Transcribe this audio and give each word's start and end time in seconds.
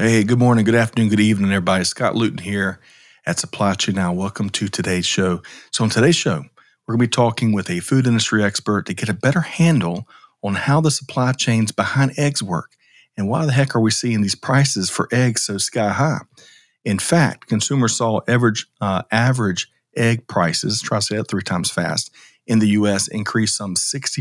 Hey, 0.00 0.24
good 0.24 0.38
morning, 0.38 0.64
good 0.64 0.74
afternoon, 0.74 1.10
good 1.10 1.20
evening, 1.20 1.52
everybody. 1.52 1.84
Scott 1.84 2.16
Luton 2.16 2.38
here 2.38 2.80
at 3.26 3.38
Supply 3.38 3.74
Chain 3.74 3.96
Now. 3.96 4.14
Welcome 4.14 4.48
to 4.48 4.66
today's 4.66 5.04
show. 5.04 5.42
So, 5.72 5.84
on 5.84 5.90
today's 5.90 6.16
show, 6.16 6.42
we're 6.86 6.94
going 6.94 7.00
to 7.00 7.06
be 7.06 7.08
talking 7.08 7.52
with 7.52 7.68
a 7.68 7.80
food 7.80 8.06
industry 8.06 8.42
expert 8.42 8.86
to 8.86 8.94
get 8.94 9.10
a 9.10 9.12
better 9.12 9.42
handle 9.42 10.08
on 10.42 10.54
how 10.54 10.80
the 10.80 10.90
supply 10.90 11.32
chains 11.32 11.70
behind 11.70 12.14
eggs 12.16 12.42
work 12.42 12.76
and 13.18 13.28
why 13.28 13.44
the 13.44 13.52
heck 13.52 13.76
are 13.76 13.80
we 13.80 13.90
seeing 13.90 14.22
these 14.22 14.34
prices 14.34 14.88
for 14.88 15.06
eggs 15.12 15.42
so 15.42 15.58
sky 15.58 15.90
high. 15.90 16.22
In 16.82 16.98
fact, 16.98 17.48
consumers 17.48 17.94
saw 17.94 18.20
average 18.26 18.68
uh, 18.80 19.02
average 19.12 19.70
egg 19.94 20.26
prices, 20.28 20.80
try 20.80 20.96
to 20.96 21.02
say 21.02 21.16
that 21.18 21.28
three 21.28 21.42
times 21.42 21.70
fast, 21.70 22.10
in 22.46 22.58
the 22.58 22.68
U.S. 22.68 23.06
increase 23.06 23.54
some 23.54 23.74
60% 23.74 24.20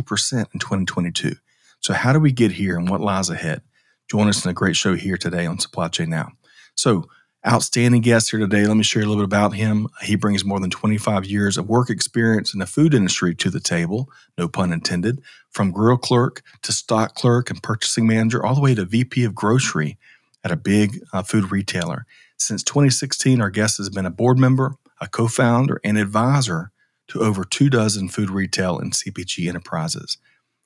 in 0.54 0.60
2022. 0.60 1.36
So, 1.80 1.94
how 1.94 2.12
do 2.12 2.20
we 2.20 2.34
get 2.34 2.52
here 2.52 2.78
and 2.78 2.90
what 2.90 3.00
lies 3.00 3.30
ahead? 3.30 3.62
Join 4.10 4.28
us 4.28 4.44
in 4.44 4.50
a 4.50 4.56
great 4.56 4.76
show 4.76 4.96
here 4.96 5.18
today 5.18 5.46
on 5.46 5.60
Supply 5.60 5.88
Chain 5.88 6.10
Now. 6.10 6.32
So, 6.76 7.08
outstanding 7.48 8.02
guest 8.02 8.32
here 8.32 8.40
today. 8.40 8.66
Let 8.66 8.76
me 8.76 8.84
share 8.84 9.04
a 9.04 9.06
little 9.06 9.24
bit 9.24 9.26
about 9.26 9.54
him. 9.54 9.88
He 10.02 10.16
brings 10.16 10.44
more 10.44 10.60
than 10.60 10.72
25 10.72 11.26
years 11.26 11.58
of 11.58 11.70
work 11.70 11.92
experience 11.92 12.52
in 12.52 12.60
the 12.60 12.66
food 12.66 12.96
industry 12.96 13.36
to 13.36 13.52
the 13.52 13.60
table, 13.60 14.10
no 14.36 14.48
pun 14.48 14.74
intended, 14.74 15.22
from 15.52 15.72
grill 15.72 15.98
clerk 15.98 16.42
to 16.64 16.72
stock 16.72 17.14
clerk 17.14 17.52
and 17.52 17.62
purchasing 17.62 18.08
manager, 18.08 18.44
all 18.44 18.56
the 18.56 18.62
way 18.62 18.74
to 18.74 18.84
VP 18.84 19.24
of 19.26 19.36
grocery 19.36 19.98
at 20.44 20.52
a 20.52 20.58
big 20.58 21.00
uh, 21.14 21.22
food 21.22 21.52
retailer. 21.52 22.08
Since 22.38 22.64
2016, 22.64 23.40
our 23.40 23.52
guest 23.52 23.78
has 23.78 23.90
been 23.90 24.08
a 24.08 24.12
board 24.12 24.40
member, 24.40 24.76
a 25.00 25.08
co 25.08 25.28
founder, 25.28 25.80
and 25.84 26.00
advisor 26.00 26.72
to 27.10 27.22
over 27.22 27.44
two 27.44 27.70
dozen 27.70 28.10
food 28.10 28.32
retail 28.32 28.80
and 28.80 28.92
CPG 28.92 29.48
enterprises. 29.48 30.18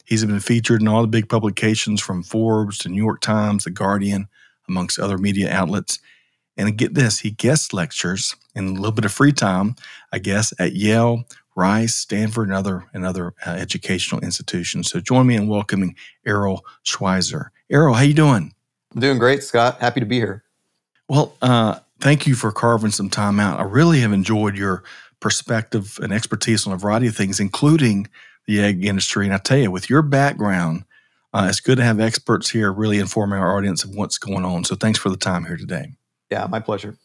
He's 0.03 0.25
been 0.25 0.39
featured 0.39 0.81
in 0.81 0.87
all 0.87 1.01
the 1.01 1.07
big 1.07 1.29
publications 1.29 2.01
from 2.01 2.23
Forbes 2.23 2.77
to 2.79 2.89
New 2.89 3.01
York 3.01 3.21
Times, 3.21 3.63
The 3.63 3.71
Guardian, 3.71 4.27
amongst 4.67 4.99
other 4.99 5.17
media 5.17 5.51
outlets. 5.51 5.99
And 6.55 6.77
get 6.77 6.93
this, 6.93 7.19
he 7.19 7.31
guest 7.31 7.73
lectures 7.73 8.35
in 8.53 8.67
a 8.67 8.73
little 8.73 8.91
bit 8.91 9.05
of 9.05 9.11
free 9.11 9.31
time, 9.31 9.75
I 10.11 10.19
guess, 10.19 10.53
at 10.59 10.73
Yale, 10.73 11.23
Rice, 11.55 11.95
Stanford, 11.95 12.47
and 12.47 12.55
other, 12.55 12.85
and 12.93 13.05
other 13.05 13.33
uh, 13.45 13.51
educational 13.51 14.21
institutions. 14.21 14.89
So 14.89 14.99
join 14.99 15.25
me 15.25 15.35
in 15.35 15.47
welcoming 15.47 15.95
Errol 16.25 16.65
Schweizer. 16.85 17.49
Errol, 17.69 17.95
how 17.95 18.03
you 18.03 18.13
doing? 18.13 18.53
I'm 18.93 19.01
doing 19.01 19.17
great, 19.17 19.43
Scott. 19.43 19.79
Happy 19.79 19.99
to 19.99 20.05
be 20.05 20.17
here. 20.17 20.43
Well, 21.09 21.35
uh, 21.41 21.79
thank 21.99 22.27
you 22.27 22.35
for 22.35 22.51
carving 22.51 22.91
some 22.91 23.09
time 23.09 23.39
out. 23.39 23.59
I 23.59 23.63
really 23.63 24.01
have 24.01 24.13
enjoyed 24.13 24.55
your 24.55 24.83
perspective 25.19 25.97
and 26.01 26.13
expertise 26.13 26.67
on 26.67 26.73
a 26.73 26.77
variety 26.77 27.07
of 27.07 27.15
things, 27.15 27.39
including 27.39 28.07
the 28.47 28.61
egg 28.61 28.85
industry. 28.85 29.25
And 29.25 29.33
I 29.33 29.37
tell 29.37 29.57
you, 29.57 29.71
with 29.71 29.89
your 29.89 30.01
background, 30.01 30.85
uh, 31.33 31.47
it's 31.49 31.59
good 31.59 31.77
to 31.77 31.83
have 31.83 31.99
experts 31.99 32.49
here 32.49 32.71
really 32.71 32.99
informing 32.99 33.39
our 33.39 33.57
audience 33.57 33.83
of 33.83 33.95
what's 33.95 34.17
going 34.17 34.45
on. 34.45 34.63
So 34.63 34.75
thanks 34.75 34.99
for 34.99 35.09
the 35.09 35.17
time 35.17 35.45
here 35.45 35.57
today. 35.57 35.93
Yeah, 36.29 36.47
my 36.47 36.59
pleasure. 36.59 36.97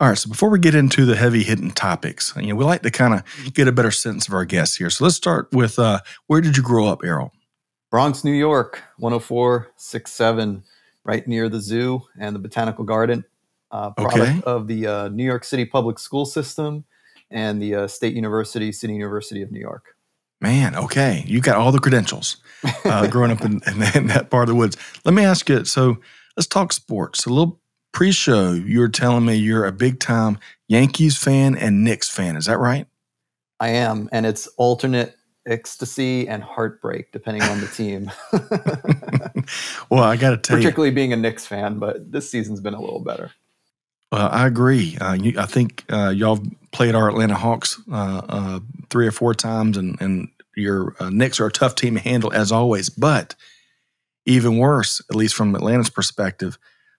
All 0.00 0.08
right. 0.08 0.18
So 0.18 0.28
before 0.28 0.50
we 0.50 0.58
get 0.58 0.74
into 0.74 1.04
the 1.04 1.14
heavy 1.14 1.44
hitting 1.44 1.70
topics, 1.70 2.34
you 2.36 2.48
know, 2.48 2.56
we 2.56 2.64
like 2.64 2.82
to 2.82 2.90
kind 2.90 3.14
of 3.14 3.54
get 3.54 3.68
a 3.68 3.72
better 3.72 3.92
sense 3.92 4.26
of 4.26 4.34
our 4.34 4.44
guests 4.44 4.76
here. 4.76 4.90
So 4.90 5.04
let's 5.04 5.16
start 5.16 5.48
with 5.52 5.78
uh, 5.78 6.00
where 6.26 6.40
did 6.40 6.56
you 6.56 6.62
grow 6.62 6.86
up, 6.86 7.00
Errol? 7.04 7.32
Bronx, 7.90 8.24
New 8.24 8.32
York, 8.32 8.82
10467, 8.98 10.64
right 11.04 11.28
near 11.28 11.48
the 11.48 11.60
zoo 11.60 12.02
and 12.18 12.34
the 12.34 12.40
botanical 12.40 12.84
garden. 12.84 13.24
Uh, 13.70 13.90
product 13.90 14.16
okay. 14.16 14.42
of 14.46 14.66
the 14.68 14.86
uh, 14.86 15.08
New 15.08 15.24
York 15.24 15.42
City 15.42 15.64
public 15.64 15.98
school 15.98 16.24
system 16.24 16.84
and 17.30 17.60
the 17.60 17.74
uh, 17.74 17.86
State 17.88 18.14
University, 18.14 18.70
City 18.70 18.92
University 18.92 19.42
of 19.42 19.50
New 19.50 19.60
York. 19.60 19.93
Man, 20.40 20.74
okay, 20.76 21.24
you 21.26 21.40
got 21.40 21.56
all 21.56 21.72
the 21.72 21.78
credentials. 21.78 22.36
Uh, 22.84 23.06
growing 23.10 23.30
up 23.30 23.42
in, 23.42 23.60
in, 23.94 24.06
that 24.08 24.28
part 24.30 24.42
of 24.42 24.48
the 24.48 24.54
woods. 24.54 24.76
Let 25.04 25.14
me 25.14 25.24
ask 25.24 25.48
you. 25.48 25.64
So 25.64 25.98
let's 26.36 26.46
talk 26.46 26.72
sports. 26.72 27.26
A 27.26 27.30
little 27.30 27.60
pre-show, 27.92 28.52
you 28.52 28.80
were 28.80 28.88
telling 28.88 29.24
me 29.24 29.36
you're 29.36 29.66
a 29.66 29.72
big-time 29.72 30.38
Yankees 30.68 31.16
fan 31.16 31.56
and 31.56 31.84
Knicks 31.84 32.08
fan. 32.08 32.36
Is 32.36 32.46
that 32.46 32.58
right? 32.58 32.86
I 33.60 33.68
am, 33.68 34.08
and 34.12 34.26
it's 34.26 34.46
alternate 34.58 35.16
ecstasy 35.46 36.26
and 36.26 36.42
heartbreak 36.42 37.12
depending 37.12 37.42
on 37.42 37.60
the 37.60 37.66
team. 37.68 38.10
well, 39.90 40.02
I 40.02 40.16
got 40.16 40.30
to 40.30 40.36
tell 40.36 40.56
Particularly 40.56 40.60
you, 40.60 40.62
particularly 40.62 40.90
being 40.90 41.12
a 41.12 41.16
Knicks 41.16 41.46
fan, 41.46 41.78
but 41.78 42.10
this 42.10 42.28
season's 42.28 42.60
been 42.60 42.74
a 42.74 42.80
little 42.80 43.00
better. 43.00 43.30
Well, 44.10 44.28
I 44.30 44.46
agree. 44.46 44.96
Uh, 45.00 45.14
you, 45.14 45.38
I 45.38 45.46
think 45.46 45.84
uh, 45.90 46.10
y'all 46.10 46.40
played 46.74 46.96
our 46.96 47.08
Atlanta 47.08 47.36
Hawks 47.36 47.80
uh, 47.90 48.20
uh, 48.28 48.60
three 48.90 49.06
or 49.06 49.12
four 49.12 49.32
times, 49.32 49.78
and, 49.78 49.98
and 50.02 50.28
your 50.56 50.94
uh, 50.98 51.08
Knicks 51.08 51.40
are 51.40 51.46
a 51.46 51.52
tough 51.52 51.76
team 51.76 51.94
to 51.94 52.00
handle 52.00 52.32
as 52.32 52.52
always. 52.52 52.90
But 52.90 53.34
even 54.26 54.58
worse, 54.58 55.00
at 55.08 55.16
least 55.16 55.36
from 55.36 55.54
Atlanta's 55.54 55.88
perspective, 55.88 56.58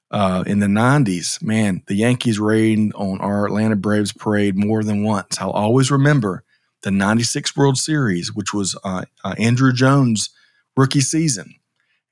uh, 0.09 0.45
in 0.47 0.59
the 0.59 0.67
'90s, 0.67 1.43
man, 1.43 1.83
the 1.87 1.95
Yankees 1.95 2.39
rained 2.39 2.93
on 2.95 3.19
our 3.19 3.45
Atlanta 3.45 3.75
Braves 3.75 4.13
parade 4.13 4.55
more 4.55 4.83
than 4.83 5.03
once. 5.03 5.39
I'll 5.39 5.51
always 5.51 5.91
remember 5.91 6.43
the 6.83 6.91
'96 6.91 7.55
World 7.57 7.77
Series, 7.77 8.33
which 8.33 8.53
was 8.53 8.75
Andruw 9.25 9.73
Jones' 9.73 10.29
rookie 10.77 11.01
season, 11.01 11.55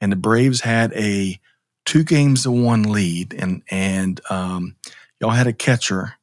and 0.01 0.11
the 0.11 0.17
Braves 0.17 0.61
had 0.61 0.91
a 0.93 1.39
two 1.85 2.03
games 2.03 2.43
to 2.43 2.51
one 2.51 2.83
lead, 2.83 3.33
and 3.33 3.61
and 3.69 4.19
um, 4.29 4.75
y'all 5.21 5.31
had 5.31 5.47
a 5.47 5.53
catcher, 5.53 6.15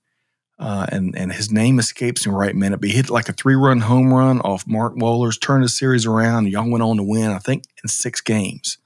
uh, 0.61 0.87
and 0.93 1.17
and 1.17 1.33
his 1.33 1.51
name 1.51 1.79
escapes 1.79 2.27
me 2.27 2.33
right 2.33 2.55
minute, 2.55 2.81
but 2.81 2.91
he 2.91 2.95
hit 2.95 3.09
like 3.09 3.31
a 3.31 3.33
three 3.33 3.55
run 3.55 3.81
home 3.81 4.13
run 4.13 4.41
off 4.43 4.67
Mark 4.67 4.95
Wohlers, 4.95 5.41
turned 5.41 5.65
the 5.65 5.69
series 5.69 6.05
around, 6.05 6.45
and 6.45 6.53
y'all 6.53 6.71
went 6.71 6.83
on 6.83 6.99
to 6.99 7.03
win, 7.03 7.31
I 7.31 7.39
think, 7.39 7.65
in 7.83 7.89
six 7.89 8.21
games. 8.21 8.77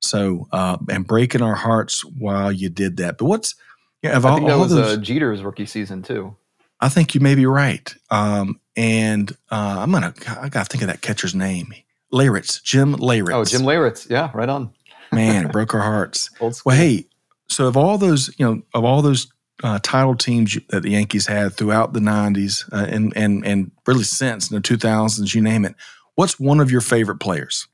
So 0.00 0.48
uh, 0.50 0.78
and 0.88 1.06
breaking 1.06 1.42
our 1.42 1.54
hearts 1.54 2.04
while 2.04 2.50
you 2.50 2.70
did 2.70 2.96
that. 2.96 3.18
But 3.18 3.26
what's 3.26 3.54
yeah, 4.02 4.16
I 4.16 4.20
think 4.20 4.46
that 4.46 4.58
was 4.58 4.72
those, 4.72 4.96
uh, 4.96 5.00
Jeter's 5.00 5.42
rookie 5.42 5.66
season 5.66 6.02
too. 6.02 6.34
I 6.80 6.88
think 6.88 7.14
you 7.14 7.20
may 7.20 7.34
be 7.34 7.44
right. 7.44 7.94
Um, 8.10 8.58
and 8.74 9.30
uh, 9.50 9.76
I'm 9.78 9.92
gonna 9.92 10.14
I 10.40 10.48
gotta 10.48 10.64
think 10.64 10.82
of 10.82 10.88
that 10.88 11.02
catcher's 11.02 11.34
name. 11.34 11.74
Leyritz, 12.10 12.62
Jim 12.62 12.96
Leyritz. 12.96 13.34
Oh, 13.34 13.44
Jim 13.44 13.60
Leyritz. 13.60 14.08
Yeah, 14.08 14.30
right 14.32 14.48
on. 14.48 14.72
Man, 15.12 15.46
it 15.46 15.52
broke 15.52 15.74
our 15.74 15.82
hearts. 15.82 16.30
Well, 16.40 16.76
hey, 16.76 17.06
so 17.48 17.66
of 17.66 17.76
all 17.76 17.98
those, 17.98 18.34
you 18.38 18.46
know, 18.46 18.62
of 18.72 18.84
all 18.84 19.02
those 19.02 19.30
uh, 19.62 19.78
title 19.82 20.14
teams 20.14 20.58
that 20.68 20.82
the 20.82 20.90
Yankees 20.90 21.26
had 21.26 21.54
throughout 21.54 21.92
the 21.92 22.00
'90s 22.00 22.70
uh, 22.72 22.86
and 22.88 23.12
and 23.16 23.44
and 23.46 23.70
really 23.86 24.04
since 24.04 24.50
in 24.50 24.56
the 24.56 24.62
2000s, 24.62 25.34
you 25.34 25.42
name 25.42 25.64
it, 25.64 25.74
what's 26.14 26.40
one 26.40 26.60
of 26.60 26.70
your 26.70 26.80
favorite 26.80 27.18
players? 27.18 27.66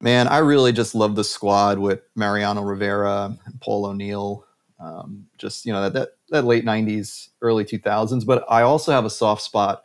Man, 0.00 0.28
I 0.28 0.38
really 0.38 0.72
just 0.72 0.94
love 0.94 1.16
the 1.16 1.24
squad 1.24 1.78
with 1.78 2.00
Mariano 2.14 2.62
Rivera, 2.62 3.36
Paul 3.60 3.86
O'Neill, 3.86 4.44
um, 4.78 5.26
just 5.38 5.64
you 5.64 5.72
know 5.72 5.82
that, 5.82 5.92
that 5.92 6.08
that 6.30 6.44
late 6.44 6.64
'90s, 6.64 7.28
early 7.40 7.64
2000s. 7.64 8.26
But 8.26 8.44
I 8.48 8.62
also 8.62 8.92
have 8.92 9.04
a 9.04 9.10
soft 9.10 9.42
spot 9.42 9.84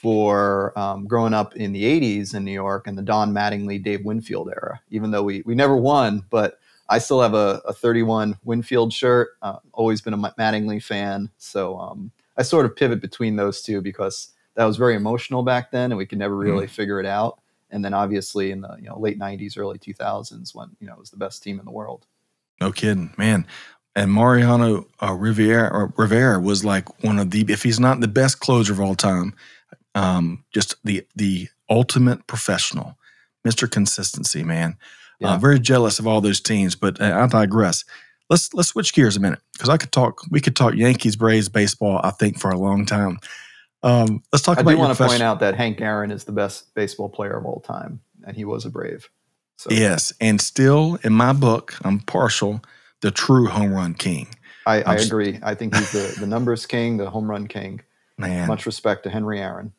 for 0.00 0.78
um, 0.78 1.06
growing 1.06 1.34
up 1.34 1.56
in 1.56 1.72
the 1.72 1.84
80s 1.84 2.34
in 2.34 2.42
New 2.42 2.52
York 2.52 2.86
and 2.86 2.96
the 2.96 3.02
Don 3.02 3.34
Mattingly, 3.34 3.82
Dave 3.82 4.02
Winfield 4.02 4.48
era, 4.48 4.80
even 4.88 5.10
though 5.10 5.22
we, 5.22 5.42
we 5.44 5.54
never 5.54 5.76
won, 5.76 6.24
but 6.30 6.58
I 6.90 6.98
still 6.98 7.22
have 7.22 7.34
a, 7.34 7.62
a 7.64 7.72
31 7.72 8.36
Winfield 8.44 8.92
shirt. 8.92 9.30
Uh, 9.40 9.58
always 9.72 10.00
been 10.00 10.12
a 10.12 10.18
Mattingly 10.18 10.82
fan. 10.82 11.30
So 11.38 11.78
um, 11.78 12.10
I 12.36 12.42
sort 12.42 12.66
of 12.66 12.74
pivot 12.74 13.00
between 13.00 13.36
those 13.36 13.62
two 13.62 13.80
because 13.80 14.32
that 14.56 14.64
was 14.64 14.76
very 14.76 14.96
emotional 14.96 15.44
back 15.44 15.70
then 15.70 15.92
and 15.92 15.96
we 15.96 16.04
could 16.04 16.18
never 16.18 16.34
mm-hmm. 16.34 16.50
really 16.50 16.66
mm. 16.66 16.70
figure 16.70 16.98
it 16.98 17.06
out. 17.06 17.40
And 17.70 17.84
then 17.84 17.94
obviously 17.94 18.50
in 18.50 18.60
the 18.62 18.76
you 18.80 18.88
know 18.88 18.98
late 18.98 19.18
90s, 19.18 19.56
early 19.56 19.78
2000s 19.78 20.52
when 20.54 20.70
you 20.80 20.88
know 20.88 20.94
it 20.94 20.98
was 20.98 21.10
the 21.10 21.16
best 21.16 21.42
team 21.42 21.60
in 21.60 21.64
the 21.64 21.70
world. 21.70 22.06
No 22.60 22.72
kidding, 22.72 23.14
man. 23.16 23.46
And 23.94 24.12
Mariano 24.12 24.86
uh, 25.00 25.14
Rivera, 25.14 25.92
Rivera 25.96 26.40
was 26.40 26.64
like 26.64 27.02
one 27.04 27.18
of 27.18 27.30
the, 27.30 27.44
if 27.48 27.62
he's 27.62 27.80
not 27.80 28.00
the 28.00 28.08
best 28.08 28.40
closer 28.40 28.72
of 28.72 28.80
all 28.80 28.94
time, 28.94 29.34
um, 29.94 30.44
just 30.52 30.76
the 30.84 31.06
the 31.16 31.48
ultimate 31.68 32.26
professional, 32.26 32.96
Mister 33.44 33.66
Consistency, 33.66 34.44
man. 34.44 34.76
Uh, 35.22 35.28
yeah. 35.28 35.34
Uh, 35.34 35.38
very 35.38 35.58
jealous 35.58 35.98
of 35.98 36.06
all 36.06 36.20
those 36.20 36.40
teams, 36.40 36.74
but 36.74 37.00
uh, 37.00 37.16
I 37.20 37.26
digress. 37.26 37.84
Let's 38.28 38.54
let's 38.54 38.68
switch 38.68 38.94
gears 38.94 39.16
a 39.16 39.20
minute 39.20 39.40
because 39.52 39.68
I 39.68 39.76
could 39.76 39.92
talk. 39.92 40.22
We 40.30 40.40
could 40.40 40.56
talk 40.56 40.74
Yankees, 40.74 41.16
Braves, 41.16 41.48
baseball. 41.48 42.00
I 42.02 42.10
think 42.10 42.38
for 42.38 42.50
a 42.50 42.58
long 42.58 42.86
time. 42.86 43.18
Um, 43.82 44.22
let's 44.32 44.44
talk 44.44 44.58
I 44.58 44.60
about. 44.60 44.70
I 44.70 44.74
do 44.74 44.78
want 44.78 44.96
to 44.96 45.04
point 45.04 45.22
out 45.22 45.40
that 45.40 45.56
Hank 45.56 45.80
Aaron 45.80 46.10
is 46.10 46.24
the 46.24 46.32
best 46.32 46.74
baseball 46.74 47.08
player 47.08 47.36
of 47.36 47.44
all 47.44 47.60
time, 47.60 48.00
and 48.24 48.36
he 48.36 48.44
was 48.44 48.64
a 48.64 48.70
Brave. 48.70 49.08
So. 49.56 49.70
Yes, 49.70 50.12
and 50.20 50.40
still 50.40 50.98
in 51.02 51.12
my 51.12 51.32
book, 51.32 51.76
I'm 51.84 52.00
partial 52.00 52.62
the 53.00 53.10
true 53.10 53.46
home 53.46 53.74
run 53.74 53.94
king. 53.94 54.28
I, 54.66 54.82
I 54.82 54.94
agree. 54.96 55.38
I 55.42 55.54
think 55.54 55.74
he's 55.74 55.92
the, 55.92 56.16
the 56.20 56.26
numbers 56.26 56.66
king, 56.66 56.96
the 56.96 57.10
home 57.10 57.30
run 57.30 57.46
king. 57.46 57.80
Man, 58.18 58.46
much 58.46 58.66
respect 58.66 59.02
to 59.04 59.10
Henry 59.10 59.40
Aaron. 59.40 59.72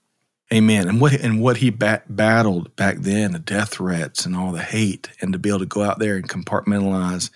Amen. 0.54 0.90
And 0.90 1.00
what 1.00 1.14
and 1.14 1.42
what 1.42 1.58
he 1.58 1.70
bat, 1.70 2.14
battled 2.14 2.76
back 2.76 2.98
then, 2.98 3.32
the 3.32 3.40
death 3.40 3.70
threats 3.70 4.26
and 4.26 4.36
all 4.36 4.52
the 4.52 4.62
hate, 4.62 5.10
and 5.22 5.32
to 5.32 5.40
be 5.40 5.50
able 5.50 5.60
to 5.60 5.66
go 5.66 5.82
out 5.82 6.00
there 6.00 6.18
and 6.18 6.28
compartmentalize 6.28 7.30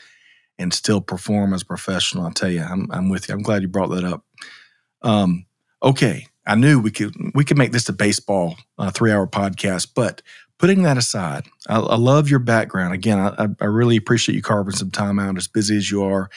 and 0.57 0.73
still 0.73 1.01
perform 1.01 1.53
as 1.53 1.61
a 1.61 1.65
professional. 1.65 2.25
I 2.25 2.31
tell 2.31 2.51
you, 2.51 2.61
I'm 2.61 2.91
I'm 2.91 3.09
with 3.09 3.29
you. 3.29 3.35
I'm 3.35 3.41
glad 3.41 3.61
you 3.61 3.69
brought 3.69 3.89
that 3.91 4.03
up. 4.03 4.25
Um, 5.01 5.45
okay, 5.81 6.27
I 6.45 6.55
knew 6.55 6.79
we 6.79 6.91
could 6.91 7.15
we 7.33 7.45
could 7.45 7.57
make 7.57 7.71
this 7.71 7.87
a 7.87 7.93
baseball 7.93 8.55
uh, 8.77 8.91
three 8.91 9.11
hour 9.11 9.27
podcast, 9.27 9.89
but 9.95 10.21
putting 10.57 10.83
that 10.83 10.97
aside, 10.97 11.45
I, 11.67 11.79
I 11.79 11.95
love 11.95 12.29
your 12.29 12.39
background. 12.39 12.93
Again, 12.93 13.19
I, 13.19 13.47
I, 13.61 13.65
really 13.65 13.97
appreciate 13.97 14.35
you 14.35 14.41
carving 14.41 14.75
some 14.75 14.91
time 14.91 15.19
out, 15.19 15.37
as 15.37 15.47
busy 15.47 15.77
as 15.77 15.91
you 15.91 16.03
are. 16.03 16.29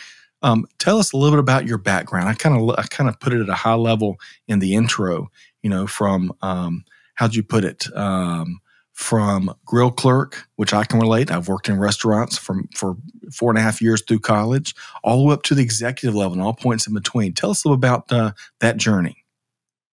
Um, 0.42 0.66
tell 0.78 0.98
us 0.98 1.12
a 1.12 1.16
little 1.16 1.36
bit 1.36 1.40
about 1.40 1.66
your 1.66 1.78
background. 1.78 2.28
I 2.28 2.34
kind 2.34 2.56
of 2.56 2.78
I 2.78 2.82
kind 2.82 3.08
of 3.08 3.19
put 3.20 3.32
it 3.32 3.40
at 3.40 3.48
a 3.48 3.54
high 3.54 3.75
level 3.75 4.16
in 4.46 4.60
the 4.60 4.75
intro. 4.75 5.30
You 5.62 5.70
know, 5.70 5.87
from 5.87 6.32
um, 6.43 6.84
how'd 7.14 7.34
you 7.34 7.43
put 7.43 7.64
it? 7.64 7.87
Um, 7.96 8.60
from 8.99 9.55
grill 9.64 9.93
clerk, 9.93 10.49
which 10.56 10.75
I 10.75 10.82
can 10.82 10.99
relate. 10.99 11.31
I've 11.31 11.46
worked 11.46 11.69
in 11.69 11.78
restaurants 11.78 12.37
from 12.37 12.69
for 12.75 12.96
four 13.32 13.49
and 13.49 13.56
a 13.56 13.62
half 13.62 13.81
years 13.81 14.02
through 14.02 14.19
college, 14.19 14.75
all 15.05 15.19
the 15.19 15.25
way 15.25 15.34
up 15.34 15.44
to 15.44 15.55
the 15.55 15.62
executive 15.62 16.16
level 16.16 16.32
and 16.32 16.43
all 16.43 16.52
points 16.52 16.84
in 16.88 16.94
between. 16.94 17.32
Tell 17.32 17.50
us 17.50 17.64
a 17.64 17.69
little 17.69 17.76
about 17.76 18.10
uh, 18.10 18.32
that 18.58 18.76
journey. 18.76 19.25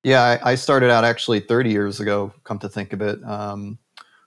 Yeah, 0.04 0.24
I, 0.24 0.52
I, 0.52 0.56
started 0.56 0.90
out 0.90 1.04
actually 1.04 1.40
30 1.40 1.70
years 1.70 2.00
ago. 2.00 2.34
Come 2.46 2.58
to 2.60 2.70
think 2.70 2.94
of 2.94 3.02
it, 3.04 3.24
um, 3.24 3.78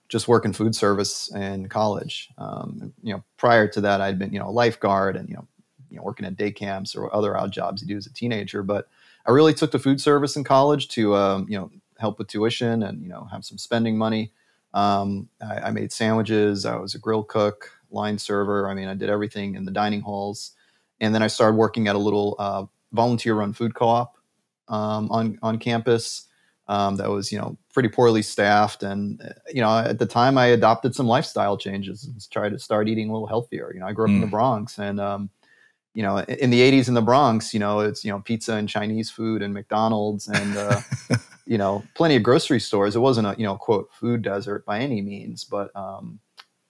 just 0.07 0.29
working 0.29 0.53
food 0.53 0.73
service 0.73 1.29
in 1.35 1.67
college. 1.67 2.29
Um, 2.37 2.93
you 3.03 3.13
know, 3.13 3.21
prior 3.35 3.67
to 3.67 3.81
that, 3.81 3.99
I'd 3.99 4.17
been 4.17 4.31
you 4.31 4.39
know 4.39 4.47
a 4.47 4.51
lifeguard 4.51 5.17
and 5.17 5.27
you 5.27 5.35
know, 5.35 5.47
you 5.89 5.97
know 5.97 6.03
working 6.03 6.25
at 6.25 6.37
day 6.37 6.51
camps 6.51 6.95
or 6.95 7.13
other 7.13 7.35
odd 7.35 7.51
jobs 7.51 7.81
you 7.81 7.87
do 7.89 7.97
as 7.97 8.07
a 8.07 8.13
teenager. 8.13 8.63
But 8.63 8.87
I 9.29 9.31
really 9.31 9.53
took 9.53 9.69
to 9.71 9.79
food 9.79 10.01
service 10.01 10.35
in 10.35 10.43
college 10.43 10.87
to 10.89 11.15
um, 11.15 11.45
you 11.47 11.55
know 11.55 11.69
help 11.99 12.17
with 12.17 12.29
tuition 12.29 12.81
and 12.81 13.03
you 13.03 13.09
know 13.09 13.25
have 13.31 13.45
some 13.45 13.59
spending 13.59 13.95
money. 13.95 14.31
Um, 14.73 15.29
I, 15.39 15.59
I, 15.59 15.71
made 15.71 15.91
sandwiches. 15.91 16.65
I 16.65 16.75
was 16.77 16.95
a 16.95 16.99
grill 16.99 17.23
cook, 17.23 17.71
line 17.91 18.17
server. 18.17 18.67
I 18.67 18.73
mean, 18.73 18.87
I 18.87 18.95
did 18.95 19.09
everything 19.09 19.53
in 19.53 19.65
the 19.65 19.71
dining 19.71 20.01
halls. 20.01 20.53
And 20.99 21.13
then 21.13 21.23
I 21.23 21.27
started 21.27 21.57
working 21.57 21.87
at 21.87 21.95
a 21.95 21.99
little 21.99 22.35
uh, 22.37 22.65
volunteer-run 22.91 23.53
food 23.53 23.75
co-op 23.75 24.15
um, 24.67 25.11
on 25.11 25.37
on 25.43 25.59
campus 25.59 26.27
um, 26.67 26.95
that 26.95 27.09
was 27.09 27.31
you 27.31 27.37
know 27.37 27.55
pretty 27.71 27.89
poorly 27.89 28.23
staffed 28.23 28.81
and 28.81 29.21
uh, 29.21 29.33
you 29.53 29.61
know 29.61 29.77
at 29.77 29.99
the 29.99 30.05
time 30.05 30.37
i 30.37 30.47
adopted 30.47 30.93
some 30.93 31.07
lifestyle 31.07 31.57
changes 31.57 32.05
and 32.05 32.31
tried 32.31 32.49
to 32.49 32.59
start 32.59 32.87
eating 32.87 33.09
a 33.09 33.13
little 33.13 33.27
healthier 33.27 33.71
you 33.73 33.79
know 33.79 33.87
i 33.87 33.93
grew 33.93 34.05
up 34.05 34.11
mm. 34.11 34.15
in 34.15 34.21
the 34.21 34.27
mm. 34.27 34.31
bronx 34.31 34.77
and 34.77 34.99
um, 34.99 35.29
you 35.93 36.03
know 36.03 36.17
in 36.17 36.49
the 36.49 36.59
80s 36.59 36.87
in 36.87 36.93
the 36.93 37.01
bronx 37.01 37.53
you 37.53 37.59
know 37.59 37.79
it's 37.79 38.03
you 38.03 38.11
know 38.11 38.19
pizza 38.19 38.53
and 38.53 38.69
chinese 38.69 39.09
food 39.09 39.41
and 39.41 39.53
mcdonald's 39.53 40.27
and 40.27 40.57
uh, 40.57 40.81
you 41.45 41.57
know 41.57 41.83
plenty 41.95 42.15
of 42.15 42.23
grocery 42.23 42.59
stores 42.59 42.95
it 42.95 42.99
wasn't 42.99 43.25
a 43.25 43.35
you 43.37 43.45
know 43.45 43.55
quote 43.55 43.89
food 43.91 44.21
desert 44.21 44.65
by 44.65 44.79
any 44.79 45.01
means 45.01 45.43
but 45.43 45.75
um, 45.75 46.19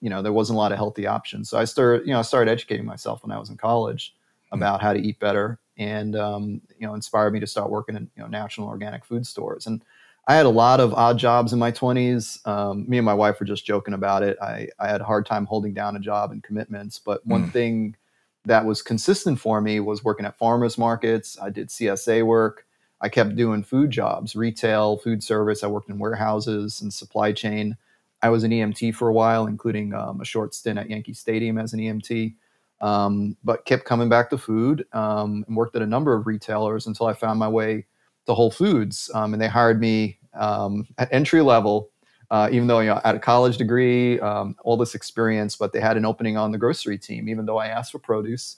you 0.00 0.10
know 0.10 0.22
there 0.22 0.32
wasn't 0.32 0.56
a 0.56 0.58
lot 0.58 0.72
of 0.72 0.78
healthy 0.78 1.06
options 1.06 1.50
so 1.50 1.58
i 1.58 1.64
started 1.64 2.06
you 2.06 2.12
know 2.12 2.18
i 2.18 2.22
started 2.22 2.50
educating 2.50 2.86
myself 2.86 3.22
when 3.22 3.32
i 3.32 3.38
was 3.38 3.50
in 3.50 3.56
college 3.56 4.14
mm. 4.52 4.56
about 4.56 4.80
mm. 4.80 4.82
how 4.82 4.92
to 4.92 5.00
eat 5.00 5.18
better 5.20 5.58
and 5.76 6.16
um, 6.16 6.60
you 6.78 6.86
know 6.86 6.94
inspired 6.94 7.32
me 7.32 7.40
to 7.40 7.46
start 7.46 7.70
working 7.70 7.96
in 7.96 8.10
you 8.16 8.22
know 8.22 8.28
national 8.28 8.68
organic 8.68 9.04
food 9.04 9.26
stores 9.26 9.66
and 9.66 9.84
I 10.28 10.34
had 10.34 10.46
a 10.46 10.50
lot 10.50 10.78
of 10.78 10.94
odd 10.94 11.18
jobs 11.18 11.52
in 11.52 11.58
my 11.58 11.72
20s. 11.72 12.46
Um, 12.46 12.88
me 12.88 12.98
and 12.98 13.04
my 13.04 13.14
wife 13.14 13.40
were 13.40 13.46
just 13.46 13.64
joking 13.64 13.94
about 13.94 14.22
it. 14.22 14.36
I, 14.40 14.68
I 14.78 14.86
had 14.86 15.00
a 15.00 15.04
hard 15.04 15.26
time 15.26 15.44
holding 15.44 15.74
down 15.74 15.96
a 15.96 15.98
job 15.98 16.30
and 16.30 16.40
commitments. 16.40 17.00
But 17.00 17.26
one 17.26 17.48
mm. 17.48 17.52
thing 17.52 17.96
that 18.44 18.64
was 18.64 18.82
consistent 18.82 19.38
for 19.38 19.60
me 19.60 19.80
was 19.80 20.04
working 20.04 20.26
at 20.26 20.38
farmers 20.38 20.78
markets. 20.78 21.38
I 21.40 21.50
did 21.50 21.68
CSA 21.68 22.24
work. 22.24 22.66
I 23.00 23.08
kept 23.08 23.36
doing 23.36 23.62
food 23.62 23.90
jobs, 23.90 24.36
retail, 24.36 24.98
food 24.98 25.22
service. 25.22 25.62
I 25.62 25.68
worked 25.68 25.88
in 25.88 25.98
warehouses 25.98 26.82
and 26.82 26.92
supply 26.92 27.32
chain. 27.32 27.76
I 28.22 28.28
was 28.28 28.44
an 28.44 28.50
EMT 28.50 28.94
for 28.94 29.08
a 29.08 29.12
while, 29.12 29.46
including 29.46 29.94
um, 29.94 30.20
a 30.20 30.24
short 30.24 30.54
stint 30.54 30.78
at 30.78 30.90
Yankee 30.90 31.14
Stadium 31.14 31.56
as 31.56 31.72
an 31.72 31.80
EMT 31.80 32.34
um, 32.80 33.36
but 33.44 33.64
kept 33.64 33.84
coming 33.84 34.08
back 34.08 34.30
to 34.30 34.38
food 34.38 34.86
um, 34.92 35.44
and 35.46 35.56
worked 35.56 35.76
at 35.76 35.82
a 35.82 35.86
number 35.86 36.14
of 36.14 36.26
retailers 36.26 36.86
until 36.86 37.06
I 37.06 37.12
found 37.12 37.38
my 37.38 37.48
way 37.48 37.86
to 38.26 38.34
Whole 38.34 38.50
Foods. 38.50 39.10
Um, 39.14 39.34
and 39.34 39.42
they 39.42 39.48
hired 39.48 39.80
me 39.80 40.18
um, 40.34 40.86
at 40.98 41.12
entry 41.12 41.42
level, 41.42 41.89
uh, 42.30 42.48
even 42.52 42.68
though 42.68 42.80
you 42.80 42.88
know, 42.90 43.00
I 43.02 43.08
had 43.08 43.16
a 43.16 43.20
college 43.20 43.56
degree, 43.56 44.20
um, 44.20 44.56
all 44.62 44.76
this 44.76 44.94
experience, 44.94 45.56
but 45.56 45.72
they 45.72 45.80
had 45.80 45.96
an 45.96 46.04
opening 46.04 46.36
on 46.36 46.52
the 46.52 46.58
grocery 46.58 46.98
team, 46.98 47.28
even 47.28 47.46
though 47.46 47.58
I 47.58 47.66
asked 47.66 47.92
for 47.92 47.98
produce. 47.98 48.56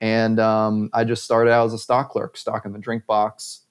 And 0.00 0.38
um, 0.40 0.90
I 0.92 1.04
just 1.04 1.24
started 1.24 1.50
out 1.50 1.66
as 1.66 1.72
a 1.72 1.78
stock 1.78 2.10
clerk, 2.10 2.36
stocking 2.36 2.72
the 2.72 2.78
drink 2.78 3.06
box, 3.06 3.62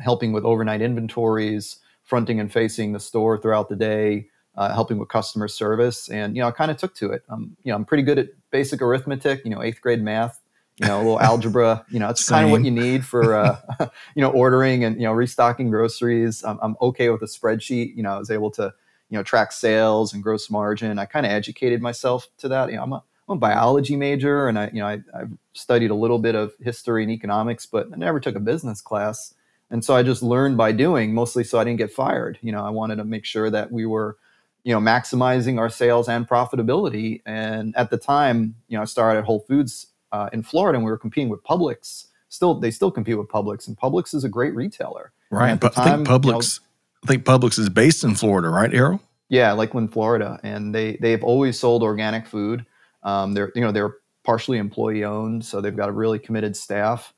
helping 0.00 0.32
with 0.32 0.44
overnight 0.44 0.82
inventories, 0.82 1.78
fronting 2.04 2.38
and 2.38 2.52
facing 2.52 2.92
the 2.92 3.00
store 3.00 3.36
throughout 3.38 3.68
the 3.68 3.76
day. 3.76 4.28
Uh, 4.56 4.72
helping 4.72 4.96
with 4.96 5.10
customer 5.10 5.48
service, 5.48 6.08
and 6.08 6.34
you 6.34 6.40
know, 6.40 6.48
I 6.48 6.50
kind 6.50 6.70
of 6.70 6.78
took 6.78 6.94
to 6.94 7.10
it. 7.10 7.22
Um, 7.28 7.54
you 7.62 7.70
know, 7.70 7.76
I'm 7.76 7.84
pretty 7.84 8.02
good 8.02 8.18
at 8.18 8.30
basic 8.50 8.80
arithmetic, 8.80 9.44
you 9.44 9.50
know, 9.50 9.62
eighth 9.62 9.82
grade 9.82 10.00
math, 10.00 10.40
you 10.78 10.86
know, 10.86 10.98
a 10.98 10.98
little 10.98 11.20
algebra, 11.20 11.84
you 11.88 11.98
know, 11.98 12.10
it's 12.10 12.28
kind 12.28 12.44
of 12.44 12.50
what 12.50 12.62
you 12.64 12.70
need 12.70 13.04
for, 13.04 13.34
uh, 13.34 13.58
you 14.14 14.20
know, 14.20 14.30
ordering 14.30 14.84
and, 14.84 14.96
you 14.96 15.04
know, 15.04 15.12
restocking 15.12 15.70
groceries. 15.70 16.44
I'm, 16.44 16.58
I'm 16.60 16.76
okay 16.82 17.08
with 17.08 17.22
a 17.22 17.26
spreadsheet. 17.26 17.96
You 17.96 18.02
know, 18.02 18.14
I 18.14 18.18
was 18.18 18.30
able 18.30 18.50
to, 18.52 18.74
you 19.08 19.16
know, 19.16 19.22
track 19.22 19.52
sales 19.52 20.12
and 20.12 20.22
gross 20.22 20.50
margin. 20.50 20.98
I 20.98 21.06
kind 21.06 21.24
of 21.24 21.32
educated 21.32 21.80
myself 21.80 22.28
to 22.38 22.48
that. 22.48 22.70
You 22.70 22.76
know, 22.76 22.82
I'm 22.82 22.92
a, 22.92 23.02
I'm 23.28 23.36
a 23.36 23.40
biology 23.40 23.96
major 23.96 24.48
and 24.48 24.58
I, 24.58 24.70
you 24.72 24.80
know, 24.80 24.86
I, 24.86 25.00
I've 25.18 25.32
studied 25.54 25.90
a 25.90 25.94
little 25.94 26.18
bit 26.18 26.34
of 26.34 26.52
history 26.60 27.02
and 27.02 27.10
economics, 27.10 27.64
but 27.64 27.88
I 27.92 27.96
never 27.96 28.20
took 28.20 28.36
a 28.36 28.40
business 28.40 28.82
class. 28.82 29.32
And 29.70 29.82
so 29.82 29.96
I 29.96 30.02
just 30.02 30.22
learned 30.22 30.58
by 30.58 30.72
doing 30.72 31.14
mostly 31.14 31.42
so 31.42 31.58
I 31.58 31.64
didn't 31.64 31.78
get 31.78 31.90
fired. 31.90 32.38
You 32.42 32.52
know, 32.52 32.64
I 32.64 32.70
wanted 32.70 32.96
to 32.96 33.04
make 33.04 33.24
sure 33.24 33.50
that 33.50 33.72
we 33.72 33.86
were, 33.86 34.18
you 34.62 34.74
know, 34.74 34.80
maximizing 34.80 35.58
our 35.58 35.70
sales 35.70 36.08
and 36.08 36.28
profitability. 36.28 37.22
And 37.24 37.74
at 37.76 37.88
the 37.88 37.96
time, 37.96 38.56
you 38.68 38.76
know, 38.76 38.82
I 38.82 38.84
started 38.84 39.20
at 39.20 39.24
Whole 39.24 39.40
Foods 39.40 39.86
uh, 40.12 40.28
in 40.32 40.42
Florida, 40.42 40.76
and 40.76 40.84
we 40.84 40.90
were 40.90 40.98
competing 40.98 41.28
with 41.28 41.42
Publix. 41.42 42.06
Still, 42.28 42.54
they 42.54 42.70
still 42.70 42.90
compete 42.90 43.18
with 43.18 43.28
Publix, 43.28 43.68
and 43.68 43.76
Publix 43.76 44.14
is 44.14 44.24
a 44.24 44.28
great 44.28 44.54
retailer. 44.54 45.12
Right, 45.30 45.58
but 45.58 45.72
time, 45.72 45.86
I 45.86 45.96
think 45.96 46.08
Publix, 46.08 46.60
you 46.60 46.64
know, 46.64 47.04
I 47.04 47.06
think 47.06 47.24
Publix 47.24 47.58
is 47.58 47.68
based 47.68 48.04
in 48.04 48.14
Florida, 48.14 48.48
right, 48.48 48.72
Errol? 48.72 49.00
Yeah, 49.28 49.52
Lakeland, 49.52 49.92
Florida, 49.92 50.38
and 50.42 50.74
they 50.74 50.96
they've 50.96 51.24
always 51.24 51.58
sold 51.58 51.82
organic 51.82 52.26
food. 52.26 52.64
Um, 53.02 53.34
they're 53.34 53.52
you 53.54 53.60
know 53.60 53.72
they're 53.72 53.96
partially 54.24 54.58
employee 54.58 55.04
owned, 55.04 55.44
so 55.44 55.60
they've 55.60 55.76
got 55.76 55.88
a 55.88 55.92
really 55.92 56.18
committed 56.18 56.56
staff. 56.56 57.12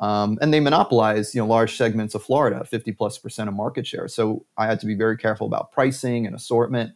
Um, 0.00 0.36
and 0.40 0.52
they 0.52 0.58
monopolize, 0.58 1.32
you 1.32 1.40
know, 1.40 1.46
large 1.46 1.76
segments 1.76 2.16
of 2.16 2.24
Florida, 2.24 2.64
50 2.64 2.90
plus 2.92 3.18
percent 3.18 3.48
of 3.48 3.54
market 3.54 3.86
share. 3.86 4.08
So 4.08 4.44
I 4.56 4.66
had 4.66 4.80
to 4.80 4.86
be 4.86 4.96
very 4.96 5.16
careful 5.16 5.46
about 5.46 5.70
pricing 5.70 6.26
and 6.26 6.34
assortment. 6.34 6.92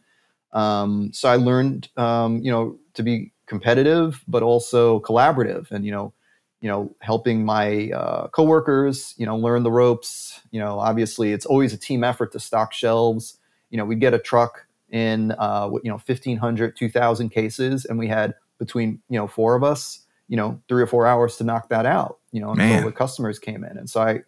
Um, 0.51 1.11
so 1.13 1.29
I 1.29 1.37
learned, 1.37 1.87
um, 1.95 2.41
you 2.41 2.51
know, 2.51 2.77
to 2.95 3.03
be 3.03 3.31
competitive, 3.47 4.23
but 4.27 4.43
also 4.43 4.99
collaborative, 5.01 5.71
and 5.71 5.85
you 5.85 5.91
know, 5.91 6.13
you 6.61 6.69
know, 6.69 6.95
helping 6.99 7.43
my 7.43 7.91
uh, 7.91 8.27
coworkers, 8.27 9.13
you 9.17 9.25
know, 9.25 9.37
learn 9.37 9.63
the 9.63 9.71
ropes. 9.71 10.41
You 10.51 10.59
know, 10.59 10.79
obviously, 10.79 11.33
it's 11.33 11.45
always 11.45 11.73
a 11.73 11.77
team 11.77 12.03
effort 12.03 12.31
to 12.33 12.39
stock 12.39 12.73
shelves. 12.73 13.39
You 13.69 13.77
know, 13.77 13.85
we'd 13.85 13.99
get 13.99 14.13
a 14.13 14.19
truck 14.19 14.65
in, 14.89 15.33
uh, 15.37 15.69
you 15.83 15.89
know, 15.89 15.99
1,500, 16.05 16.77
2,000 16.77 17.29
cases, 17.29 17.85
and 17.85 17.99
we 17.99 18.07
had 18.07 18.35
between, 18.59 19.01
you 19.09 19.19
know, 19.19 19.27
four 19.27 19.55
of 19.55 19.63
us 19.63 20.07
you 20.27 20.37
know 20.37 20.61
three 20.67 20.81
or 20.81 20.87
four 20.87 21.07
hours 21.07 21.37
to 21.37 21.43
knock 21.43 21.69
that 21.69 21.85
out 21.85 22.19
you 22.31 22.41
know 22.41 22.51
until 22.51 22.67
Man. 22.67 22.85
the 22.85 22.91
customers 22.91 23.39
came 23.39 23.63
in 23.63 23.77
and 23.77 23.89
so 23.89 24.01
i 24.01 24.19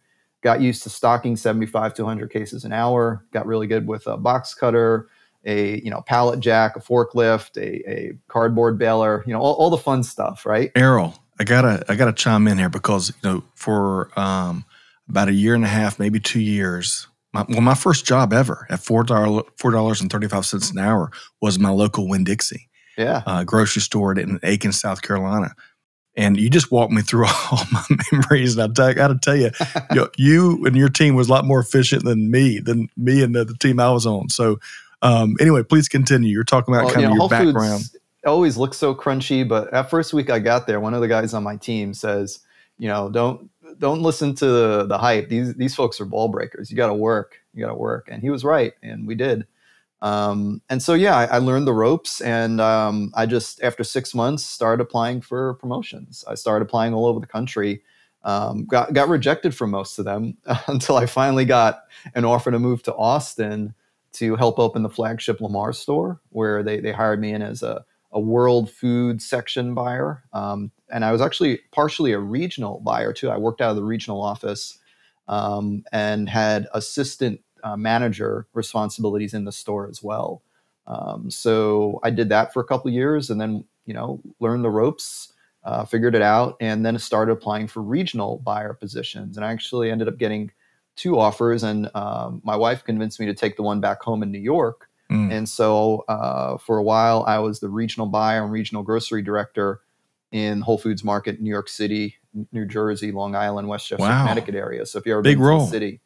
got 0.42 0.62
used 0.62 0.84
to 0.84 0.90
stocking 0.90 1.36
75 1.36 1.94
to 1.96 2.04
100 2.04 2.32
cases 2.32 2.64
an 2.64 2.72
hour 2.72 3.26
got 3.32 3.46
really 3.46 3.68
good 3.68 3.88
with 3.88 4.08
a 4.08 4.18
box 4.18 4.54
cutter 4.54 5.10
a 5.46 5.80
you 5.82 5.90
know 5.90 6.02
pallet 6.02 6.40
jack 6.40 6.76
a 6.76 6.80
forklift 6.80 7.58
a, 7.58 7.90
a 7.90 8.14
cardboard 8.28 8.78
baler 8.78 9.24
you 9.26 9.34
know 9.34 9.40
all, 9.40 9.54
all 9.56 9.70
the 9.70 9.78
fun 9.78 10.04
stuff 10.04 10.46
right 10.46 10.72
errol 10.76 11.16
i 11.40 11.44
gotta 11.44 11.84
i 11.90 11.96
gotta 11.96 12.14
chime 12.14 12.48
in 12.48 12.58
here 12.58 12.70
because 12.70 13.10
you 13.10 13.30
know 13.30 13.44
for 13.56 14.10
um, 14.20 14.66
about 15.08 15.30
a 15.30 15.34
year 15.34 15.56
and 15.56 15.64
a 15.64 15.70
half 15.70 16.00
maybe 16.00 16.20
two 16.20 16.42
years 16.42 17.08
my, 17.34 17.46
well 17.50 17.62
my 17.62 17.76
first 17.76 18.06
job 18.06 18.34
ever 18.34 18.68
at 18.70 18.80
four 18.80 19.04
dollars 19.04 19.44
four 19.58 19.72
dollars 19.72 20.02
and 20.02 20.12
35 20.12 20.46
cents 20.46 20.72
an 20.72 20.80
hour 20.80 21.12
was 21.42 21.58
my 21.58 21.70
local 21.70 22.08
winn-dixie 22.08 22.68
yeah 22.98 23.24
uh, 23.26 23.44
grocery 23.44 23.82
store 23.82 24.12
in 24.18 24.40
aiken 24.44 24.74
south 24.74 25.02
carolina 25.02 25.56
and 26.20 26.38
you 26.38 26.50
just 26.50 26.70
walked 26.70 26.92
me 26.92 27.02
through 27.02 27.26
all 27.52 27.64
my 27.72 27.84
memories. 28.12 28.58
And 28.58 28.78
I 28.78 28.94
got 28.94 29.08
to 29.08 29.18
tell 29.18 29.38
you, 29.38 29.52
you, 29.92 29.96
know, 29.96 30.10
you, 30.18 30.66
and 30.66 30.76
your 30.76 30.90
team 30.90 31.16
was 31.16 31.30
a 31.30 31.32
lot 31.32 31.46
more 31.46 31.62
efficient 31.62 32.04
than 32.04 32.30
me, 32.30 32.60
than 32.60 32.90
me 32.98 33.24
and 33.24 33.34
the, 33.34 33.46
the 33.46 33.56
team 33.56 33.80
I 33.80 33.90
was 33.92 34.06
on. 34.06 34.30
So, 34.30 34.60
um, 35.02 35.36
anyway, 35.40 35.64
please 35.64 35.88
continue. 35.88 36.32
You're 36.32 36.44
talking 36.44 36.74
about 36.74 36.86
well, 36.86 36.94
kind 36.94 37.04
you 37.04 37.08
know, 37.08 37.26
of 37.26 37.32
your 37.32 37.40
Whole 37.40 37.54
background. 37.54 37.82
Foods 37.82 37.98
always 38.26 38.58
looks 38.58 38.78
so 38.78 38.94
crunchy, 38.94 39.48
but 39.48 39.72
that 39.72 39.90
first 39.90 40.14
week 40.14 40.30
I 40.30 40.40
got 40.40 40.68
there, 40.68 40.80
one 40.80 40.94
of 40.94 41.02
the 41.02 41.08
guys 41.08 41.34
on 41.34 41.44
my 41.44 41.56
team 41.56 41.94
says, 41.94 42.40
you 42.78 42.88
know, 42.88 43.10
don't 43.10 43.50
don't 43.78 44.02
listen 44.02 44.36
to 44.36 44.46
the, 44.46 44.86
the 44.88 44.98
hype. 44.98 45.30
These 45.30 45.56
these 45.56 45.76
folks 45.76 46.02
are 46.02 46.06
ball 46.06 46.28
breakers. 46.28 46.70
You 46.70 46.78
got 46.78 46.88
to 46.88 46.94
work. 46.94 47.40
You 47.54 47.64
got 47.64 47.70
to 47.70 47.78
work. 47.78 48.10
And 48.12 48.22
he 48.22 48.30
was 48.30 48.44
right, 48.44 48.74
and 48.82 49.08
we 49.08 49.16
did. 49.16 49.46
Um, 50.02 50.62
and 50.70 50.82
so, 50.82 50.94
yeah, 50.94 51.18
I, 51.18 51.26
I, 51.26 51.38
learned 51.40 51.68
the 51.68 51.74
ropes, 51.74 52.22
and 52.22 52.62
um, 52.62 53.12
I 53.16 53.26
just 53.26 53.62
after 53.62 53.84
six 53.84 54.16
months 54.16 54.46
started 54.46 54.82
applying 54.82 55.20
for 55.20 55.56
promotions. 55.56 56.24
I 56.26 56.36
started 56.36 56.66
applying 56.66 56.94
all 56.94 57.06
over 57.06 57.20
the 57.20 57.28
country. 57.28 57.84
Um, 58.24 58.66
got 58.66 58.94
got 58.94 59.10
rejected 59.10 59.54
from 59.56 59.72
most 59.72 60.00
of 60.00 60.06
them 60.06 60.38
until 60.68 60.96
I 60.96 61.06
finally 61.06 61.46
got 61.46 61.84
an 62.16 62.24
offer 62.24 62.50
to 62.50 62.60
move 62.60 62.82
to 62.84 62.96
Austin 62.96 63.74
to 64.14 64.36
help 64.36 64.60
open 64.60 64.84
the 64.84 64.90
flagship 64.90 65.42
Lamar 65.42 65.74
store, 65.74 66.20
where 66.30 66.64
they 66.64 66.80
they 66.80 66.92
hired 66.92 67.20
me 67.20 67.32
in 67.34 67.42
as 67.42 67.64
a 67.64 67.86
a 68.12 68.20
world 68.20 68.72
food 68.72 69.22
section 69.22 69.74
buyer. 69.74 70.24
Um, 70.34 70.72
and 70.92 71.06
I 71.06 71.12
was 71.12 71.22
actually 71.22 71.60
partially 71.72 72.12
a 72.12 72.20
regional 72.20 72.80
buyer 72.80 73.14
too. 73.14 73.30
I 73.30 73.38
worked 73.38 73.62
out 73.62 73.70
of 73.70 73.76
the 73.76 73.84
regional 73.84 74.22
office 74.22 74.80
um, 75.28 75.84
and 75.92 76.28
had 76.28 76.68
assistant 76.74 77.40
uh, 77.64 77.78
manager 77.78 78.48
responsibilities 78.54 79.34
in 79.34 79.46
the 79.46 79.52
store 79.52 79.88
as 79.88 80.02
well. 80.02 80.42
Um, 80.88 81.30
so 81.30 82.00
I 82.04 82.10
did 82.10 82.30
that 82.30 82.52
for 82.52 82.62
a 82.62 82.66
couple 82.66 82.90
years 82.90 83.30
and 83.30 83.40
then, 83.40 83.64
you 83.86 83.94
know, 83.94 84.20
learned 84.40 84.64
the 84.64 84.72
ropes, 84.72 85.34
uh, 85.64 85.86
figured 85.86 86.16
it 86.16 86.24
out, 86.24 86.58
and 86.60 86.84
then 86.84 86.98
started 86.98 87.34
applying 87.34 87.68
for 87.68 87.84
regional 87.84 88.40
buyer 88.40 88.74
positions. 88.74 89.38
And 89.38 89.46
I 89.46 89.52
actually 89.52 89.92
ended 89.92 90.08
up 90.08 90.18
getting 90.18 90.52
two 91.00 91.18
offers. 91.18 91.64
And 91.64 91.90
um, 91.96 92.42
my 92.44 92.56
wife 92.56 92.84
convinced 92.84 93.20
me 93.20 93.26
to 93.28 93.34
take 93.34 93.56
the 93.56 93.64
one 93.64 93.80
back 93.80 94.02
home 94.02 94.22
in 94.22 94.32
New 94.32 94.40
York 94.40 94.90
Mm. 95.10 95.32
And 95.32 95.50
so 95.50 96.06
uh, 96.08 96.58
for 96.58 96.78
a 96.78 96.84
while, 96.84 97.24
I 97.28 97.40
was 97.40 97.60
the 97.60 97.70
regional 97.70 98.08
buyer 98.08 98.44
and 98.44 98.52
regional 98.52 98.84
grocery 98.84 99.22
director 99.22 99.82
in 100.32 100.62
Whole 100.62 100.78
Foods 100.78 101.04
Market, 101.04 101.42
New 101.42 101.50
York 101.50 101.68
City, 101.68 102.18
New 102.52 102.66
Jersey, 102.66 103.12
Long 103.12 103.36
Island, 103.36 103.68
Westchester, 103.68 104.04
wow. 104.04 104.28
Connecticut 104.28 104.54
area. 104.54 104.86
So 104.86 105.00
if 105.00 105.06
you 105.06 105.14
ever 105.14 105.24
big 105.24 105.38
been 105.38 105.46
role. 105.46 105.66
to 105.66 105.66
the 105.66 105.72
city, 105.72 106.02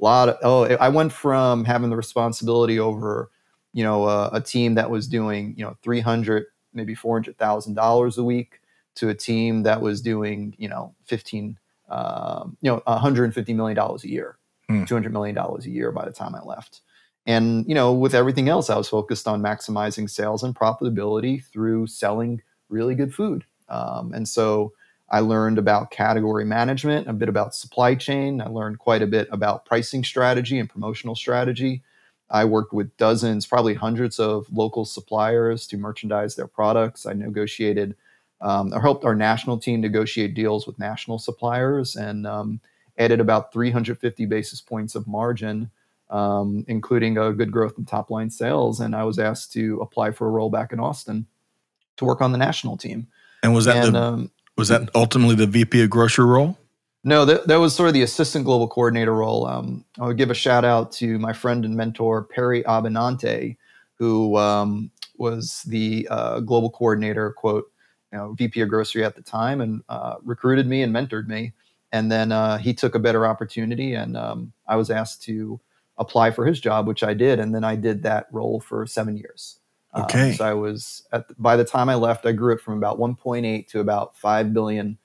a 0.00 0.04
lot 0.04 0.28
of 0.28 0.36
oh, 0.42 0.64
I 0.76 0.88
went 0.88 1.12
from 1.12 1.64
having 1.64 1.90
the 1.90 1.96
responsibility 1.96 2.80
over, 2.80 3.30
you 3.72 3.84
know, 3.84 4.08
a, 4.08 4.30
a 4.34 4.40
team 4.40 4.74
that 4.74 4.90
was 4.90 5.06
doing 5.06 5.54
you 5.56 5.64
know 5.64 5.76
three 5.82 6.00
hundred, 6.00 6.46
maybe 6.72 6.94
four 6.94 7.16
hundred 7.16 7.38
thousand 7.38 7.74
dollars 7.74 8.18
a 8.18 8.24
week, 8.24 8.60
to 8.96 9.08
a 9.08 9.14
team 9.14 9.62
that 9.64 9.80
was 9.80 10.00
doing 10.00 10.54
you 10.58 10.68
know 10.68 10.94
fifteen, 11.04 11.58
um, 11.88 12.56
you 12.60 12.70
know, 12.70 12.82
one 12.84 12.98
hundred 12.98 13.24
and 13.24 13.34
fifty 13.34 13.54
million 13.54 13.76
dollars 13.76 14.02
a 14.04 14.08
year, 14.08 14.37
mm. 14.70 14.86
two 14.86 14.94
hundred 14.94 15.12
million 15.12 15.34
dollars 15.34 15.66
a 15.66 15.70
year 15.70 15.92
by 15.92 16.04
the 16.04 16.12
time 16.12 16.34
I 16.34 16.42
left. 16.42 16.80
And 17.26 17.66
you 17.68 17.74
know, 17.74 17.92
with 17.92 18.14
everything 18.14 18.48
else, 18.48 18.70
I 18.70 18.76
was 18.76 18.88
focused 18.88 19.28
on 19.28 19.42
maximizing 19.42 20.08
sales 20.08 20.42
and 20.42 20.54
profitability 20.54 21.44
through 21.44 21.86
selling 21.88 22.42
really 22.68 22.94
good 22.94 23.14
food. 23.14 23.44
Um, 23.68 24.12
and 24.14 24.26
so 24.26 24.72
I 25.10 25.20
learned 25.20 25.58
about 25.58 25.90
category 25.90 26.44
management, 26.44 27.08
a 27.08 27.12
bit 27.12 27.28
about 27.28 27.54
supply 27.54 27.94
chain. 27.94 28.40
I 28.40 28.46
learned 28.46 28.78
quite 28.78 29.02
a 29.02 29.06
bit 29.06 29.28
about 29.30 29.64
pricing 29.64 30.04
strategy 30.04 30.58
and 30.58 30.68
promotional 30.68 31.14
strategy. 31.14 31.82
I 32.30 32.44
worked 32.44 32.74
with 32.74 32.94
dozens, 32.98 33.46
probably 33.46 33.74
hundreds 33.74 34.18
of 34.18 34.46
local 34.52 34.84
suppliers 34.84 35.66
to 35.68 35.78
merchandise 35.78 36.36
their 36.36 36.46
products. 36.46 37.06
I 37.06 37.14
negotiated 37.14 37.96
um, 38.40 38.72
or 38.72 38.80
helped 38.80 39.04
our 39.04 39.14
national 39.14 39.58
team 39.58 39.80
negotiate 39.80 40.34
deals 40.34 40.66
with 40.66 40.78
national 40.78 41.18
suppliers 41.18 41.96
and 41.96 42.26
um, 42.26 42.60
added 42.98 43.20
about 43.20 43.52
350 43.52 44.26
basis 44.26 44.60
points 44.60 44.94
of 44.94 45.06
margin 45.06 45.70
um, 46.10 46.64
including 46.68 47.18
a 47.18 47.32
good 47.32 47.52
growth 47.52 47.74
in 47.78 47.84
top 47.84 48.10
line 48.10 48.30
sales. 48.30 48.80
And 48.80 48.94
I 48.94 49.04
was 49.04 49.18
asked 49.18 49.52
to 49.52 49.80
apply 49.80 50.12
for 50.12 50.26
a 50.26 50.30
role 50.30 50.50
back 50.50 50.72
in 50.72 50.80
Austin 50.80 51.26
to 51.96 52.04
work 52.04 52.20
on 52.20 52.32
the 52.32 52.38
national 52.38 52.76
team. 52.76 53.08
And 53.42 53.54
was 53.54 53.66
that 53.66 53.86
and, 53.86 53.94
the, 53.94 54.02
um, 54.02 54.30
was 54.56 54.68
that 54.68 54.88
ultimately 54.94 55.34
the 55.34 55.46
VP 55.46 55.82
of 55.82 55.90
grocery 55.90 56.24
role? 56.24 56.58
No, 57.04 57.24
that, 57.24 57.46
that 57.46 57.56
was 57.56 57.74
sort 57.74 57.88
of 57.88 57.94
the 57.94 58.02
assistant 58.02 58.44
global 58.44 58.66
coordinator 58.66 59.14
role. 59.14 59.46
Um, 59.46 59.84
I 60.00 60.06
would 60.06 60.16
give 60.16 60.30
a 60.30 60.34
shout 60.34 60.64
out 60.64 60.90
to 60.92 61.18
my 61.18 61.32
friend 61.32 61.64
and 61.64 61.76
mentor 61.76 62.24
Perry 62.24 62.62
Abbenante, 62.64 63.56
who 63.94 64.36
um, 64.36 64.90
was 65.16 65.62
the 65.62 66.08
uh, 66.10 66.40
global 66.40 66.70
coordinator, 66.70 67.30
quote, 67.32 67.70
you 68.12 68.18
know, 68.18 68.32
VP 68.32 68.62
of 68.62 68.68
grocery 68.68 69.04
at 69.04 69.14
the 69.14 69.22
time, 69.22 69.60
and 69.60 69.82
uh, 69.88 70.16
recruited 70.24 70.66
me 70.66 70.82
and 70.82 70.92
mentored 70.92 71.28
me. 71.28 71.52
And 71.92 72.12
then 72.12 72.32
uh, 72.32 72.58
he 72.58 72.74
took 72.74 72.94
a 72.94 72.98
better 72.98 73.26
opportunity, 73.26 73.94
and 73.94 74.16
um, 74.16 74.52
I 74.66 74.76
was 74.76 74.90
asked 74.90 75.22
to 75.22 75.58
apply 75.96 76.30
for 76.30 76.46
his 76.46 76.60
job, 76.60 76.86
which 76.86 77.02
I 77.02 77.14
did, 77.14 77.40
and 77.40 77.54
then 77.54 77.64
I 77.64 77.76
did 77.76 78.02
that 78.02 78.26
role 78.30 78.60
for 78.60 78.86
seven 78.86 79.16
years. 79.16 79.58
Um, 79.94 80.04
okay. 80.04 80.30
Um, 80.30 80.34
so 80.34 80.44
I 80.44 80.54
was 80.54 81.06
at 81.12 81.40
by 81.40 81.56
the 81.56 81.64
time 81.64 81.88
I 81.88 81.94
left, 81.94 82.26
I 82.26 82.32
grew 82.32 82.54
it 82.54 82.60
from 82.60 82.76
about 82.76 82.98
1.8 82.98 83.66
to 83.68 83.80
about 83.80 84.16
five 84.16 84.52
billion 84.52 84.98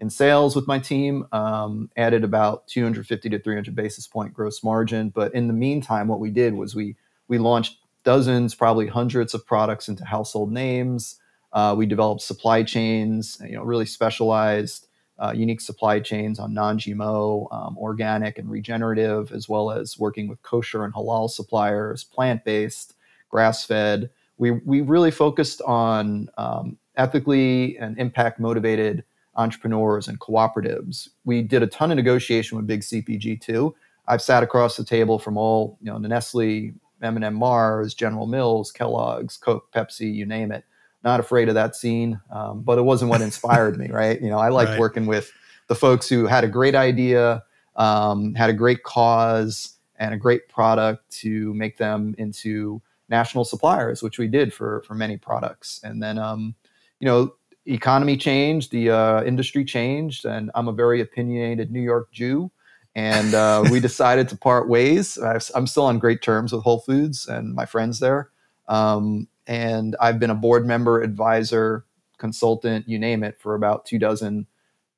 in 0.00 0.10
sales 0.10 0.54
with 0.54 0.66
my 0.66 0.78
team. 0.78 1.26
Um, 1.32 1.90
added 1.96 2.24
about 2.24 2.66
250 2.68 3.30
to 3.30 3.38
300 3.38 3.74
basis 3.74 4.06
point 4.06 4.34
gross 4.34 4.62
margin. 4.62 5.10
But 5.10 5.34
in 5.34 5.46
the 5.48 5.54
meantime, 5.54 6.08
what 6.08 6.20
we 6.20 6.30
did 6.30 6.54
was 6.54 6.74
we 6.74 6.96
we 7.28 7.38
launched 7.38 7.78
dozens, 8.04 8.54
probably 8.54 8.86
hundreds 8.86 9.34
of 9.34 9.44
products 9.46 9.88
into 9.88 10.04
household 10.04 10.52
names. 10.52 11.16
Uh, 11.52 11.74
we 11.76 11.86
developed 11.86 12.20
supply 12.20 12.62
chains, 12.62 13.40
you 13.42 13.56
know, 13.56 13.62
really 13.62 13.86
specialized 13.86 14.85
uh, 15.18 15.32
unique 15.34 15.60
supply 15.60 16.00
chains 16.00 16.38
on 16.38 16.52
non-GMO, 16.52 17.52
um, 17.52 17.78
organic, 17.78 18.38
and 18.38 18.50
regenerative, 18.50 19.32
as 19.32 19.48
well 19.48 19.70
as 19.70 19.98
working 19.98 20.28
with 20.28 20.42
kosher 20.42 20.84
and 20.84 20.92
halal 20.92 21.30
suppliers, 21.30 22.04
plant-based, 22.04 22.94
grass-fed. 23.30 24.10
We 24.38 24.50
we 24.50 24.82
really 24.82 25.10
focused 25.10 25.62
on 25.62 26.28
um, 26.36 26.76
ethically 26.96 27.78
and 27.78 27.98
impact-motivated 27.98 29.04
entrepreneurs 29.36 30.08
and 30.08 30.20
cooperatives. 30.20 31.08
We 31.24 31.42
did 31.42 31.62
a 31.62 31.66
ton 31.66 31.90
of 31.90 31.96
negotiation 31.96 32.56
with 32.56 32.66
big 32.66 32.80
CPG 32.80 33.40
too. 33.40 33.74
I've 34.08 34.22
sat 34.22 34.42
across 34.42 34.76
the 34.76 34.84
table 34.84 35.18
from 35.18 35.36
all 35.36 35.78
you 35.80 35.90
know 35.90 35.98
Nestle, 35.98 36.72
M&M 37.02 37.34
Mars, 37.34 37.94
General 37.94 38.26
Mills, 38.26 38.70
Kellogg's, 38.72 39.36
Coke, 39.36 39.72
Pepsi, 39.72 40.12
you 40.12 40.26
name 40.26 40.52
it 40.52 40.64
not 41.06 41.20
afraid 41.20 41.48
of 41.48 41.54
that 41.54 41.74
scene. 41.74 42.20
Um, 42.30 42.60
but 42.62 42.76
it 42.76 42.82
wasn't 42.82 43.10
what 43.10 43.22
inspired 43.22 43.78
me, 43.78 43.88
right? 43.90 44.20
You 44.20 44.28
know, 44.28 44.38
I 44.38 44.50
liked 44.50 44.72
right. 44.72 44.80
working 44.80 45.06
with 45.06 45.32
the 45.68 45.74
folks 45.74 46.08
who 46.08 46.26
had 46.26 46.44
a 46.44 46.48
great 46.48 46.74
idea, 46.74 47.42
um, 47.76 48.34
had 48.34 48.50
a 48.50 48.52
great 48.52 48.82
cause, 48.82 49.72
and 49.98 50.12
a 50.12 50.18
great 50.18 50.48
product 50.48 51.10
to 51.10 51.54
make 51.54 51.78
them 51.78 52.14
into 52.18 52.82
national 53.08 53.44
suppliers, 53.44 54.02
which 54.02 54.18
we 54.18 54.26
did 54.26 54.52
for 54.52 54.82
for 54.82 54.94
many 54.94 55.16
products. 55.16 55.80
And 55.82 56.02
then, 56.02 56.18
um, 56.18 56.54
you 57.00 57.06
know, 57.06 57.34
economy 57.64 58.16
changed, 58.16 58.72
the 58.72 58.90
uh, 58.90 59.22
industry 59.22 59.64
changed, 59.64 60.26
and 60.26 60.50
I'm 60.54 60.68
a 60.68 60.72
very 60.72 61.00
opinionated 61.00 61.70
New 61.70 61.80
York 61.80 62.12
Jew. 62.12 62.50
And 62.94 63.32
uh, 63.34 63.64
we 63.70 63.80
decided 63.80 64.28
to 64.30 64.36
part 64.36 64.68
ways. 64.68 65.18
I'm 65.54 65.66
still 65.66 65.86
on 65.86 65.98
great 65.98 66.20
terms 66.20 66.52
with 66.52 66.62
Whole 66.62 66.80
Foods 66.80 67.26
and 67.26 67.54
my 67.54 67.64
friends 67.64 68.00
there. 68.00 68.30
Um, 68.68 69.28
and 69.46 69.96
I've 70.00 70.18
been 70.18 70.30
a 70.30 70.34
board 70.34 70.66
member, 70.66 71.02
advisor, 71.02 71.84
consultant, 72.18 72.88
you 72.88 72.98
name 72.98 73.22
it, 73.22 73.38
for 73.40 73.54
about 73.54 73.84
two 73.84 73.98
dozen 73.98 74.46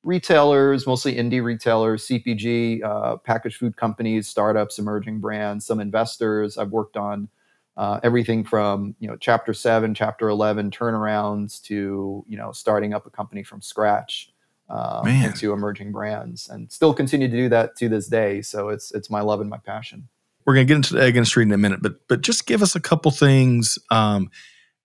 retailers, 0.02 0.86
mostly 0.86 1.14
indie 1.14 1.42
retailers, 1.42 2.06
CPG, 2.06 2.82
uh, 2.82 3.16
packaged 3.16 3.56
food 3.56 3.76
companies, 3.76 4.28
startups, 4.28 4.78
emerging 4.78 5.20
brands, 5.20 5.66
some 5.66 5.80
investors. 5.80 6.56
I've 6.56 6.70
worked 6.70 6.96
on 6.96 7.28
uh, 7.76 8.00
everything 8.02 8.42
from 8.44 8.94
you 8.98 9.08
know 9.08 9.16
chapter 9.16 9.52
seven, 9.52 9.94
chapter 9.94 10.28
eleven 10.28 10.70
turnarounds 10.70 11.62
to 11.62 12.24
you 12.26 12.36
know 12.36 12.52
starting 12.52 12.94
up 12.94 13.06
a 13.06 13.10
company 13.10 13.42
from 13.42 13.60
scratch 13.60 14.32
um, 14.68 15.06
into 15.06 15.52
emerging 15.52 15.92
brands, 15.92 16.48
and 16.48 16.70
still 16.72 16.92
continue 16.92 17.28
to 17.28 17.36
do 17.36 17.48
that 17.48 17.76
to 17.76 17.88
this 17.88 18.08
day. 18.08 18.42
So 18.42 18.70
it's 18.70 18.90
it's 18.92 19.10
my 19.10 19.20
love 19.20 19.40
and 19.40 19.50
my 19.50 19.58
passion 19.58 20.08
we're 20.48 20.54
going 20.54 20.66
to 20.66 20.70
get 20.70 20.76
into 20.76 20.94
the 20.94 21.02
egg 21.02 21.14
industry 21.14 21.42
in 21.42 21.52
a 21.52 21.58
minute, 21.58 21.82
but 21.82 22.08
but 22.08 22.22
just 22.22 22.46
give 22.46 22.62
us 22.62 22.74
a 22.74 22.80
couple 22.80 23.10
things. 23.10 23.78
Um, 23.90 24.30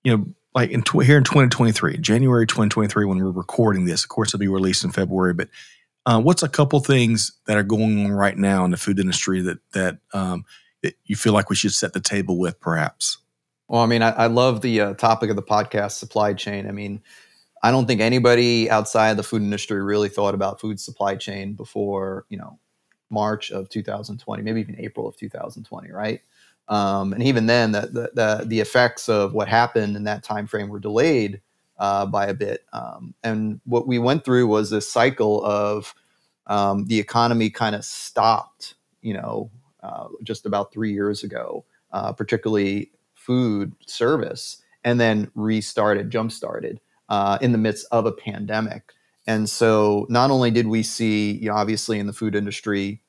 you 0.03 0.17
know, 0.17 0.25
like 0.53 0.71
in 0.71 0.81
tw- 0.81 1.05
here 1.05 1.17
in 1.17 1.23
2023, 1.23 1.99
January 1.99 2.45
2023, 2.45 3.05
when 3.05 3.17
we're 3.17 3.31
recording 3.31 3.85
this, 3.85 4.03
of 4.03 4.09
course, 4.09 4.31
it'll 4.31 4.41
be 4.41 4.49
released 4.49 4.83
in 4.83 4.91
February. 4.91 5.33
But 5.33 5.47
uh, 6.05 6.19
what's 6.19 6.43
a 6.43 6.49
couple 6.49 6.81
things 6.81 7.31
that 7.47 7.55
are 7.55 7.63
going 7.63 8.05
on 8.05 8.11
right 8.11 8.37
now 8.37 8.65
in 8.65 8.71
the 8.71 8.77
food 8.77 8.99
industry 8.99 9.39
that 9.39 9.59
that, 9.71 9.99
um, 10.11 10.43
that 10.81 10.95
you 11.05 11.15
feel 11.15 11.31
like 11.31 11.49
we 11.49 11.55
should 11.55 11.73
set 11.73 11.93
the 11.93 12.01
table 12.01 12.37
with, 12.37 12.59
perhaps? 12.59 13.19
Well, 13.69 13.83
I 13.83 13.85
mean, 13.85 14.01
I, 14.01 14.09
I 14.09 14.25
love 14.25 14.59
the 14.59 14.81
uh, 14.81 14.93
topic 14.95 15.29
of 15.29 15.37
the 15.37 15.43
podcast, 15.43 15.91
supply 15.91 16.33
chain. 16.33 16.67
I 16.67 16.73
mean, 16.73 17.01
I 17.63 17.71
don't 17.71 17.85
think 17.85 18.01
anybody 18.01 18.69
outside 18.69 19.15
the 19.15 19.23
food 19.23 19.43
industry 19.43 19.81
really 19.81 20.09
thought 20.09 20.35
about 20.35 20.59
food 20.59 20.81
supply 20.81 21.15
chain 21.15 21.53
before, 21.53 22.25
you 22.27 22.37
know, 22.37 22.59
March 23.13 23.51
of 23.51 23.69
2020, 23.69 24.43
maybe 24.43 24.59
even 24.59 24.75
April 24.79 25.07
of 25.07 25.15
2020, 25.15 25.91
right? 25.91 26.21
Um, 26.67 27.13
and 27.13 27.23
even 27.23 27.45
then, 27.45 27.71
the, 27.71 27.81
the, 27.81 28.11
the 28.13 28.45
the 28.47 28.59
effects 28.59 29.09
of 29.09 29.33
what 29.33 29.47
happened 29.47 29.95
in 29.95 30.05
that 30.05 30.23
time 30.23 30.47
frame 30.47 30.69
were 30.69 30.79
delayed 30.79 31.41
uh, 31.77 32.05
by 32.05 32.27
a 32.27 32.33
bit. 32.33 32.65
Um, 32.73 33.13
and 33.23 33.59
what 33.65 33.87
we 33.87 33.99
went 33.99 34.23
through 34.23 34.47
was 34.47 34.69
this 34.69 34.89
cycle 34.89 35.43
of 35.43 35.93
um, 36.47 36.85
the 36.85 36.99
economy 36.99 37.49
kind 37.49 37.75
of 37.75 37.83
stopped, 37.85 38.75
you 39.01 39.13
know, 39.13 39.51
uh, 39.81 40.07
just 40.23 40.45
about 40.45 40.71
three 40.73 40.93
years 40.93 41.23
ago, 41.23 41.65
uh, 41.91 42.13
particularly 42.13 42.91
food 43.13 43.73
service, 43.85 44.61
and 44.83 44.99
then 44.99 45.29
restarted, 45.35 46.09
jump 46.09 46.31
started 46.31 46.79
uh, 47.09 47.37
in 47.41 47.51
the 47.51 47.57
midst 47.57 47.85
of 47.91 48.05
a 48.05 48.11
pandemic. 48.11 48.93
And 49.27 49.49
so, 49.49 50.05
not 50.09 50.31
only 50.31 50.51
did 50.51 50.67
we 50.67 50.83
see, 50.83 51.33
you 51.33 51.49
know, 51.49 51.55
obviously 51.55 51.99
in 51.99 52.07
the 52.07 52.13
food 52.13 52.35
industry, 52.35 53.01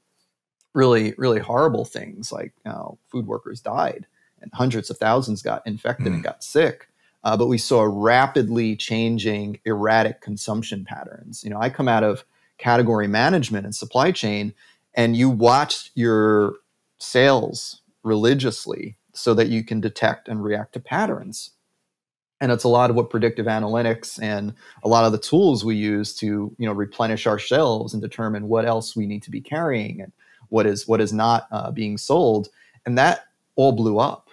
really, 0.74 1.14
really 1.16 1.40
horrible 1.40 1.84
things 1.84 2.30
like 2.30 2.52
you 2.64 2.70
know, 2.70 2.98
food 3.10 3.26
workers 3.26 3.60
died 3.60 4.06
and 4.42 4.52
hundreds 4.52 4.90
of 4.90 4.98
thousands 4.98 5.40
got 5.40 5.66
infected 5.66 6.08
mm. 6.08 6.14
and 6.16 6.24
got 6.24 6.44
sick. 6.44 6.88
Uh, 7.22 7.36
but 7.36 7.46
we 7.46 7.56
saw 7.56 7.88
rapidly 7.90 8.76
changing 8.76 9.58
erratic 9.64 10.20
consumption 10.20 10.84
patterns. 10.84 11.42
You 11.42 11.50
know, 11.50 11.58
I 11.58 11.70
come 11.70 11.88
out 11.88 12.04
of 12.04 12.24
category 12.58 13.08
management 13.08 13.64
and 13.64 13.74
supply 13.74 14.12
chain, 14.12 14.52
and 14.92 15.16
you 15.16 15.30
watch 15.30 15.90
your 15.94 16.56
sales 16.98 17.80
religiously 18.02 18.96
so 19.14 19.32
that 19.34 19.48
you 19.48 19.64
can 19.64 19.80
detect 19.80 20.28
and 20.28 20.44
react 20.44 20.74
to 20.74 20.80
patterns. 20.80 21.50
And 22.40 22.52
it's 22.52 22.64
a 22.64 22.68
lot 22.68 22.90
of 22.90 22.96
what 22.96 23.08
predictive 23.08 23.46
analytics 23.46 24.20
and 24.22 24.52
a 24.82 24.88
lot 24.88 25.06
of 25.06 25.12
the 25.12 25.18
tools 25.18 25.64
we 25.64 25.76
use 25.76 26.14
to, 26.16 26.54
you 26.58 26.66
know, 26.66 26.72
replenish 26.72 27.26
our 27.26 27.38
shelves 27.38 27.94
and 27.94 28.02
determine 28.02 28.48
what 28.48 28.66
else 28.66 28.94
we 28.94 29.06
need 29.06 29.22
to 29.22 29.30
be 29.30 29.40
carrying 29.40 30.02
and 30.02 30.12
what 30.54 30.66
is 30.66 30.86
what 30.86 31.00
is 31.00 31.12
not 31.12 31.48
uh, 31.50 31.70
being 31.72 31.98
sold. 31.98 32.48
And 32.86 32.96
that 32.96 33.26
all 33.56 33.72
blew 33.72 33.98
up, 33.98 34.30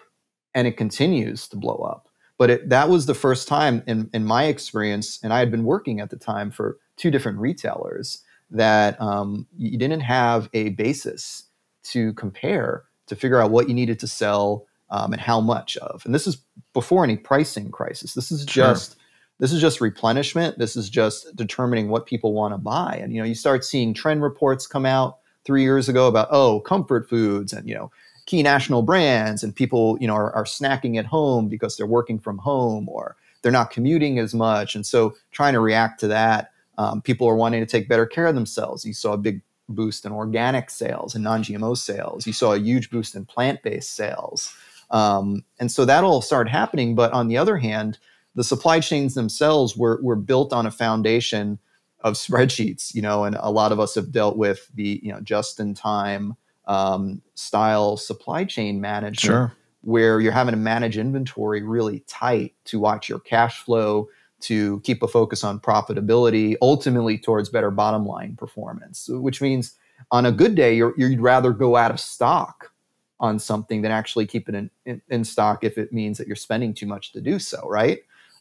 and 0.54 0.68
it 0.68 0.78
continues 0.78 1.48
to 1.50 1.58
blow 1.58 1.78
up. 1.78 2.08
But 2.38 2.50
it, 2.50 2.70
that 2.70 2.90
was 2.90 3.06
the 3.06 3.14
first 3.14 3.48
time 3.48 3.84
in, 3.88 4.10
in 4.14 4.26
my 4.26 4.46
experience 4.46 5.20
and 5.22 5.32
i 5.32 5.38
had 5.38 5.52
been 5.52 5.64
working 5.64 6.00
at 6.00 6.10
the 6.10 6.18
time 6.18 6.50
for 6.50 6.80
two 6.98 7.12
different 7.12 7.38
retailers 7.38 8.24
that 8.50 9.00
um, 9.00 9.48
you 9.56 9.78
didn't 9.78 10.02
have 10.02 10.50
a 10.54 10.70
basis 10.70 11.44
to 11.84 12.14
compare 12.14 12.84
to 13.08 13.16
figure 13.16 13.40
out 13.40 13.52
what 13.52 13.68
you 13.68 13.76
needed 13.76 14.00
to 14.00 14.08
sell 14.08 14.66
um, 14.90 15.14
and 15.14 15.22
how 15.22 15.40
much 15.40 15.78
of. 15.78 16.06
And 16.06 16.14
this 16.14 16.28
is 16.28 16.38
before 16.74 17.04
any 17.04 17.18
pricing 17.18 17.72
crisis. 17.72 18.14
This 18.14 18.32
is 18.32 18.46
just 18.46 18.94
sure. 18.94 19.02
this 19.40 19.54
is 19.54 19.62
just 19.62 19.82
replenishment. 19.82 20.58
This 20.58 20.76
is 20.76 20.90
just 20.90 21.36
determining 21.36 21.90
what 21.90 22.06
people 22.06 22.34
want 22.34 22.54
to 22.54 22.58
buy. 22.58 23.00
And 23.02 23.14
you 23.14 23.22
know 23.22 23.28
you 23.28 23.36
start 23.36 23.64
seeing 23.64 23.94
trend 23.94 24.22
reports 24.22 24.68
come 24.68 24.86
out 24.86 25.20
three 25.46 25.64
years 25.64 25.90
ago 25.90 26.08
about 26.08 26.28
oh 26.32 26.60
comfort 26.62 27.10
foods 27.10 27.54
and 27.54 27.68
you 27.68 27.76
know 27.76 27.92
key 28.26 28.44
national 28.44 28.82
brands 28.82 29.44
and 29.44 29.56
people 29.56 29.98
you 30.00 30.08
know 30.08 30.16
are, 30.16 30.34
are 30.34 30.46
snacking 30.46 30.98
at 30.98 31.06
home 31.06 31.48
because 31.48 31.78
they're 31.78 31.86
working 31.88 32.20
from 32.20 32.38
home 32.38 32.88
or 32.88 33.16
they're 33.42 33.52
not 33.52 33.72
commuting 33.72 34.20
as 34.20 34.36
much. 34.36 34.76
And 34.76 34.86
so 34.86 35.16
trying 35.32 35.54
to 35.54 35.60
react 35.60 36.00
to 36.02 36.08
that 36.08 36.52
um, 36.78 37.02
people 37.02 37.28
are 37.28 37.36
wanting 37.36 37.60
to 37.60 37.66
take 37.66 37.90
better 37.90 38.06
care 38.06 38.28
of 38.28 38.36
themselves. 38.36 38.86
You 38.86 38.94
saw 38.94 39.14
a 39.14 39.18
big 39.18 39.42
boost 39.68 40.06
in 40.06 40.12
organic 40.12 40.70
sales 40.70 41.16
and 41.16 41.24
non-gmo 41.24 41.76
sales. 41.78 42.28
You 42.28 42.34
saw 42.34 42.54
a 42.54 42.60
huge 42.60 42.92
boost 42.92 43.16
in 43.16 43.26
plant-based 43.26 43.96
sales. 43.96 44.54
Um, 44.92 45.44
and 45.60 45.72
so 45.72 45.86
that 45.86 46.04
all 46.04 46.22
started 46.22 46.52
happening. 46.52 46.94
But 46.94 47.14
on 47.14 47.28
the 47.28 47.38
other 47.38 47.58
hand 47.58 47.98
the 48.36 48.44
supply 48.44 48.80
chains 48.80 49.14
themselves 49.14 49.76
were, 49.76 50.00
were 50.02 50.16
built 50.16 50.54
on 50.54 50.66
a 50.66 50.72
foundation 50.72 51.60
of 52.04 52.14
spreadsheets 52.16 52.94
you 52.94 53.02
know 53.02 53.24
and 53.24 53.38
a 53.40 53.52
lot 53.52 53.72
of 53.72 53.80
us 53.80 53.96
have 53.96 54.12
dealt 54.12 54.38
with 54.38 54.70
the 54.76 55.00
you 55.04 55.12
know 55.12 55.20
just 55.22 55.60
in 55.60 55.74
time 55.74 56.36
um, 56.66 57.22
style 57.34 57.98
supply 57.98 58.44
chain 58.44 58.80
management 58.80 59.20
sure. 59.20 59.54
where 59.82 60.20
you're 60.20 60.32
having 60.32 60.54
to 60.54 60.60
manage 60.60 60.98
inventory 60.98 61.64
really 61.64 62.00
tight 62.08 62.54
to 62.66 62.80
watch 62.80 63.10
your 63.10 63.20
cash 63.20 63.62
flow 63.62 64.08
to 64.40 64.80
keep 64.82 65.04
a 65.04 65.08
focus 65.08 65.44
on 65.44 65.60
profitability 65.60 66.56
ultimately 66.62 67.18
towards 67.18 67.50
better 67.50 67.72
bottom 67.72 68.06
line 68.06 68.36
performance 68.36 69.10
which 69.10 69.42
means 69.42 69.76
on 70.12 70.26
a 70.26 70.32
good 70.32 70.56
day 70.56 70.76
you 70.76 70.94
would 70.98 71.22
rather 71.22 71.52
go 71.52 71.76
out 71.76 71.92
of 71.92 72.00
stock 72.00 72.72
on 73.20 73.38
something 73.38 73.84
than 73.84 73.92
actually 73.92 74.26
keep 74.26 74.50
it 74.50 74.56
in, 74.56 74.70
in, 74.86 75.00
in, 75.10 75.24
stock 75.24 75.64
if 75.64 75.78
it 75.78 75.94
means 75.94 76.18
that 76.18 76.26
you're 76.26 76.36
spending 76.36 76.74
too 76.74 76.88
much 76.88 77.12
to 77.12 77.22
do 77.22 77.38
so 77.38 77.62
right 77.68 78.00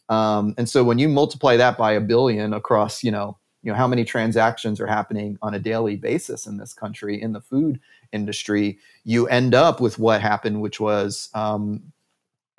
um, 0.09 0.55
and 0.57 0.67
so 0.67 0.83
when 0.83 0.97
you 0.97 1.07
multiply 1.07 1.55
that 1.55 1.77
by 1.77 1.91
a 1.93 2.01
billion 2.01 2.53
across 2.53 3.03
you 3.03 3.11
know 3.11 3.37
you 3.63 3.71
know 3.71 3.77
how 3.77 3.87
many 3.87 4.03
transactions 4.03 4.79
are 4.79 4.87
happening 4.87 5.37
on 5.41 5.53
a 5.53 5.59
daily 5.59 5.95
basis 5.95 6.47
in 6.47 6.57
this 6.57 6.73
country 6.73 7.21
in 7.21 7.33
the 7.33 7.41
food 7.41 7.79
industry, 8.11 8.79
you 9.03 9.27
end 9.27 9.53
up 9.53 9.79
with 9.79 9.99
what 9.99 10.21
happened, 10.21 10.61
which 10.61 10.79
was 10.79 11.29
um, 11.33 11.81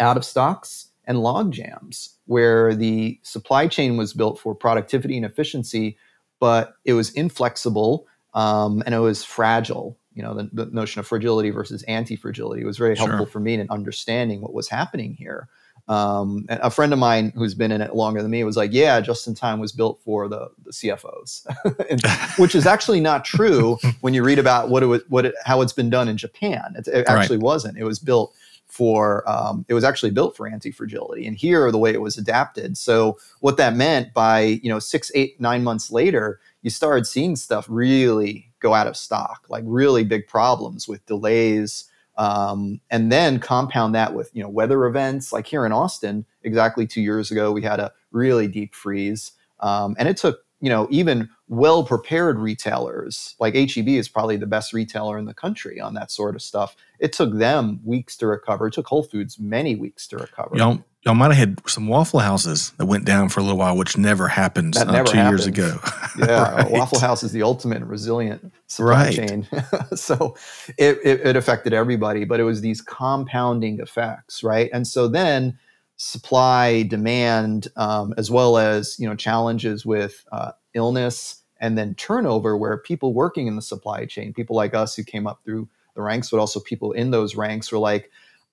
out 0.01 0.17
of 0.17 0.25
stocks 0.25 0.89
and 1.05 1.21
log 1.21 1.53
jams, 1.53 2.17
where 2.27 2.75
the 2.75 3.19
supply 3.23 3.67
chain 3.67 3.97
was 3.97 4.13
built 4.13 4.39
for 4.39 4.55
productivity 4.55 5.17
and 5.17 5.27
efficiency, 5.27 5.97
but 6.39 6.77
it 6.85 6.93
was 6.93 7.11
inflexible 7.11 8.07
um, 8.35 8.83
and 8.87 8.95
it 8.95 9.01
was 9.01 9.25
fragile. 9.25 9.99
You 10.15 10.23
know, 10.23 10.35
the, 10.35 10.51
the 10.53 10.67
notion 10.67 11.01
of 11.01 11.07
fragility 11.07 11.51
versus 11.51 11.83
anti 11.85 12.17
fragility 12.17 12.65
was 12.65 12.79
very 12.79 12.97
helpful 12.97 13.21
sure. 13.21 13.27
for 13.27 13.41
me 13.41 13.55
in 13.55 13.67
understanding 13.71 14.41
what 14.41 14.53
was 14.53 14.69
happening 14.69 15.15
here. 15.15 15.49
Um, 15.89 16.47
a 16.49 16.71
friend 16.71 16.93
of 16.93 16.99
mine 16.99 17.33
who's 17.35 17.55
been 17.55 17.73
in 17.73 17.81
it 17.81 17.95
longer 17.95 18.23
than 18.23 18.31
me 18.31 18.45
was 18.45 18.57
like, 18.57 18.73
"Yeah, 18.73 19.01
just 19.01 19.27
in 19.27 19.35
time 19.35 19.59
was 19.59 19.73
built 19.73 20.01
for 20.05 20.29
the, 20.29 20.49
the 20.65 20.71
CFOs," 20.71 21.45
and, 21.91 22.01
which 22.39 22.55
is 22.55 22.67
actually 22.67 23.01
not 23.01 23.25
true 23.25 23.79
when 24.01 24.15
you 24.15 24.23
read 24.23 24.39
about 24.39 24.69
what 24.69 24.83
it 24.83 24.87
was, 24.87 25.03
what 25.09 25.27
it, 25.27 25.35
how 25.45 25.61
it's 25.61 25.73
been 25.73 25.91
done 25.91 26.09
in 26.09 26.17
Japan. 26.17 26.75
It, 26.79 26.87
it 26.89 27.09
actually 27.09 27.39
right. 27.39 27.45
wasn't. 27.45 27.79
It 27.79 27.85
was 27.85 27.99
built 27.99 28.33
for 28.73 29.29
um, 29.29 29.67
it 29.69 29.75
was 29.75 29.85
actually 29.85 30.11
built 30.11 30.35
for 30.35 30.49
anti-fragility 30.49 31.27
and 31.27 31.37
here 31.37 31.71
the 31.71 31.77
way 31.77 31.93
it 31.93 32.01
was 32.01 32.17
adapted 32.17 32.79
so 32.79 33.19
what 33.41 33.59
that 33.59 33.77
meant 33.77 34.15
by 34.15 34.41
you 34.63 34.71
know 34.71 34.79
six 34.79 35.13
eight 35.15 35.39
nine 35.39 35.63
months 35.63 35.93
later 35.93 36.41
you 36.63 36.71
started 36.71 37.07
seeing 37.07 37.37
stuff 37.37 37.67
really 37.69 38.51
go 38.61 38.73
out 38.73 38.87
of 38.87 38.97
stock 38.97 39.45
like 39.51 39.63
really 39.67 40.05
big 40.05 40.27
problems 40.27 40.89
with 40.89 41.05
delays 41.05 41.85
um, 42.17 42.81
and 42.91 43.11
then 43.11 43.39
compound 43.39 43.95
that 43.95 44.15
with 44.15 44.31
you 44.35 44.43
know 44.43 44.49
weather 44.49 44.87
events 44.87 45.33
like 45.33 45.47
here 45.47 45.65
in 45.67 45.73
Austin. 45.73 46.25
Exactly 46.43 46.87
two 46.87 47.01
years 47.01 47.31
ago, 47.31 47.53
we 47.53 47.63
had 47.63 47.81
a 47.81 47.93
really 48.11 48.49
deep 48.49 48.75
freeze, 48.75 49.33
um, 49.61 49.97
and 49.99 50.09
it 50.09 50.17
took 50.17 50.45
you 50.61 50.69
know 50.69 50.87
even 50.91 51.29
well 51.49 51.85
prepared 51.85 52.39
retailers 52.39 53.35
like 53.39 53.55
HEB 53.55 53.89
is 53.89 54.09
probably 54.09 54.37
the 54.37 54.47
best 54.47 54.73
retailer 54.73 55.19
in 55.19 55.25
the 55.25 55.35
country 55.35 55.81
on 55.81 55.95
that 55.95 56.11
sort 56.11 56.35
of 56.35 56.43
stuff. 56.43 56.77
It 56.99 57.13
took 57.13 57.35
them 57.35 57.81
weeks 57.85 58.17
to 58.19 58.27
recover. 58.27 58.69
It 58.69 58.75
took 58.75 58.87
Whole 58.87 59.03
Foods 59.03 59.39
many 59.39 59.77
weeks 59.77 60.07
to 60.09 60.19
recover. 60.19 60.57
Y'all, 60.57 60.85
y'all 61.05 61.15
might 61.15 61.35
have 61.35 61.37
had 61.37 61.69
some 61.69 61.89
Waffle 61.89 62.21
Houses 62.21 62.71
that 62.79 62.87
went 62.87 63.05
down 63.05 63.29
for 63.29 63.41
a 63.41 63.43
little 63.43 63.59
while, 63.59 63.77
which 63.77 63.97
never 63.97 64.29
happened 64.29 64.75
that 64.75 64.89
uh, 64.89 64.93
never 64.93 65.09
two 65.09 65.19
years 65.19 65.47
ago. 65.47 65.79
yeah, 66.19 66.55
right. 66.55 66.71
Waffle 66.71 67.01
House 67.01 67.23
is 67.23 67.33
the 67.33 67.43
ultimate 67.43 67.83
resilient 67.83 68.53
supply 68.67 69.07
right. 69.07 69.15
chain. 69.15 69.49
so 69.95 70.37
it, 70.79 70.99
it, 71.05 71.21
it 71.27 71.37
affected 71.37 71.73
everybody, 71.73 72.25
but 72.25 72.41
it 72.41 72.45
was 72.45 72.61
these 72.61 72.81
compounding 72.81 73.81
effects, 73.81 74.43
right? 74.43 74.71
And 74.73 74.87
so 74.87 75.09
then 75.09 75.59
supply, 75.97 76.83
demand, 76.85 77.69
um, 77.77 78.15
as 78.17 78.31
well 78.31 78.59
as 78.59 78.97
you 78.99 79.09
know 79.09 79.17
challenges 79.17 79.85
with 79.85 80.25
uh, 80.33 80.53
illness 80.75 81.41
and 81.61 81.79
then 81.79 81.95
turnover, 81.95 82.57
where 82.57 82.77
people 82.79 83.15
working 83.15 83.47
in 83.47 83.57
the 83.57 83.63
supply 83.63 84.05
chain, 84.05 84.33
people 84.33 84.57
like 84.57 84.75
us 84.75 84.97
who 84.97 85.05
came 85.05 85.27
up 85.27 85.41
through 85.45 85.69
the 85.95 86.03
ranks, 86.03 86.31
but 86.31 86.41
also 86.41 86.59
people 86.59 86.93
in 86.93 87.11
those 87.11 87.37
ranks 87.37 87.71
were 87.71 87.79
like, 87.79 88.11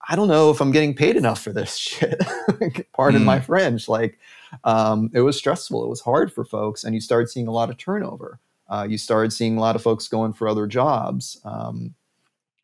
I 0.08 0.16
don't 0.16 0.28
know 0.28 0.50
if 0.50 0.62
I'm 0.62 0.72
getting 0.72 0.94
paid 0.94 1.16
enough 1.18 1.42
for 1.42 1.52
this 1.52 1.76
shit. 1.78 2.22
Pardon 2.94 3.22
mm. 3.22 3.26
my 3.26 3.40
French. 3.40 3.88
Like, 3.88 4.18
um, 4.64 5.12
it 5.14 5.22
was 5.22 5.38
stressful. 5.38 5.84
It 5.84 5.90
was 5.90 6.02
hard 6.02 6.32
for 6.34 6.44
folks, 6.44 6.84
and 6.84 6.96
you 6.96 7.02
started 7.02 7.30
seeing 7.30 7.48
a 7.48 7.52
lot 7.52 7.70
of 7.70 7.78
turnover. 7.78 8.40
Uh, 8.70 8.86
you 8.88 8.98
started 8.98 9.34
seeing 9.34 9.58
a 9.58 9.62
lot 9.62 9.76
of 9.76 9.82
folks 9.82 10.08
going 10.08 10.34
for 10.34 10.48
other 10.48 10.68
jobs. 10.68 11.42
Um, 11.44 11.96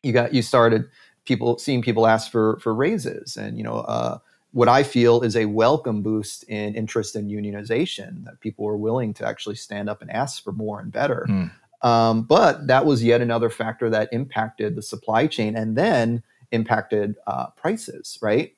you 0.02 0.12
got 0.12 0.32
you 0.32 0.42
started 0.42 0.88
people 1.24 1.58
seeing 1.58 1.82
people 1.82 2.06
ask 2.06 2.30
for 2.30 2.58
for 2.60 2.74
raises, 2.74 3.36
and 3.36 3.58
you 3.58 3.64
know 3.64 3.78
uh, 3.80 4.18
what 4.52 4.68
I 4.68 4.82
feel 4.82 5.22
is 5.22 5.36
a 5.36 5.46
welcome 5.46 6.02
boost 6.02 6.44
in 6.44 6.74
interest 6.74 7.16
in 7.16 7.28
unionization 7.28 8.24
that 8.24 8.40
people 8.40 8.64
were 8.64 8.76
willing 8.76 9.12
to 9.14 9.26
actually 9.26 9.56
stand 9.56 9.90
up 9.90 10.00
and 10.00 10.10
ask 10.10 10.42
for 10.42 10.52
more 10.52 10.80
and 10.80 10.92
better. 10.92 11.26
Mm. 11.28 11.50
Um, 11.82 12.22
but 12.22 12.66
that 12.68 12.86
was 12.86 13.04
yet 13.04 13.20
another 13.20 13.50
factor 13.50 13.90
that 13.90 14.08
impacted 14.12 14.76
the 14.76 14.82
supply 14.82 15.26
chain, 15.26 15.56
and 15.56 15.76
then 15.76 16.22
impacted 16.52 17.16
uh, 17.26 17.46
prices, 17.50 18.18
right? 18.22 18.52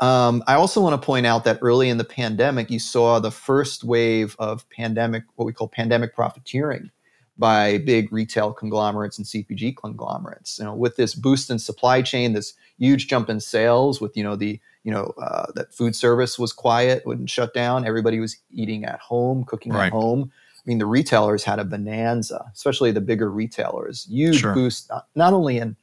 Um, 0.00 0.44
I 0.46 0.54
also 0.54 0.80
want 0.80 1.00
to 1.00 1.04
point 1.04 1.26
out 1.26 1.44
that 1.44 1.58
early 1.60 1.88
in 1.88 1.98
the 1.98 2.04
pandemic, 2.04 2.70
you 2.70 2.78
saw 2.78 3.18
the 3.18 3.32
first 3.32 3.82
wave 3.82 4.36
of 4.38 4.68
pandemic, 4.70 5.24
what 5.34 5.44
we 5.44 5.52
call 5.52 5.68
pandemic 5.68 6.14
profiteering 6.14 6.90
by 7.36 7.78
big 7.78 8.12
retail 8.12 8.52
conglomerates 8.52 9.18
and 9.18 9.26
CPG 9.26 9.76
conglomerates. 9.76 10.58
You 10.58 10.66
know, 10.66 10.74
with 10.74 10.96
this 10.96 11.14
boost 11.14 11.50
in 11.50 11.58
supply 11.58 12.02
chain, 12.02 12.32
this 12.32 12.54
huge 12.78 13.08
jump 13.08 13.28
in 13.28 13.40
sales, 13.40 14.00
with 14.00 14.16
you 14.16 14.22
know 14.22 14.36
the 14.36 14.60
you 14.84 14.92
know 14.92 15.14
uh, 15.20 15.46
that 15.54 15.72
food 15.74 15.96
service 15.96 16.38
was 16.38 16.52
quiet, 16.52 17.04
wouldn't 17.04 17.30
shut 17.30 17.52
down. 17.52 17.86
Everybody 17.86 18.20
was 18.20 18.36
eating 18.50 18.84
at 18.84 19.00
home, 19.00 19.44
cooking 19.44 19.72
right. 19.72 19.86
at 19.86 19.92
home. 19.92 20.30
I 20.56 20.62
mean, 20.66 20.78
the 20.78 20.86
retailers 20.86 21.44
had 21.44 21.58
a 21.58 21.64
bonanza, 21.64 22.50
especially 22.54 22.90
the 22.90 23.00
bigger 23.00 23.30
retailers. 23.30 24.06
Huge 24.10 24.40
sure. 24.40 24.54
boost, 24.54 24.90
not, 24.90 25.06
not 25.14 25.32
only 25.32 25.58
in 25.58 25.76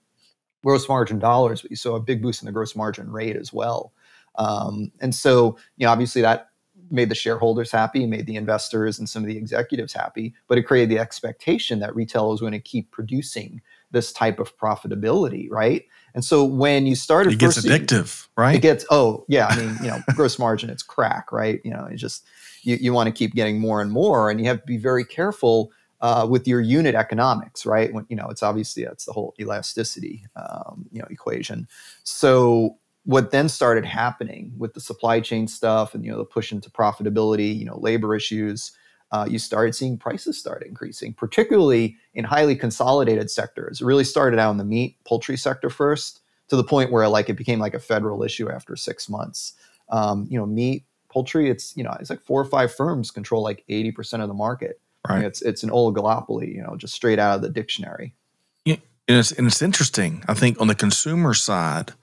gross 0.65 0.89
margin 0.89 1.19
dollars, 1.19 1.61
but 1.61 1.69
you 1.69 1.77
saw 1.77 1.95
a 1.95 1.99
big 1.99 2.21
boost 2.21 2.41
in 2.41 2.47
the 2.47 2.51
gross 2.51 2.75
margin 2.75 3.11
rate 3.11 3.35
as 3.35 3.53
well. 3.53 3.93
Um, 4.35 4.91
and 4.99 5.13
so, 5.13 5.57
you 5.77 5.85
know, 5.85 5.91
obviously 5.91 6.23
that 6.23 6.49
made 6.91 7.09
the 7.09 7.15
shareholders 7.15 7.71
happy, 7.71 8.05
made 8.05 8.25
the 8.25 8.35
investors 8.35 8.99
and 8.99 9.07
some 9.07 9.23
of 9.23 9.27
the 9.27 9.37
executives 9.37 9.93
happy, 9.93 10.33
but 10.47 10.57
it 10.57 10.63
created 10.63 10.89
the 10.89 10.99
expectation 10.99 11.79
that 11.79 11.95
retail 11.95 12.29
was 12.29 12.41
going 12.41 12.51
to 12.51 12.59
keep 12.59 12.91
producing 12.91 13.61
this 13.91 14.11
type 14.11 14.39
of 14.39 14.57
profitability, 14.57 15.47
right? 15.49 15.85
And 16.15 16.25
so 16.25 16.43
when 16.43 16.85
you 16.85 16.95
started, 16.95 17.33
it 17.33 17.39
gets 17.39 17.63
addictive, 17.63 18.27
right? 18.35 18.55
It 18.55 18.61
gets 18.61 18.85
oh 18.89 19.25
yeah, 19.27 19.47
I 19.47 19.57
mean 19.57 19.77
you 19.81 19.87
know 19.87 19.99
gross 20.15 20.39
margin, 20.39 20.69
it's 20.69 20.83
crack, 20.83 21.31
right? 21.31 21.61
You 21.63 21.71
know, 21.71 21.87
it's 21.89 22.01
just 22.01 22.25
you, 22.63 22.77
you 22.79 22.93
want 22.93 23.07
to 23.07 23.13
keep 23.13 23.35
getting 23.35 23.59
more 23.59 23.81
and 23.81 23.91
more, 23.91 24.29
and 24.29 24.39
you 24.39 24.47
have 24.47 24.61
to 24.61 24.65
be 24.65 24.77
very 24.77 25.05
careful 25.05 25.71
uh, 26.01 26.27
with 26.29 26.47
your 26.47 26.61
unit 26.61 26.95
economics, 26.95 27.65
right? 27.65 27.93
When 27.93 28.05
you 28.09 28.15
know 28.15 28.27
it's 28.29 28.43
obviously 28.43 28.83
that's 28.83 29.05
the 29.05 29.13
whole 29.13 29.33
elasticity, 29.39 30.25
um, 30.35 30.85
you 30.91 30.99
know, 30.99 31.07
equation. 31.09 31.67
So 32.03 32.77
what 33.03 33.31
then 33.31 33.47
started 33.47 33.85
happening 33.85 34.51
with 34.57 34.73
the 34.73 34.81
supply 34.81 35.19
chain 35.19 35.47
stuff 35.47 35.93
and 35.93 36.03
you 36.03 36.11
know 36.11 36.17
the 36.17 36.25
push 36.25 36.51
into 36.51 36.69
profitability, 36.69 37.57
you 37.57 37.65
know, 37.65 37.77
labor 37.79 38.15
issues, 38.15 38.71
uh, 39.11 39.25
you 39.29 39.39
started 39.39 39.73
seeing 39.73 39.97
prices 39.97 40.37
start 40.37 40.63
increasing, 40.65 41.13
particularly 41.13 41.95
in 42.15 42.25
highly 42.25 42.55
consolidated 42.55 43.29
sectors. 43.29 43.81
It 43.81 43.85
really 43.85 44.03
started 44.03 44.39
out 44.39 44.51
in 44.51 44.57
the 44.57 44.65
meat 44.65 44.97
poultry 45.05 45.37
sector 45.37 45.69
first, 45.69 46.21
to 46.47 46.55
the 46.55 46.63
point 46.63 46.91
where 46.91 47.07
like 47.07 47.29
it 47.29 47.33
became 47.33 47.59
like 47.59 47.73
a 47.73 47.79
federal 47.79 48.23
issue 48.23 48.49
after 48.49 48.75
six 48.75 49.09
months. 49.09 49.53
Um, 49.89 50.27
you 50.29 50.37
know, 50.37 50.45
meat 50.45 50.83
poultry, 51.09 51.49
it's 51.49 51.75
you 51.77 51.83
know 51.83 51.95
it's 51.99 52.09
like 52.09 52.21
four 52.21 52.41
or 52.41 52.45
five 52.45 52.73
firms 52.73 53.11
control 53.11 53.43
like 53.43 53.63
eighty 53.69 53.91
percent 53.91 54.21
of 54.21 54.29
the 54.29 54.35
market. 54.35 54.79
Right. 55.09 55.23
it's 55.23 55.41
it's 55.41 55.63
an 55.63 55.69
oligopoly, 55.69 56.53
you 56.53 56.63
know, 56.63 56.75
just 56.75 56.93
straight 56.93 57.19
out 57.19 57.35
of 57.35 57.41
the 57.41 57.49
dictionary. 57.49 58.15
Yeah, 58.63 58.77
and 59.07 59.17
it's 59.17 59.31
and 59.31 59.47
it's 59.47 59.61
interesting. 59.61 60.23
I 60.27 60.33
think 60.33 60.59
on 60.59 60.67
the 60.67 60.75
consumer 60.75 61.33
side 61.33 61.93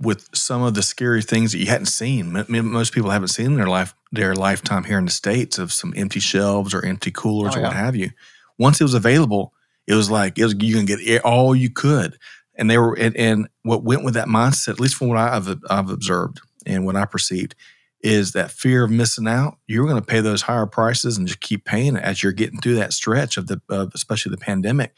with 0.00 0.28
some 0.32 0.62
of 0.62 0.74
the 0.74 0.82
scary 0.82 1.22
things 1.22 1.52
that 1.52 1.58
you 1.58 1.66
hadn't 1.66 1.86
seen. 1.86 2.44
most 2.48 2.94
people 2.94 3.10
haven't 3.10 3.28
seen 3.28 3.46
in 3.46 3.54
their 3.56 3.66
life 3.66 3.94
their 4.12 4.34
lifetime 4.34 4.84
here 4.84 4.98
in 4.98 5.04
the 5.04 5.10
states 5.10 5.58
of 5.58 5.72
some 5.72 5.92
empty 5.96 6.20
shelves 6.20 6.72
or 6.72 6.84
empty 6.84 7.10
coolers 7.10 7.54
oh, 7.56 7.60
or 7.60 7.62
what 7.64 7.72
have 7.72 7.96
you. 7.96 8.10
Once 8.58 8.80
it 8.80 8.84
was 8.84 8.94
available, 8.94 9.52
it 9.86 9.94
was 9.94 10.10
like 10.10 10.38
it 10.38 10.44
was, 10.44 10.54
you 10.60 10.76
can 10.76 10.86
get 10.86 11.22
all 11.22 11.54
you 11.54 11.70
could, 11.70 12.16
and 12.54 12.70
they 12.70 12.78
were 12.78 12.94
and, 12.94 13.16
and, 13.16 13.48
what 13.62 13.84
went 13.84 14.04
with 14.04 14.14
that 14.14 14.28
mindset, 14.28 14.70
at 14.70 14.80
least 14.80 14.94
from 14.94 15.08
what 15.08 15.18
I've 15.18 15.48
I've 15.68 15.90
observed 15.90 16.40
and 16.64 16.86
what 16.86 16.96
I 16.96 17.04
perceived, 17.04 17.54
is 18.00 18.32
that 18.32 18.50
fear 18.50 18.84
of 18.84 18.90
missing 18.90 19.26
out. 19.26 19.58
You're 19.66 19.86
going 19.86 20.00
to 20.00 20.06
pay 20.06 20.20
those 20.20 20.42
higher 20.42 20.66
prices 20.66 21.16
and 21.16 21.26
just 21.26 21.40
keep 21.40 21.64
paying 21.64 21.96
it 21.96 22.02
as 22.02 22.22
you're 22.22 22.32
getting 22.32 22.60
through 22.60 22.76
that 22.76 22.92
stretch 22.92 23.36
of 23.36 23.46
the 23.48 23.60
of 23.68 23.92
especially 23.94 24.30
the 24.30 24.36
pandemic, 24.36 24.94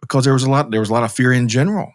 because 0.00 0.24
there 0.24 0.32
was 0.32 0.42
a 0.42 0.50
lot 0.50 0.70
there 0.70 0.80
was 0.80 0.90
a 0.90 0.92
lot 0.92 1.04
of 1.04 1.12
fear 1.12 1.32
in 1.32 1.48
general, 1.48 1.92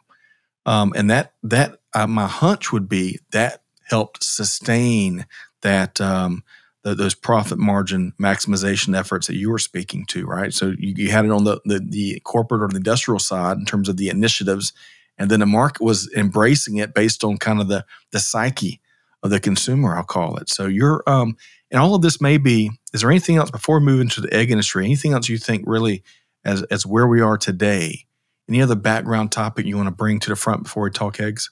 um, 0.65 0.93
and 0.95 1.09
that 1.09 1.33
that 1.43 1.79
uh, 1.93 2.07
my 2.07 2.27
hunch 2.27 2.71
would 2.71 2.87
be 2.87 3.19
that 3.31 3.63
helped 3.83 4.23
sustain 4.23 5.25
that 5.61 5.99
um, 5.99 6.43
the, 6.83 6.95
those 6.95 7.15
profit 7.15 7.57
margin 7.57 8.13
maximization 8.19 8.97
efforts 8.97 9.27
that 9.27 9.35
you 9.35 9.49
were 9.49 9.59
speaking 9.59 10.05
to, 10.05 10.25
right? 10.25 10.53
So 10.53 10.67
you, 10.77 10.93
you 10.95 11.11
had 11.11 11.25
it 11.25 11.31
on 11.31 11.43
the, 11.43 11.59
the, 11.65 11.79
the 11.79 12.21
corporate 12.21 12.61
or 12.61 12.67
the 12.69 12.77
industrial 12.77 13.19
side 13.19 13.57
in 13.57 13.65
terms 13.65 13.89
of 13.89 13.97
the 13.97 14.09
initiatives, 14.09 14.71
and 15.17 15.29
then 15.29 15.41
the 15.41 15.45
market 15.45 15.83
was 15.83 16.09
embracing 16.15 16.77
it 16.77 16.93
based 16.93 17.23
on 17.23 17.37
kind 17.37 17.59
of 17.59 17.67
the 17.67 17.83
the 18.11 18.19
psyche 18.19 18.79
of 19.23 19.29
the 19.29 19.39
consumer, 19.39 19.95
I'll 19.95 20.03
call 20.03 20.37
it. 20.37 20.49
So 20.49 20.67
you're 20.67 21.03
um, 21.07 21.35
and 21.71 21.79
all 21.79 21.95
of 21.95 22.01
this 22.01 22.21
may 22.21 22.37
be. 22.37 22.71
Is 22.93 23.01
there 23.01 23.11
anything 23.11 23.37
else 23.37 23.51
before 23.51 23.79
we 23.79 23.85
move 23.85 24.01
into 24.01 24.21
the 24.21 24.33
egg 24.33 24.51
industry? 24.51 24.85
Anything 24.85 25.13
else 25.13 25.29
you 25.29 25.37
think 25.37 25.63
really 25.65 26.03
as 26.45 26.63
as 26.63 26.85
where 26.85 27.07
we 27.07 27.21
are 27.21 27.37
today? 27.37 28.05
Any 28.47 28.61
other 28.61 28.75
background 28.75 29.31
topic 29.31 29.65
you 29.65 29.77
want 29.77 29.87
to 29.87 29.95
bring 29.95 30.19
to 30.21 30.29
the 30.29 30.35
front 30.35 30.63
before 30.63 30.83
we 30.83 30.89
talk 30.89 31.19
eggs? 31.19 31.51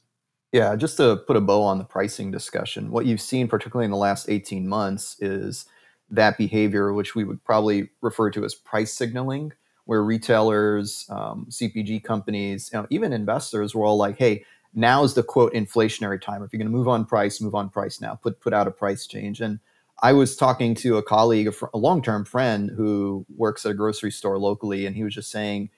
Yeah, 0.51 0.75
just 0.75 0.97
to 0.97 1.17
put 1.27 1.35
a 1.35 1.41
bow 1.41 1.61
on 1.61 1.77
the 1.77 1.83
pricing 1.83 2.31
discussion, 2.31 2.89
what 2.89 3.05
you've 3.05 3.21
seen, 3.21 3.47
particularly 3.47 3.85
in 3.85 3.91
the 3.91 3.97
last 3.97 4.29
18 4.29 4.67
months, 4.67 5.17
is 5.19 5.65
that 6.09 6.37
behavior, 6.37 6.93
which 6.93 7.15
we 7.15 7.25
would 7.25 7.43
probably 7.43 7.89
refer 8.01 8.31
to 8.31 8.45
as 8.45 8.55
price 8.55 8.93
signaling, 8.93 9.51
where 9.85 10.03
retailers, 10.03 11.05
um, 11.09 11.47
CPG 11.49 12.03
companies, 12.03 12.69
you 12.71 12.79
know, 12.79 12.87
even 12.89 13.11
investors 13.11 13.75
were 13.75 13.85
all 13.85 13.97
like, 13.97 14.17
hey, 14.17 14.45
now 14.73 15.03
is 15.03 15.13
the 15.13 15.23
quote 15.23 15.53
inflationary 15.53 16.21
time. 16.21 16.43
If 16.43 16.53
you're 16.53 16.59
going 16.59 16.71
to 16.71 16.77
move 16.77 16.87
on 16.87 17.05
price, 17.05 17.41
move 17.41 17.55
on 17.55 17.69
price 17.69 18.01
now, 18.01 18.15
put, 18.15 18.39
put 18.39 18.53
out 18.53 18.67
a 18.67 18.71
price 18.71 19.07
change. 19.07 19.41
And 19.41 19.59
I 20.01 20.13
was 20.13 20.35
talking 20.35 20.75
to 20.75 20.97
a 20.97 21.03
colleague, 21.03 21.47
a, 21.47 21.51
fr- 21.51 21.65
a 21.73 21.77
long 21.77 22.01
term 22.01 22.25
friend 22.25 22.69
who 22.69 23.25
works 23.35 23.65
at 23.65 23.71
a 23.71 23.75
grocery 23.75 24.11
store 24.11 24.37
locally, 24.37 24.85
and 24.85 24.95
he 24.95 25.03
was 25.03 25.15
just 25.15 25.31
saying, 25.31 25.69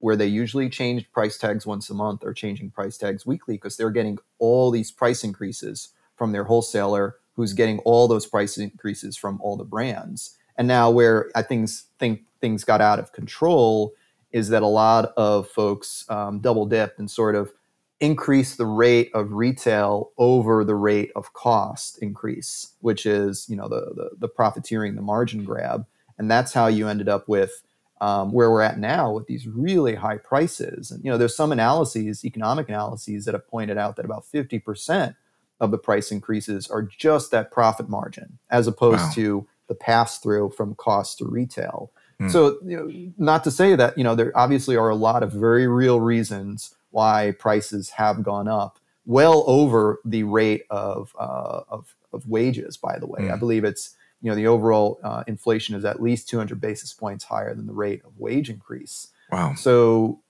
where 0.00 0.16
they 0.16 0.26
usually 0.26 0.68
change 0.68 1.10
price 1.10 1.38
tags 1.38 1.66
once 1.66 1.90
a 1.90 1.94
month 1.94 2.24
are 2.24 2.32
changing 2.32 2.70
price 2.70 2.96
tags 2.96 3.26
weekly 3.26 3.56
because 3.56 3.76
they're 3.76 3.90
getting 3.90 4.18
all 4.38 4.70
these 4.70 4.92
price 4.92 5.24
increases 5.24 5.88
from 6.16 6.32
their 6.32 6.44
wholesaler 6.44 7.16
who's 7.34 7.52
getting 7.52 7.78
all 7.80 8.08
those 8.08 8.26
price 8.26 8.58
increases 8.58 9.16
from 9.16 9.40
all 9.40 9.56
the 9.56 9.64
brands. 9.64 10.36
And 10.56 10.66
now 10.66 10.90
where 10.90 11.30
I 11.34 11.42
think 11.42 11.70
think 11.98 12.22
things 12.40 12.64
got 12.64 12.80
out 12.80 12.98
of 12.98 13.12
control 13.12 13.92
is 14.32 14.48
that 14.50 14.62
a 14.62 14.66
lot 14.66 15.12
of 15.16 15.48
folks 15.48 16.04
um, 16.08 16.40
double 16.40 16.66
dipped 16.66 16.98
and 16.98 17.10
sort 17.10 17.34
of 17.34 17.52
increase 18.00 18.56
the 18.56 18.66
rate 18.66 19.10
of 19.14 19.32
retail 19.32 20.12
over 20.18 20.64
the 20.64 20.74
rate 20.74 21.10
of 21.16 21.32
cost 21.32 21.98
increase, 22.00 22.74
which 22.80 23.06
is 23.06 23.46
you 23.48 23.56
know 23.56 23.68
the, 23.68 23.92
the, 23.94 24.10
the 24.18 24.28
profiteering, 24.28 24.94
the 24.94 25.02
margin 25.02 25.44
grab, 25.44 25.86
and 26.18 26.30
that's 26.30 26.52
how 26.52 26.66
you 26.66 26.88
ended 26.88 27.08
up 27.08 27.28
with 27.28 27.62
um, 28.00 28.32
where 28.32 28.50
we're 28.50 28.62
at 28.62 28.78
now 28.78 29.12
with 29.12 29.26
these 29.26 29.46
really 29.46 29.94
high 29.94 30.18
prices. 30.18 30.90
And 30.90 31.04
you 31.04 31.10
know, 31.10 31.18
there's 31.18 31.36
some 31.36 31.52
analyses, 31.52 32.24
economic 32.24 32.68
analyses, 32.68 33.24
that 33.24 33.34
have 33.34 33.48
pointed 33.48 33.78
out 33.78 33.96
that 33.96 34.04
about 34.04 34.24
50% 34.32 35.16
of 35.60 35.70
the 35.70 35.78
price 35.78 36.12
increases 36.12 36.68
are 36.68 36.82
just 36.82 37.30
that 37.32 37.50
profit 37.50 37.88
margin, 37.88 38.38
as 38.50 38.66
opposed 38.66 39.02
wow. 39.02 39.10
to 39.14 39.46
the 39.66 39.74
pass 39.74 40.18
through 40.18 40.50
from 40.50 40.74
cost 40.76 41.18
to 41.18 41.24
retail. 41.24 41.90
Mm. 42.20 42.30
So, 42.30 42.58
you 42.64 42.76
know, 42.76 43.12
not 43.18 43.44
to 43.44 43.50
say 43.50 43.74
that 43.74 43.98
you 43.98 44.04
know 44.04 44.14
there 44.14 44.36
obviously 44.36 44.76
are 44.76 44.88
a 44.88 44.94
lot 44.94 45.22
of 45.22 45.32
very 45.32 45.66
real 45.66 46.00
reasons 46.00 46.74
why 46.90 47.34
prices 47.38 47.90
have 47.90 48.22
gone 48.22 48.48
up, 48.48 48.78
well 49.06 49.44
over 49.46 50.00
the 50.04 50.22
rate 50.22 50.64
of 50.70 51.14
uh, 51.18 51.62
of, 51.68 51.94
of 52.12 52.26
wages. 52.28 52.76
By 52.76 52.98
the 52.98 53.06
way, 53.06 53.22
mm. 53.22 53.32
I 53.32 53.36
believe 53.36 53.64
it's 53.64 53.96
you 54.20 54.30
know 54.30 54.36
the 54.36 54.46
overall 54.46 54.98
uh, 55.02 55.24
inflation 55.26 55.74
is 55.74 55.84
at 55.84 56.02
least 56.02 56.28
200 56.28 56.60
basis 56.60 56.92
points 56.92 57.24
higher 57.24 57.54
than 57.54 57.66
the 57.66 57.72
rate 57.72 58.02
of 58.04 58.18
wage 58.18 58.50
increase. 58.50 59.08
Wow. 59.30 59.54
So 59.54 60.20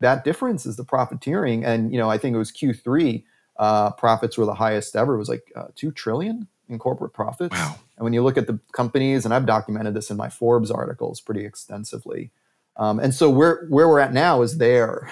that 0.00 0.24
difference 0.24 0.66
is 0.66 0.76
the 0.76 0.84
profiteering, 0.84 1.64
and 1.64 1.92
you 1.92 1.98
know 1.98 2.10
I 2.10 2.18
think 2.18 2.34
it 2.34 2.38
was 2.38 2.52
Q3 2.52 3.24
uh, 3.58 3.90
profits 3.92 4.36
were 4.36 4.44
the 4.44 4.54
highest 4.54 4.96
ever. 4.96 5.14
It 5.14 5.18
was 5.18 5.28
like 5.28 5.52
uh, 5.54 5.68
two 5.74 5.90
trillion 5.90 6.48
in 6.68 6.78
corporate 6.78 7.12
profits. 7.12 7.54
Wow. 7.54 7.76
And 7.96 8.04
when 8.04 8.12
you 8.12 8.22
look 8.22 8.36
at 8.36 8.46
the 8.46 8.58
companies, 8.72 9.24
and 9.24 9.32
I've 9.32 9.46
documented 9.46 9.94
this 9.94 10.10
in 10.10 10.16
my 10.16 10.28
Forbes 10.28 10.70
articles 10.70 11.20
pretty 11.20 11.44
extensively. 11.44 12.30
Um, 12.78 12.98
and 12.98 13.14
so 13.14 13.30
where 13.30 13.66
where 13.68 13.88
we're 13.88 14.00
at 14.00 14.12
now 14.12 14.42
is 14.42 14.58
there, 14.58 15.08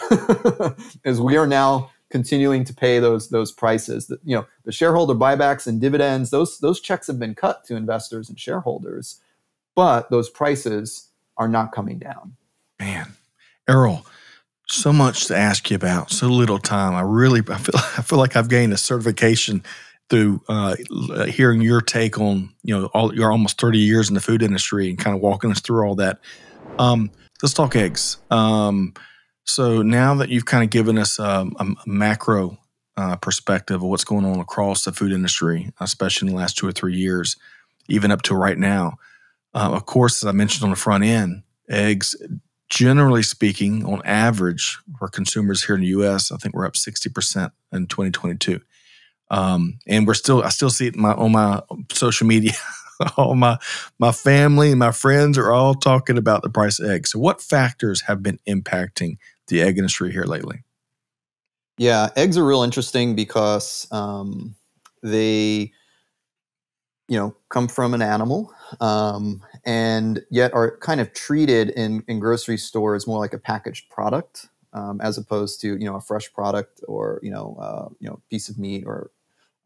is 1.05 1.21
we 1.21 1.37
are 1.37 1.47
now 1.47 1.91
continuing 2.11 2.65
to 2.65 2.75
pay 2.75 2.99
those 2.99 3.31
those 3.31 3.51
prices. 3.51 4.07
The, 4.07 4.19
you 4.23 4.37
know, 4.37 4.47
the 4.65 4.73
shareholder 4.73 5.15
buybacks 5.15 5.67
and 5.67 5.81
dividends, 5.81 6.31
those 6.31 6.59
those 6.59 6.81
checks 6.81 7.07
have 7.07 7.19
been 7.19 7.35
cut 7.35 7.65
to 7.65 7.77
investors 7.77 8.29
and 8.29 8.39
shareholders, 8.39 9.21
but 9.75 10.11
those 10.11 10.29
prices 10.31 11.09
are 11.37 11.49
not 11.49 11.73
coming 11.73 11.99
down. 11.99 12.37
Man, 12.79 13.15
Errol, 13.69 14.07
so 14.69 14.93
much 14.93 15.27
to 15.27 15.37
ask 15.37 15.71
you 15.71 15.77
about, 15.77 16.11
so 16.11 16.29
little 16.29 16.59
time. 16.59 16.95
I 16.95 17.01
really 17.01 17.41
I 17.49 17.57
feel 17.57 17.75
I 17.99 18.03
feel 18.03 18.19
like 18.19 18.37
I've 18.37 18.49
gained 18.49 18.73
a 18.73 18.79
certification 18.79 19.63
through 20.11 20.43
uh, 20.49 20.77
hearing 21.27 21.63
your 21.63 21.81
take 21.81 22.21
on 22.21 22.51
you 22.63 22.79
know 22.79 22.87
all 22.95 23.15
your 23.15 23.33
almost 23.33 23.59
30 23.61 23.79
years 23.79 24.09
in 24.09 24.15
the 24.15 24.21
food 24.21 24.43
industry 24.43 24.91
and 24.91 24.99
kind 24.99 25.17
of 25.17 25.23
walking 25.23 25.51
us 25.51 25.61
through 25.61 25.87
all 25.87 25.95
that. 25.95 26.21
Um, 26.79 27.11
let's 27.43 27.55
talk 27.55 27.77
eggs. 27.77 28.19
Um, 28.31 28.95
so 29.45 29.83
now 29.83 30.15
that 30.15 30.31
you've 30.31 30.47
kind 30.47 30.65
of 30.65 30.71
given 30.71 30.99
us 30.99 31.19
a, 31.19 31.47
a 31.59 31.67
macro 31.87 32.59
uh, 32.97 33.17
perspective 33.17 33.83
of 33.83 33.89
what's 33.89 34.05
going 34.05 34.25
on 34.25 34.41
across 34.41 34.85
the 34.85 34.93
food 34.93 35.13
industry, 35.13 35.71
especially 35.81 36.29
in 36.29 36.35
the 36.35 36.41
last 36.41 36.57
two 36.57 36.67
or 36.67 36.73
three 36.73 36.97
years, 36.97 37.37
even 37.89 38.11
up 38.11 38.23
to 38.23 38.35
right 38.35 38.59
now, 38.59 38.97
uh, 39.55 39.71
of 39.73 39.87
course, 39.87 40.23
as 40.23 40.29
I 40.29 40.33
mentioned 40.33 40.65
on 40.65 40.71
the 40.71 40.77
front 40.77 41.05
end, 41.05 41.43
eggs, 41.69 42.17
generally 42.69 43.23
speaking, 43.23 43.85
on 43.85 44.03
average, 44.05 44.79
for 44.99 45.09
consumers 45.09 45.65
here 45.65 45.75
in 45.75 45.83
the 45.83 45.89
U.S., 45.89 46.33
I 46.33 46.37
think 46.37 46.55
we're 46.55 46.67
up 46.67 46.77
sixty 46.77 47.09
percent 47.09 47.53
in 47.73 47.87
2022. 47.87 48.61
Um, 49.31 49.79
and 49.87 50.07
we're 50.07 50.15
still, 50.15 50.43
I 50.43 50.51
still 50.51 50.71
see 50.71 50.89
it 50.89 50.97
my, 50.97 51.13
on 51.13 51.33
my 51.33 51.63
social 51.93 52.27
media. 52.27 52.53
all 53.17 53.35
my 53.35 53.59
my 53.99 54.13
family 54.13 54.71
and 54.71 54.79
my 54.79 54.93
friends 54.93 55.39
are 55.39 55.53
all 55.53 55.75
talking 55.75 56.19
about 56.19 56.43
the 56.43 56.51
price 56.51 56.79
of 56.79 56.91
eggs. 56.91 57.13
So, 57.13 57.19
what 57.19 57.41
factors 57.41 58.03
have 58.03 58.23
been 58.23 58.39
impacting 58.49 59.17
the 59.49 59.63
egg 59.63 59.79
industry 59.79 60.13
here 60.13 60.25
lately? 60.25 60.65
Yeah, 61.79 62.11
eggs 62.17 62.39
are 62.39 62.47
real 62.47 62.63
interesting 62.63 63.17
because 63.17 63.89
um, 63.91 64.55
they, 65.03 65.73
you 67.09 67.19
know, 67.19 67.35
come 67.49 67.67
from 67.67 67.95
an 67.95 68.03
animal, 68.03 68.53
um, 68.81 69.43
and 69.65 70.23
yet 70.31 70.55
are 70.55 70.79
kind 70.79 71.01
of 71.01 71.13
treated 71.13 71.71
in 71.71 72.05
in 72.07 72.21
grocery 72.21 72.59
stores 72.59 73.07
more 73.07 73.19
like 73.19 73.35
a 73.35 73.39
packaged 73.39 73.91
product, 73.91 74.49
um, 74.73 75.01
as 75.01 75.19
opposed 75.19 75.61
to 75.63 75.77
you 75.77 75.85
know 75.85 75.97
a 75.97 76.01
fresh 76.01 76.33
product 76.33 76.81
or 76.87 77.19
you 77.23 77.31
know 77.31 77.57
uh, 77.61 77.89
you 77.99 78.09
know 78.09 78.21
piece 78.31 78.49
of 78.49 78.59
meat 78.59 78.85
or 78.87 79.11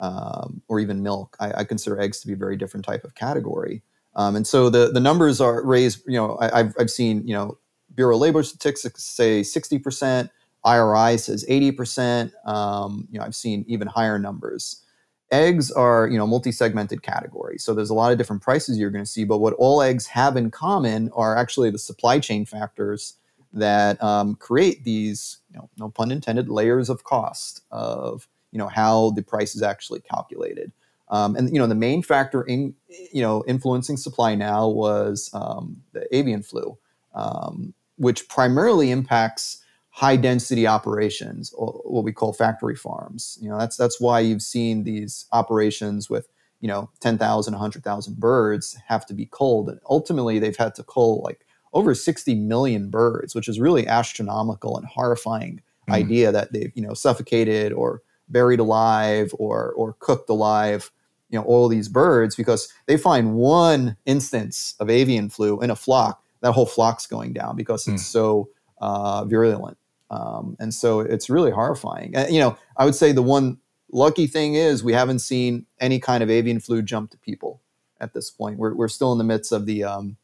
um, 0.01 0.63
or 0.69 0.81
even 0.81 1.03
milk. 1.03 1.37
I, 1.41 1.61
I, 1.61 1.65
consider 1.65 2.01
eggs 2.01 2.21
to 2.21 2.27
be 2.27 2.35
a 2.35 2.37
very 2.37 2.57
different 2.57 2.87
type 2.87 3.05
of 3.05 3.15
category. 3.15 3.83
Um, 4.15 4.37
and 4.37 4.47
so 4.47 4.71
the 4.71 4.91
the 4.93 5.01
numbers 5.01 5.41
are 5.41 5.65
raised. 5.65 6.03
You 6.07 6.19
know, 6.19 6.39
I, 6.41 6.59
have 6.59 6.75
I've 6.79 6.91
seen 6.91 7.27
you 7.27 7.35
know 7.35 7.59
Bureau 7.95 8.15
of 8.15 8.21
Labor 8.21 8.43
Statistics 8.43 9.03
say 9.03 9.41
60%, 9.41 10.31
IRI 10.65 11.19
says 11.19 11.45
80%. 11.49 12.33
Um, 12.47 13.09
you 13.11 13.19
know, 13.19 13.25
I've 13.25 13.35
seen 13.35 13.65
even 13.67 13.89
higher 13.89 14.19
numbers. 14.19 14.85
Eggs 15.31 15.71
are, 15.71 16.09
you 16.09 16.17
know, 16.17 16.27
multi-segmented 16.27 17.03
category. 17.03 17.59
So 17.59 17.75
there's 17.75 17.91
a 17.91 17.95
lot 17.95 18.13
of 18.13 18.19
different 18.19 18.41
prices 18.41 18.79
you're 18.79 18.91
going 18.91 19.05
to 19.05 19.11
see, 19.11 19.25
but 19.25 19.39
what 19.39 19.55
all 19.55 19.83
eggs 19.83 20.07
have 20.07 20.37
in 20.37 20.51
common 20.51 21.11
are 21.13 21.37
actually 21.37 21.71
the 21.71 21.79
supply 21.79 22.19
chain 22.19 22.47
factors 22.47 23.15
that 23.53 24.03
um, 24.03 24.37
create 24.37 24.85
these, 24.85 25.39
you 25.51 25.59
know, 25.59 25.69
no 25.77 25.91
pun 25.91 26.13
intended, 26.13 26.49
layers 26.49 26.89
of 26.89 27.05
cost 27.05 27.63
of 27.71 28.29
you 28.53 28.59
know 28.59 28.69
how 28.69 29.11
the 29.11 29.23
price 29.23 29.55
is 29.55 29.63
actually 29.63 30.01
calculated. 30.01 30.73
Um, 31.11 31.37
and 31.37 31.51
you 31.53 31.59
know 31.59 31.67
the 31.67 31.75
main 31.75 32.03
factor 32.03 32.43
in 32.43 32.75
you 32.89 33.23
know 33.23 33.45
influencing 33.47 33.97
supply 33.97 34.35
now 34.35 34.69
was 34.69 35.31
um, 35.33 35.83
the 35.93 36.07
avian 36.15 36.43
flu, 36.43 36.79
um, 37.15 37.75
which 37.97 38.29
primarily 38.29 38.91
impacts 38.91 39.63
high 39.91 40.17
density 40.17 40.67
operations, 40.67 41.53
or 41.55 41.81
what 41.85 42.05
we 42.05 42.13
call 42.13 42.33
factory 42.33 42.77
farms. 42.77 43.39
You 43.41 43.49
know 43.49 43.59
that's 43.59 43.77
that's 43.77 44.01
why 44.01 44.21
you've 44.21 44.43
seen 44.43 44.85
these 44.85 45.27
operations 45.33 46.11
with 46.11 46.29
you 46.61 46.69
know 46.69 46.91
10,000, 47.01 47.53
100,000 47.53 48.17
birds 48.21 48.77
have 48.87 49.07
to 49.07 49.15
be 49.15 49.27
culled, 49.27 49.71
and 49.71 49.81
ultimately 49.89 50.39
they've 50.39 50.57
had 50.57 50.75
to 50.75 50.83
cull 50.83 51.23
like 51.23 51.47
over 51.73 51.95
60 51.95 52.35
million 52.35 52.91
birds, 52.91 53.35
which 53.35 53.49
is 53.49 53.61
really 53.61 53.87
astronomical 53.87 54.77
and 54.77 54.87
horrifying 54.87 55.63
mm. 55.89 55.95
idea 55.95 56.33
that 56.33 56.53
they've 56.53 56.73
you 56.75 56.83
know 56.83 56.95
suffocated 56.95 57.73
or 57.73 58.03
buried 58.29 58.61
alive 58.61 59.33
or 59.39 59.73
or 59.73 59.95
cooked 59.99 60.29
alive 60.29 60.91
you 61.31 61.39
know 61.39 61.45
all 61.45 61.69
these 61.69 61.89
birds 61.89 62.35
because 62.37 62.73
they 62.87 62.97
find 62.97 63.35
one 63.35 63.97
instance 64.07 64.75
of 64.81 64.91
avian 64.91 65.29
flu 65.29 65.61
in 65.61 65.71
a 65.71 65.77
flock. 65.77 66.23
That 66.41 66.53
whole 66.53 66.67
flock's 66.67 67.07
going 67.07 67.33
down 67.33 67.57
because 67.57 67.89
it's 67.89 68.03
mm. 68.03 68.07
so 68.07 68.49
uh, 68.81 69.25
virulent. 69.25 69.77
Um, 70.11 70.57
and 70.61 70.73
so 70.73 71.01
it's 71.01 71.29
really 71.29 71.51
horrifying. 71.51 72.15
And, 72.15 72.33
you 72.33 72.41
know 72.41 72.57
i 72.77 72.85
would 72.85 72.95
say 72.95 73.13
the 73.13 73.23
one 73.23 73.59
lucky 73.93 74.27
thing 74.27 74.55
is 74.55 74.85
we 74.85 74.93
haven't 74.93 75.21
seen 75.21 75.67
any 75.81 75.99
kind 75.99 76.23
of 76.23 76.31
avian 76.31 76.61
flu 76.61 76.83
jump 76.83 77.11
to 77.11 77.19
people 77.19 77.61
at 78.01 78.15
this 78.15 78.31
point. 78.31 78.59
We're, 78.59 78.75
we're 78.75 78.89
still 78.89 79.13
in 79.13 79.19
the 79.19 79.25
midst 79.25 79.53
of 79.53 79.67
the 79.67 79.85
um, 79.85 80.17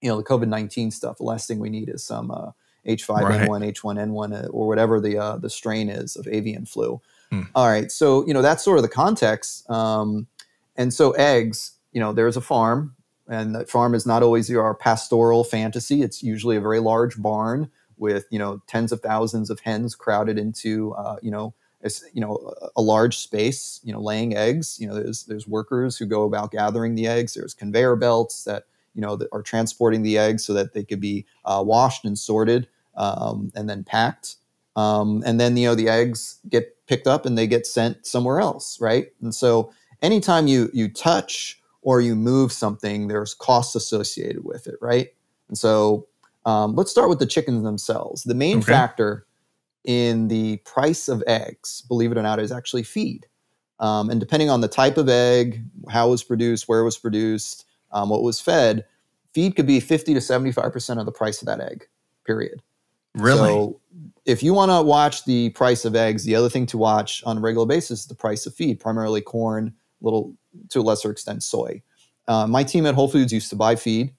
you 0.00 0.08
know 0.08 0.16
the 0.16 0.24
covid-19 0.24 0.92
stuff. 0.92 1.18
The 1.18 1.24
last 1.24 1.48
thing 1.48 1.58
we 1.58 1.70
need 1.70 1.88
is 1.88 2.04
some 2.04 2.30
uh, 2.30 2.52
h5n1 2.86 3.48
right. 3.48 3.74
h1n1 3.74 4.50
or 4.52 4.68
whatever 4.68 5.00
the 5.00 5.18
uh, 5.18 5.36
the 5.38 5.50
strain 5.50 5.88
is 5.88 6.16
of 6.16 6.28
avian 6.28 6.66
flu 6.66 7.00
hmm. 7.42 7.42
all 7.54 7.68
right 7.68 7.90
so 7.90 8.26
you 8.26 8.34
know 8.34 8.42
that's 8.42 8.64
sort 8.64 8.78
of 8.78 8.82
the 8.82 8.88
context 8.88 9.68
um, 9.70 10.26
and 10.76 10.92
so 10.92 11.12
eggs, 11.12 11.72
you 11.92 12.00
know, 12.00 12.12
there's 12.12 12.36
a 12.36 12.40
farm, 12.40 12.94
and 13.28 13.54
that 13.54 13.70
farm 13.70 13.94
is 13.94 14.06
not 14.06 14.22
always 14.22 14.50
your 14.50 14.74
pastoral 14.74 15.44
fantasy. 15.44 16.02
It's 16.02 16.22
usually 16.22 16.56
a 16.56 16.60
very 16.60 16.80
large 16.80 17.20
barn 17.20 17.70
with 17.96 18.26
you 18.30 18.38
know 18.38 18.60
tens 18.66 18.90
of 18.90 19.00
thousands 19.00 19.50
of 19.50 19.60
hens 19.60 19.94
crowded 19.94 20.38
into 20.38 20.92
uh, 20.94 21.16
you 21.22 21.30
know 21.30 21.54
you 22.12 22.20
know 22.20 22.52
a 22.76 22.82
large 22.82 23.18
space 23.18 23.78
you 23.84 23.92
know 23.92 24.00
laying 24.00 24.34
eggs 24.34 24.78
you 24.80 24.88
know 24.88 24.94
there's 24.94 25.24
there's 25.24 25.46
workers 25.46 25.98
who 25.98 26.06
go 26.06 26.24
about 26.24 26.50
gathering 26.50 26.94
the 26.94 27.06
eggs 27.06 27.34
there's 27.34 27.52
conveyor 27.52 27.94
belts 27.94 28.44
that 28.44 28.64
you 28.94 29.02
know 29.02 29.16
that 29.16 29.28
are 29.32 29.42
transporting 29.42 30.02
the 30.02 30.16
eggs 30.16 30.46
so 30.46 30.54
that 30.54 30.72
they 30.72 30.82
could 30.82 30.98
be 30.98 31.26
uh, 31.44 31.62
washed 31.64 32.06
and 32.06 32.18
sorted 32.18 32.66
um, 32.96 33.52
and 33.54 33.68
then 33.68 33.84
packed 33.84 34.36
um, 34.76 35.22
and 35.26 35.38
then 35.38 35.56
you 35.58 35.68
know 35.68 35.74
the 35.74 35.90
eggs 35.90 36.40
get 36.48 36.73
picked 36.86 37.06
up 37.06 37.26
and 37.26 37.36
they 37.36 37.46
get 37.46 37.66
sent 37.66 38.06
somewhere 38.06 38.40
else 38.40 38.80
right 38.80 39.08
and 39.22 39.34
so 39.34 39.72
anytime 40.02 40.46
you 40.46 40.70
you 40.72 40.88
touch 40.88 41.60
or 41.84 42.00
you 42.00 42.16
move 42.16 42.50
something, 42.50 43.08
there's 43.08 43.34
costs 43.34 43.74
associated 43.74 44.44
with 44.44 44.66
it, 44.66 44.76
right? 44.80 45.08
And 45.48 45.56
so 45.56 46.08
um, 46.46 46.74
let's 46.74 46.90
start 46.90 47.10
with 47.10 47.18
the 47.18 47.26
chickens 47.26 47.62
themselves. 47.62 48.24
The 48.24 48.34
main 48.34 48.58
okay. 48.58 48.72
factor 48.72 49.26
in 49.84 50.28
the 50.28 50.56
price 50.58 51.08
of 51.08 51.22
eggs, 51.26 51.82
believe 51.82 52.10
it 52.10 52.18
or 52.18 52.22
not, 52.22 52.40
is 52.40 52.50
actually 52.50 52.84
feed. 52.84 53.26
Um, 53.80 54.08
and 54.08 54.18
depending 54.18 54.48
on 54.48 54.62
the 54.62 54.68
type 54.68 54.96
of 54.96 55.10
egg, 55.10 55.62
how 55.90 56.08
it 56.08 56.10
was 56.10 56.24
produced, 56.24 56.68
where 56.68 56.80
it 56.80 56.84
was 56.84 56.96
produced, 56.96 57.66
um, 57.92 58.08
what 58.08 58.22
was 58.22 58.40
fed, 58.40 58.86
feed 59.34 59.54
could 59.54 59.66
be 59.66 59.78
50 59.78 60.14
to 60.14 60.20
75% 60.20 60.98
of 60.98 61.04
the 61.04 61.12
price 61.12 61.42
of 61.42 61.46
that 61.46 61.60
egg, 61.60 61.86
period. 62.24 62.62
Really? 63.14 63.48
So 63.48 63.80
if 64.24 64.42
you 64.42 64.54
want 64.54 64.70
to 64.70 64.82
watch 64.82 65.24
the 65.24 65.50
price 65.50 65.84
of 65.84 65.94
eggs, 65.94 66.24
the 66.24 66.34
other 66.34 66.48
thing 66.48 66.66
to 66.66 66.78
watch 66.78 67.22
on 67.24 67.38
a 67.38 67.40
regular 67.40 67.66
basis 67.66 68.00
is 68.00 68.06
the 68.06 68.14
price 68.14 68.46
of 68.46 68.54
feed, 68.54 68.80
primarily 68.80 69.20
corn, 69.20 69.74
little 70.00 70.34
to 70.70 70.80
a 70.80 70.82
lesser 70.82 71.10
extent 71.10 71.42
soy. 71.42 71.82
Uh, 72.26 72.46
my 72.46 72.64
team 72.64 72.86
at 72.86 72.94
Whole 72.94 73.08
Foods 73.08 73.32
used 73.32 73.50
to 73.50 73.56
buy 73.56 73.76
feed, 73.76 74.14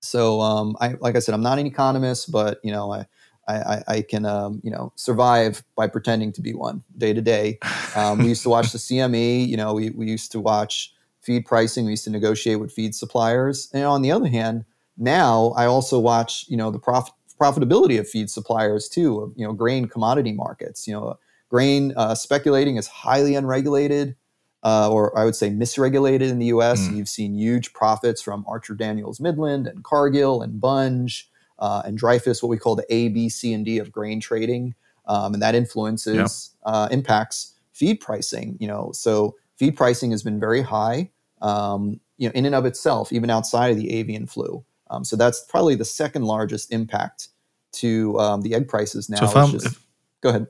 so 0.00 0.40
um, 0.40 0.76
I 0.80 0.94
like 1.00 1.14
I 1.14 1.20
said, 1.20 1.34
I'm 1.34 1.42
not 1.42 1.58
an 1.58 1.66
economist, 1.66 2.32
but 2.32 2.58
you 2.64 2.72
know 2.72 2.92
I 2.92 3.06
I, 3.48 3.82
I 3.88 4.02
can 4.02 4.24
um, 4.24 4.60
you 4.62 4.70
know 4.70 4.92
survive 4.96 5.62
by 5.76 5.86
pretending 5.86 6.32
to 6.32 6.40
be 6.40 6.54
one 6.54 6.82
day 6.98 7.12
to 7.12 7.20
day. 7.20 7.58
Um, 7.96 8.18
we 8.18 8.28
used 8.28 8.42
to 8.42 8.48
watch 8.48 8.72
the 8.72 8.78
CME. 8.86 9.48
You 9.48 9.56
know, 9.56 9.74
we 9.74 9.90
we 9.90 10.06
used 10.06 10.32
to 10.32 10.40
watch 10.40 10.92
feed 11.20 11.46
pricing. 11.46 11.84
We 11.84 11.92
used 11.92 12.04
to 12.04 12.10
negotiate 12.10 12.60
with 12.60 12.72
feed 12.72 12.94
suppliers. 12.94 13.68
And 13.72 13.84
on 13.84 14.02
the 14.02 14.10
other 14.10 14.28
hand, 14.28 14.64
now 14.96 15.52
I 15.56 15.66
also 15.66 15.98
watch 15.98 16.46
you 16.48 16.56
know 16.56 16.70
the 16.70 16.78
profit 16.78 17.14
profitability 17.42 17.98
of 17.98 18.08
feed 18.08 18.30
suppliers 18.30 18.88
too. 18.88 19.32
You 19.36 19.46
know, 19.46 19.52
grain 19.52 19.86
commodity 19.86 20.32
markets. 20.32 20.86
You 20.86 20.94
know, 20.94 21.18
grain 21.48 21.92
uh, 21.96 22.14
speculating 22.14 22.76
is 22.76 22.86
highly 22.86 23.34
unregulated 23.34 24.16
uh, 24.62 24.88
or 24.90 25.16
I 25.18 25.24
would 25.24 25.34
say 25.34 25.50
misregulated 25.50 26.30
in 26.30 26.38
the 26.38 26.46
US. 26.46 26.80
Mm. 26.80 26.96
You've 26.96 27.08
seen 27.08 27.34
huge 27.34 27.72
profits 27.72 28.22
from 28.22 28.44
Archer 28.46 28.74
Daniels 28.74 29.20
Midland 29.20 29.66
and 29.66 29.82
Cargill 29.82 30.42
and 30.42 30.60
Bunge 30.60 31.28
uh, 31.58 31.82
and 31.84 31.98
Dreyfus, 31.98 32.42
what 32.42 32.48
we 32.48 32.58
call 32.58 32.76
the 32.76 32.86
A, 32.90 33.08
B, 33.08 33.28
C, 33.28 33.52
and 33.52 33.64
D 33.64 33.78
of 33.78 33.90
grain 33.90 34.20
trading. 34.20 34.74
Um, 35.06 35.34
and 35.34 35.42
that 35.42 35.56
influences, 35.56 36.54
yep. 36.64 36.74
uh, 36.74 36.88
impacts 36.92 37.54
feed 37.72 38.00
pricing. 38.00 38.56
You 38.60 38.68
know, 38.68 38.92
so 38.92 39.34
feed 39.56 39.76
pricing 39.76 40.12
has 40.12 40.22
been 40.22 40.38
very 40.38 40.62
high, 40.62 41.10
um, 41.40 41.98
you 42.18 42.28
know, 42.28 42.32
in 42.34 42.46
and 42.46 42.54
of 42.54 42.64
itself, 42.66 43.12
even 43.12 43.30
outside 43.30 43.72
of 43.72 43.76
the 43.76 43.92
avian 43.92 44.26
flu. 44.26 44.64
Um, 44.90 45.04
so 45.04 45.16
that's 45.16 45.44
probably 45.44 45.74
the 45.74 45.84
second 45.84 46.24
largest 46.24 46.72
impact 46.72 47.28
to 47.72 48.18
um, 48.18 48.42
the 48.42 48.54
egg 48.54 48.68
prices 48.68 49.08
now. 49.08 49.24
So 49.24 49.56
if 49.56 49.64
if, 49.66 49.86
go 50.20 50.28
ahead. 50.30 50.46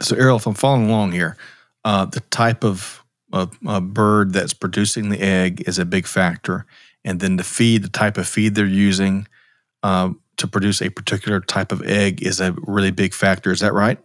So 0.00 0.16
Errol, 0.16 0.36
if 0.36 0.46
I'm 0.46 0.54
following 0.54 0.88
along 0.88 1.12
here, 1.12 1.36
uh, 1.84 2.06
the 2.06 2.20
type 2.20 2.64
of, 2.64 3.04
of 3.32 3.58
bird 3.94 4.32
that's 4.32 4.52
producing 4.52 5.10
the 5.10 5.20
egg 5.20 5.62
is 5.66 5.78
a 5.78 5.84
big 5.84 6.06
factor, 6.06 6.66
and 7.04 7.20
then 7.20 7.36
the 7.36 7.44
feed, 7.44 7.82
the 7.82 7.88
type 7.88 8.18
of 8.18 8.26
feed 8.26 8.54
they're 8.54 8.66
using 8.66 9.28
uh, 9.82 10.10
to 10.38 10.46
produce 10.48 10.82
a 10.82 10.90
particular 10.90 11.40
type 11.40 11.72
of 11.72 11.82
egg 11.82 12.22
is 12.22 12.40
a 12.40 12.52
really 12.66 12.90
big 12.90 13.14
factor. 13.14 13.52
Is 13.52 13.60
that 13.60 13.72
right? 13.72 13.98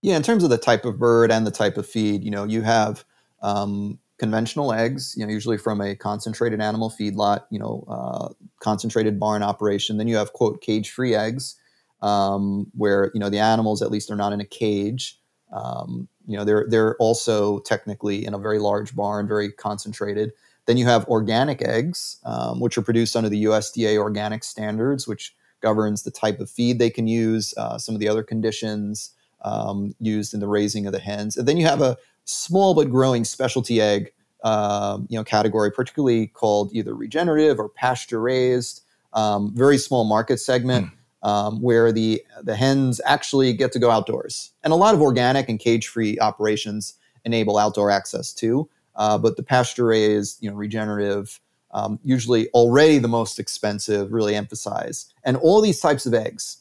Yeah, 0.00 0.16
in 0.16 0.22
terms 0.22 0.44
of 0.44 0.50
the 0.50 0.58
type 0.58 0.84
of 0.84 0.98
bird 0.98 1.30
and 1.30 1.46
the 1.46 1.50
type 1.50 1.76
of 1.76 1.86
feed, 1.86 2.22
you 2.22 2.30
know, 2.30 2.44
you 2.44 2.62
have 2.62 3.04
um, 3.42 3.98
conventional 4.18 4.72
eggs, 4.72 5.14
you 5.16 5.24
know, 5.24 5.32
usually 5.32 5.58
from 5.58 5.80
a 5.80 5.94
concentrated 5.94 6.60
animal 6.60 6.90
feedlot, 6.90 7.44
you 7.50 7.58
know, 7.58 7.84
uh, 7.88 8.28
concentrated 8.60 9.18
barn 9.18 9.42
operation. 9.42 9.96
Then 9.96 10.08
you 10.08 10.16
have 10.16 10.32
quote 10.32 10.60
cage-free 10.60 11.14
eggs, 11.14 11.56
um, 12.02 12.66
where 12.74 13.10
you 13.14 13.20
know 13.20 13.30
the 13.30 13.38
animals 13.38 13.82
at 13.82 13.90
least 13.90 14.10
are 14.10 14.16
not 14.16 14.32
in 14.32 14.40
a 14.40 14.44
cage. 14.44 15.18
Um, 15.52 16.08
you 16.26 16.36
know 16.36 16.44
they're 16.44 16.66
they're 16.68 16.96
also 16.96 17.60
technically 17.60 18.26
in 18.26 18.34
a 18.34 18.38
very 18.38 18.58
large 18.58 18.94
barn, 18.94 19.26
very 19.28 19.50
concentrated. 19.50 20.32
Then 20.66 20.76
you 20.76 20.84
have 20.84 21.08
organic 21.08 21.62
eggs, 21.62 22.18
um, 22.26 22.60
which 22.60 22.76
are 22.76 22.82
produced 22.82 23.16
under 23.16 23.30
the 23.30 23.44
USDA 23.44 23.96
organic 23.96 24.44
standards, 24.44 25.08
which 25.08 25.34
governs 25.62 26.02
the 26.02 26.10
type 26.10 26.40
of 26.40 26.50
feed 26.50 26.78
they 26.78 26.90
can 26.90 27.06
use, 27.08 27.54
uh, 27.56 27.78
some 27.78 27.94
of 27.94 28.00
the 28.00 28.08
other 28.08 28.22
conditions 28.22 29.14
um, 29.42 29.94
used 29.98 30.34
in 30.34 30.40
the 30.40 30.46
raising 30.46 30.86
of 30.86 30.92
the 30.92 30.98
hens. 30.98 31.36
And 31.36 31.48
then 31.48 31.56
you 31.56 31.64
have 31.64 31.80
a 31.80 31.96
small 32.28 32.74
but 32.74 32.90
growing 32.90 33.24
specialty 33.24 33.80
egg, 33.80 34.12
um, 34.44 35.06
you 35.08 35.18
know, 35.18 35.24
category, 35.24 35.70
particularly 35.70 36.28
called 36.28 36.70
either 36.72 36.94
regenerative 36.94 37.58
or 37.58 37.68
pasture 37.68 38.20
raised. 38.20 38.82
Um, 39.14 39.52
very 39.54 39.78
small 39.78 40.04
market 40.04 40.38
segment. 40.38 40.86
Mm 40.86 40.92
um, 41.22 41.60
where 41.60 41.92
the 41.92 42.22
the 42.42 42.56
hens 42.56 43.00
actually 43.04 43.52
get 43.52 43.72
to 43.72 43.78
go 43.78 43.90
outdoors. 43.90 44.52
And 44.62 44.72
a 44.72 44.76
lot 44.76 44.94
of 44.94 45.02
organic 45.02 45.48
and 45.48 45.58
cage 45.58 45.88
free 45.88 46.18
operations 46.20 46.94
enable 47.24 47.58
outdoor 47.58 47.90
access 47.90 48.32
too. 48.32 48.68
Uh, 48.96 49.18
but 49.18 49.36
the 49.36 49.42
pasture 49.42 49.86
raised, 49.86 50.42
you 50.42 50.50
know, 50.50 50.56
regenerative, 50.56 51.40
um, 51.72 51.98
usually 52.02 52.48
already 52.50 52.98
the 52.98 53.08
most 53.08 53.38
expensive, 53.38 54.12
really 54.12 54.34
emphasize. 54.34 55.12
And 55.24 55.36
all 55.36 55.60
these 55.60 55.80
types 55.80 56.06
of 56.06 56.14
eggs, 56.14 56.58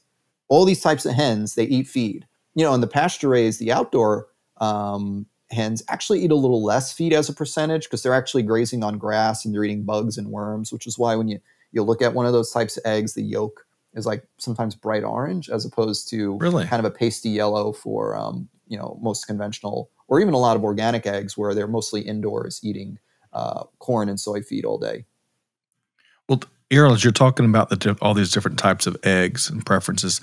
all 0.48 0.66
these 0.66 0.82
types 0.82 1.06
of 1.06 1.14
hens, 1.14 1.56
they 1.56 1.64
eat 1.64 1.88
feed. 1.88 2.28
You 2.54 2.64
know, 2.64 2.74
and 2.74 2.82
the 2.82 2.88
pasture 2.88 3.30
raised, 3.30 3.60
the 3.60 3.72
outdoor 3.72 4.28
um, 4.58 5.28
hens 5.52 5.84
actually 5.90 6.24
eat 6.24 6.32
a 6.32 6.36
little 6.36 6.64
less 6.64 6.92
feed 6.92 7.14
as 7.14 7.30
a 7.30 7.34
percentage 7.34 7.84
because 7.84 8.04
they're 8.04 8.14
actually 8.14 8.44
grazing 8.44 8.84
on 8.84 8.98
grass 8.98 9.46
and 9.46 9.54
they're 9.54 9.64
eating 9.64 9.84
bugs 9.84 10.18
and 10.18 10.28
worms, 10.28 10.72
which 10.72 10.88
is 10.88 10.98
why 10.98 11.16
when 11.16 11.28
you 11.28 11.40
you 11.72 11.84
look 11.84 12.02
at 12.02 12.14
one 12.14 12.26
of 12.26 12.34
those 12.34 12.52
types 12.52 12.78
of 12.78 12.86
eggs, 12.86 13.14
the 13.14 13.22
yolk 13.22 13.66
is 13.94 14.06
like 14.06 14.24
sometimes 14.38 14.76
bright 14.76 15.04
orange 15.04 15.50
as 15.50 15.66
opposed 15.66 16.10
to 16.10 16.38
really? 16.38 16.66
kind 16.66 16.80
of 16.80 16.86
a 16.86 16.96
pasty 16.96 17.30
yellow 17.30 17.74
for 17.74 18.16
um, 18.16 18.48
you 18.68 18.78
know 18.78 18.98
most 19.02 19.28
conventional 19.28 19.90
or 20.08 20.20
even 20.20 20.34
a 20.34 20.38
lot 20.38 20.56
of 20.56 20.64
organic 20.64 21.06
eggs 21.06 21.38
where 21.38 21.54
they're 21.54 21.68
mostly 21.68 22.02
indoors 22.02 22.60
eating 22.64 22.98
uh, 23.34 23.64
corn 23.80 24.10
and 24.10 24.20
soy 24.20 24.42
feed 24.42 24.66
all 24.66 24.78
day. 24.78 25.06
Well, 26.30 26.42
Errol, 26.72 26.94
as 26.94 27.04
you're 27.04 27.14
talking 27.14 27.46
about 27.46 27.70
the 27.70 27.98
all 28.02 28.14
these 28.14 28.32
different 28.32 28.60
types 28.60 28.88
of 28.88 28.98
eggs 29.04 29.50
and 29.50 29.66
preferences, 29.66 30.22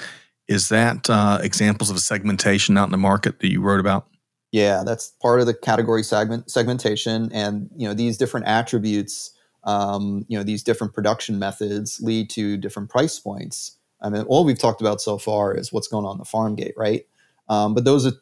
is 0.49 0.69
that 0.69 1.09
uh, 1.09 1.39
examples 1.43 1.91
of 1.91 1.99
segmentation 2.01 2.77
out 2.77 2.85
in 2.85 2.93
the 2.93 2.99
market 2.99 3.41
that 3.41 3.51
you 3.51 3.61
wrote 3.61 3.81
about? 3.81 4.07
Yeah, 4.55 4.85
that's 4.87 5.09
part 5.21 5.41
of 5.41 5.47
the 5.47 5.55
category 5.55 6.05
segment 6.05 6.49
segmentation, 6.49 7.29
and 7.33 7.69
you 7.77 7.89
know 7.89 7.93
these 7.93 8.17
different 8.17 8.47
attributes 8.47 9.33
um, 9.65 10.25
you 10.29 10.39
know 10.39 10.45
these 10.45 10.63
different 10.63 10.95
production 10.95 11.41
methods 11.41 12.01
lead 12.01 12.31
to 12.31 12.57
different 12.57 12.89
price 12.89 13.19
points. 13.19 13.77
I 14.01 14.11
mean, 14.11 14.23
all 14.29 14.45
we've 14.45 14.57
talked 14.57 14.81
about 14.81 15.01
so 15.01 15.19
far 15.19 15.57
is 15.57 15.73
what's 15.73 15.89
going 15.89 16.07
on 16.07 16.13
in 16.13 16.19
the 16.19 16.25
farm 16.25 16.55
gate, 16.55 16.75
right? 16.77 17.05
Um, 17.49 17.75
but 17.75 17.85
those 17.85 18.07
are 18.07 18.13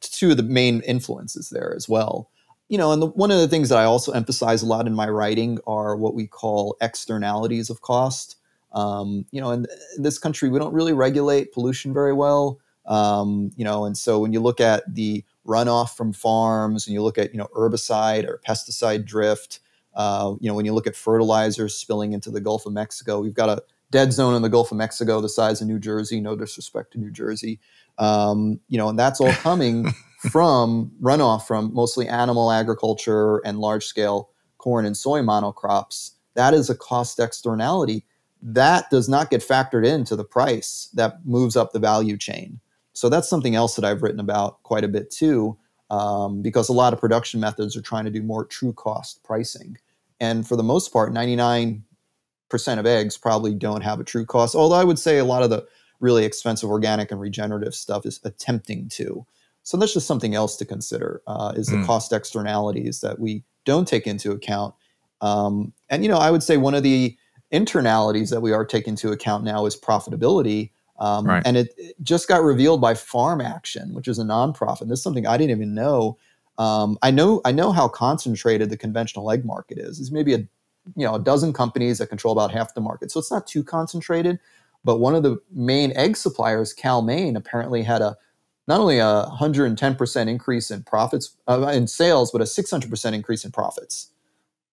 two 0.00 0.32
of 0.32 0.36
the 0.36 0.42
main 0.42 0.80
influences 0.80 1.50
there 1.50 1.72
as 1.76 1.88
well. 1.88 2.28
You 2.68 2.76
know, 2.76 2.90
and 2.90 3.00
the, 3.00 3.06
one 3.06 3.30
of 3.30 3.38
the 3.38 3.46
things 3.46 3.68
that 3.68 3.78
I 3.78 3.84
also 3.84 4.10
emphasize 4.10 4.64
a 4.64 4.66
lot 4.66 4.88
in 4.88 4.94
my 4.96 5.08
writing 5.08 5.60
are 5.64 5.96
what 5.96 6.12
we 6.12 6.26
call 6.26 6.76
externalities 6.80 7.70
of 7.70 7.82
cost. 7.82 8.34
Um, 8.72 9.26
you 9.30 9.40
know, 9.40 9.52
in, 9.52 9.64
in, 9.96 10.02
this 10.02 10.18
country, 10.18 10.48
we 10.48 10.58
don't 10.58 10.74
really 10.74 10.92
regulate 10.92 11.52
pollution 11.52 11.94
very 11.94 12.12
well. 12.12 12.58
Um, 12.84 13.52
you 13.54 13.64
know, 13.64 13.84
and 13.84 13.96
so 13.96 14.18
when 14.18 14.32
you 14.32 14.40
look 14.40 14.60
at 14.60 14.82
the 14.92 15.24
runoff 15.48 15.96
from 15.96 16.12
farms 16.12 16.86
and 16.86 16.94
you 16.94 17.02
look 17.02 17.18
at 17.18 17.32
you 17.32 17.38
know 17.38 17.48
herbicide 17.56 18.28
or 18.28 18.40
pesticide 18.46 19.04
drift, 19.04 19.60
uh, 19.94 20.34
you 20.40 20.48
know, 20.48 20.54
when 20.54 20.64
you 20.64 20.74
look 20.74 20.86
at 20.86 20.94
fertilizers 20.94 21.74
spilling 21.74 22.12
into 22.12 22.30
the 22.30 22.40
Gulf 22.40 22.66
of 22.66 22.72
Mexico, 22.72 23.20
we've 23.20 23.34
got 23.34 23.48
a 23.48 23.62
dead 23.90 24.12
zone 24.12 24.34
in 24.34 24.42
the 24.42 24.48
Gulf 24.48 24.70
of 24.70 24.78
Mexico 24.78 25.20
the 25.20 25.28
size 25.28 25.60
of 25.60 25.66
New 25.66 25.78
Jersey. 25.78 26.20
No 26.20 26.36
disrespect 26.36 26.92
to 26.92 26.98
New 26.98 27.10
Jersey, 27.10 27.58
um, 27.98 28.60
you 28.68 28.78
know, 28.78 28.88
and 28.88 28.98
that's 28.98 29.20
all 29.20 29.32
coming 29.42 29.92
from 30.30 30.92
runoff 31.02 31.46
from 31.46 31.72
mostly 31.72 32.06
animal 32.06 32.52
agriculture 32.52 33.38
and 33.38 33.58
large 33.58 33.86
scale 33.86 34.30
corn 34.58 34.84
and 34.84 34.96
soy 34.96 35.20
monocrops. 35.20 36.12
That 36.34 36.54
is 36.54 36.68
a 36.68 36.76
cost 36.76 37.18
externality 37.18 38.04
that 38.42 38.90
does 38.90 39.08
not 39.08 39.30
get 39.30 39.46
factored 39.46 39.86
into 39.86 40.16
the 40.16 40.24
price 40.24 40.88
that 40.94 41.24
moves 41.24 41.56
up 41.56 41.72
the 41.72 41.78
value 41.78 42.16
chain. 42.16 42.60
So 42.98 43.08
that's 43.08 43.28
something 43.28 43.54
else 43.54 43.76
that 43.76 43.84
I've 43.84 44.02
written 44.02 44.18
about 44.18 44.60
quite 44.64 44.82
a 44.82 44.88
bit 44.88 45.08
too, 45.08 45.56
um, 45.88 46.42
because 46.42 46.68
a 46.68 46.72
lot 46.72 46.92
of 46.92 46.98
production 46.98 47.38
methods 47.38 47.76
are 47.76 47.80
trying 47.80 48.06
to 48.06 48.10
do 48.10 48.24
more 48.24 48.44
true 48.44 48.72
cost 48.72 49.22
pricing. 49.22 49.78
And 50.18 50.44
for 50.44 50.56
the 50.56 50.64
most 50.64 50.92
part, 50.92 51.14
99% 51.14 51.80
of 52.50 52.86
eggs 52.86 53.16
probably 53.16 53.54
don't 53.54 53.82
have 53.82 54.00
a 54.00 54.04
true 54.04 54.26
cost. 54.26 54.56
Although 54.56 54.74
I 54.74 54.82
would 54.82 54.98
say 54.98 55.18
a 55.18 55.24
lot 55.24 55.44
of 55.44 55.50
the 55.50 55.64
really 56.00 56.24
expensive 56.24 56.70
organic 56.70 57.12
and 57.12 57.20
regenerative 57.20 57.72
stuff 57.72 58.04
is 58.04 58.18
attempting 58.24 58.88
to. 58.88 59.24
So 59.62 59.76
that's 59.76 59.94
just 59.94 60.08
something 60.08 60.34
else 60.34 60.56
to 60.56 60.64
consider 60.64 61.22
uh, 61.28 61.52
is 61.54 61.68
the 61.68 61.76
mm. 61.76 61.86
cost 61.86 62.12
externalities 62.12 63.00
that 63.02 63.20
we 63.20 63.44
don't 63.64 63.86
take 63.86 64.08
into 64.08 64.32
account. 64.32 64.74
Um, 65.20 65.72
and 65.88 66.02
you 66.02 66.10
know, 66.10 66.18
I 66.18 66.32
would 66.32 66.42
say 66.42 66.56
one 66.56 66.74
of 66.74 66.82
the 66.82 67.16
internalities 67.52 68.30
that 68.30 68.40
we 68.40 68.50
are 68.50 68.64
taking 68.64 68.94
into 68.94 69.12
account 69.12 69.44
now 69.44 69.66
is 69.66 69.76
profitability. 69.76 70.72
Um, 70.98 71.26
right. 71.26 71.42
And 71.44 71.56
it, 71.56 71.74
it, 71.76 71.94
just 72.02 72.28
got 72.28 72.42
revealed 72.42 72.80
by 72.80 72.94
Farm 72.94 73.40
Action, 73.40 73.94
which 73.94 74.08
is 74.08 74.18
a 74.18 74.24
nonprofit. 74.24 74.88
This 74.88 74.98
is 74.98 75.02
something 75.02 75.26
I 75.26 75.36
didn't 75.36 75.52
even 75.52 75.74
know. 75.74 76.18
Um, 76.58 76.98
I 77.02 77.10
know 77.12 77.40
I 77.44 77.52
know 77.52 77.70
how 77.70 77.86
concentrated 77.86 78.68
the 78.68 78.76
conventional 78.76 79.30
egg 79.30 79.44
market 79.44 79.78
is. 79.78 80.00
It's 80.00 80.10
maybe 80.10 80.34
a 80.34 80.38
you 80.96 81.06
know 81.06 81.14
a 81.14 81.20
dozen 81.20 81.52
companies 81.52 81.98
that 81.98 82.08
control 82.08 82.32
about 82.32 82.50
half 82.50 82.74
the 82.74 82.80
market, 82.80 83.12
so 83.12 83.20
it's 83.20 83.30
not 83.30 83.46
too 83.46 83.62
concentrated. 83.62 84.40
But 84.84 84.98
one 84.98 85.14
of 85.14 85.22
the 85.22 85.38
main 85.52 85.92
egg 85.96 86.16
suppliers, 86.16 86.72
Cal-Maine, 86.72 87.36
apparently 87.36 87.82
had 87.82 88.00
a 88.00 88.16
not 88.66 88.80
only 88.80 88.98
a 88.98 89.26
110% 89.38 90.28
increase 90.28 90.70
in 90.70 90.82
profits 90.82 91.36
uh, 91.48 91.70
in 91.72 91.86
sales, 91.86 92.30
but 92.30 92.40
a 92.40 92.44
600% 92.44 93.12
increase 93.12 93.44
in 93.44 93.50
profits. 93.50 94.10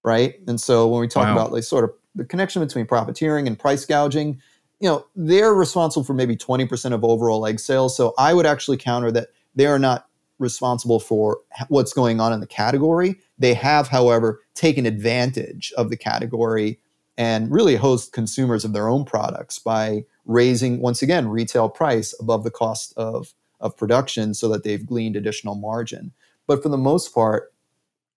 Right, 0.03 0.35
and 0.47 0.59
so 0.59 0.87
when 0.87 1.01
we 1.01 1.07
talk 1.07 1.25
wow. 1.25 1.33
about 1.33 1.51
like 1.51 1.63
sort 1.63 1.83
of 1.83 1.91
the 2.15 2.25
connection 2.25 2.63
between 2.63 2.85
profiteering 2.87 3.47
and 3.47 3.57
price 3.57 3.85
gouging, 3.85 4.41
you 4.79 4.89
know, 4.89 5.05
they're 5.15 5.53
responsible 5.53 6.03
for 6.03 6.13
maybe 6.13 6.35
20% 6.35 6.93
of 6.93 7.03
overall 7.03 7.45
egg 7.45 7.59
sales. 7.59 7.95
So 7.95 8.13
I 8.17 8.33
would 8.33 8.45
actually 8.45 8.77
counter 8.77 9.11
that 9.11 9.29
they 9.55 9.65
are 9.65 9.79
not 9.79 10.07
responsible 10.37 10.99
for 10.99 11.39
what's 11.69 11.93
going 11.93 12.19
on 12.19 12.33
in 12.33 12.41
the 12.41 12.47
category. 12.47 13.19
They 13.39 13.53
have, 13.53 13.87
however, 13.87 14.41
taken 14.53 14.85
advantage 14.85 15.73
of 15.77 15.89
the 15.89 15.97
category 15.97 16.79
and 17.17 17.49
really 17.49 17.77
host 17.77 18.11
consumers 18.11 18.65
of 18.65 18.73
their 18.73 18.89
own 18.89 19.05
products 19.05 19.59
by 19.59 20.03
raising, 20.25 20.81
once 20.81 21.01
again, 21.01 21.29
retail 21.29 21.69
price 21.69 22.13
above 22.19 22.43
the 22.43 22.51
cost 22.51 22.93
of, 22.97 23.33
of 23.61 23.77
production 23.77 24.33
so 24.33 24.49
that 24.49 24.63
they've 24.63 24.85
gleaned 24.85 25.15
additional 25.15 25.55
margin. 25.55 26.11
But 26.47 26.61
for 26.61 26.67
the 26.67 26.77
most 26.77 27.13
part, 27.13 27.53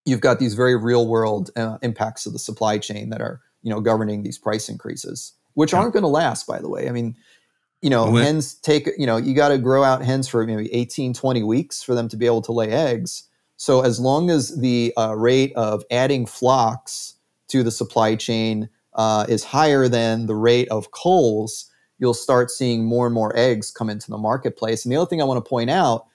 you've 0.05 0.21
got 0.21 0.41
these 0.41 0.55
very 0.55 0.75
real 0.75 1.07
world 1.07 1.51
uh, 1.55 1.79
impacts 1.83 2.27
of 2.27 2.33
the 2.33 2.39
supply 2.39 2.79
chain 2.79 3.11
that 3.11 3.21
are 3.21 3.41
you 3.63 3.71
know 3.71 3.81
governing 3.81 4.23
these 4.23 4.39
price 4.39 4.69
increases 4.69 5.35
which 5.59 5.75
aren't 5.75 5.93
going 5.93 6.05
to 6.05 6.09
last 6.09 6.47
by 6.47 6.61
the 6.61 6.69
way. 6.69 6.89
I 6.89 6.93
mean 6.93 7.17
you 7.83 7.91
know 7.91 8.11
when, 8.11 8.23
hens 8.23 8.55
take 8.55 8.89
you 8.97 9.07
know 9.07 9.17
you 9.17 9.35
got 9.35 9.49
to 9.49 9.59
grow 9.59 9.83
out 9.83 10.05
hens 10.05 10.29
for 10.29 10.47
maybe 10.47 10.73
18 10.73 11.15
20 11.15 11.43
weeks 11.43 11.83
for 11.83 11.97
them 11.97 12.09
to 12.09 12.17
be 12.17 12.27
able 12.27 12.43
to 12.43 12.53
lay 12.53 12.71
eggs. 12.71 13.25
So 13.57 13.81
as 13.81 13.99
long 13.99 14.31
as 14.31 14.57
the 14.61 14.93
uh, 14.97 15.17
rate 15.17 15.53
of 15.57 15.83
adding 15.91 16.27
flocks 16.27 17.15
to 17.49 17.65
the 17.65 17.73
supply 17.73 18.15
chain 18.15 18.69
uh, 18.95 19.27
is 19.29 19.43
higher 19.43 19.89
than 19.89 20.27
the 20.27 20.37
rate 20.37 20.69
of 20.69 20.93
coals, 20.93 21.69
you'll 21.99 22.15
start 22.15 22.53
seeing 22.53 22.85
more 22.85 23.07
and 23.07 23.15
more 23.15 23.37
eggs 23.37 23.73
come 23.73 23.91
into 23.91 24.13
the 24.13 24.19
marketplace. 24.19 24.85
And 24.85 24.93
the 24.93 24.97
other 24.97 25.09
thing 25.09 25.21
i 25.21 25.25
want 25.25 25.45
to 25.45 25.49
point 25.49 25.71
out 25.71 26.07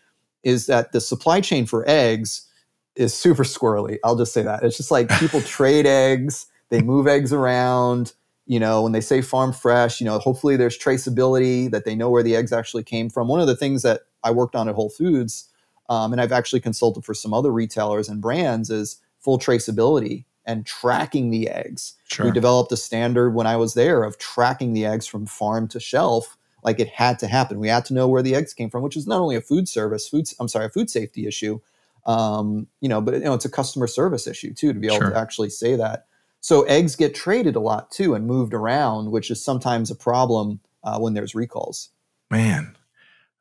is 0.43 0.67
that 0.67 0.93
the 0.93 1.01
supply 1.01 1.41
chain 1.41 1.65
for 1.65 1.83
eggs 1.85 2.47
is 2.95 3.13
super 3.13 3.43
squirrely. 3.43 3.97
I'll 4.05 4.15
just 4.15 4.31
say 4.31 4.43
that. 4.43 4.63
It's 4.63 4.77
just 4.77 4.91
like 4.91 5.09
people 5.19 5.41
trade 5.57 5.85
eggs 5.85 6.47
they 6.73 6.81
move 6.81 7.07
eggs 7.07 7.31
around. 7.31 8.13
You 8.45 8.59
know, 8.59 8.81
when 8.81 8.91
they 8.91 9.01
say 9.01 9.21
farm 9.21 9.53
fresh, 9.53 10.01
you 10.01 10.05
know, 10.05 10.19
hopefully 10.19 10.57
there's 10.57 10.77
traceability 10.77 11.71
that 11.71 11.85
they 11.85 11.95
know 11.95 12.09
where 12.09 12.23
the 12.23 12.35
eggs 12.35 12.51
actually 12.51 12.83
came 12.83 13.09
from. 13.09 13.27
One 13.27 13.39
of 13.39 13.47
the 13.47 13.55
things 13.55 13.83
that 13.83 14.01
I 14.23 14.31
worked 14.31 14.55
on 14.55 14.67
at 14.67 14.75
Whole 14.75 14.89
Foods, 14.89 15.49
um, 15.89 16.11
and 16.11 16.21
I've 16.21 16.31
actually 16.33 16.59
consulted 16.59 17.05
for 17.05 17.13
some 17.13 17.33
other 17.33 17.51
retailers 17.51 18.09
and 18.09 18.21
brands, 18.21 18.69
is 18.69 18.99
full 19.19 19.39
traceability 19.39 20.25
and 20.45 20.65
tracking 20.65 21.29
the 21.29 21.49
eggs. 21.49 21.93
Sure. 22.09 22.25
We 22.25 22.31
developed 22.31 22.71
a 22.71 22.77
standard 22.77 23.31
when 23.31 23.47
I 23.47 23.55
was 23.55 23.75
there 23.75 24.03
of 24.03 24.17
tracking 24.17 24.73
the 24.73 24.85
eggs 24.85 25.07
from 25.07 25.25
farm 25.25 25.67
to 25.69 25.79
shelf. 25.79 26.37
Like 26.63 26.79
it 26.79 26.89
had 26.89 27.19
to 27.19 27.27
happen. 27.27 27.59
We 27.59 27.69
had 27.69 27.85
to 27.85 27.93
know 27.93 28.07
where 28.07 28.21
the 28.21 28.35
eggs 28.35 28.53
came 28.53 28.69
from, 28.69 28.83
which 28.83 28.97
is 28.97 29.07
not 29.07 29.19
only 29.19 29.35
a 29.35 29.41
food 29.41 29.67
service, 29.67 30.07
food 30.07 30.27
I'm 30.39 30.47
sorry, 30.47 30.65
a 30.65 30.69
food 30.69 30.89
safety 30.89 31.27
issue, 31.27 31.59
um, 32.05 32.67
you 32.81 32.89
know, 32.89 33.01
but 33.01 33.15
you 33.15 33.21
know, 33.21 33.33
it's 33.33 33.45
a 33.45 33.49
customer 33.49 33.87
service 33.87 34.27
issue 34.27 34.53
too 34.53 34.73
to 34.73 34.79
be 34.79 34.87
able 34.87 34.97
sure. 34.97 35.09
to 35.11 35.17
actually 35.17 35.49
say 35.49 35.75
that. 35.75 36.05
So 36.43 36.63
eggs 36.63 36.97
get 36.97 37.15
traded 37.15 37.55
a 37.55 37.61
lot 37.61 37.89
too 37.89 38.15
and 38.15 38.27
moved 38.27 38.53
around, 38.53 39.11
which 39.11 39.31
is 39.31 39.41
sometimes 39.41 39.89
a 39.89 39.95
problem 39.95 40.59
uh, 40.83 40.99
when 40.99 41.13
there's 41.13 41.33
recalls. 41.33 41.89
Man, 42.29 42.75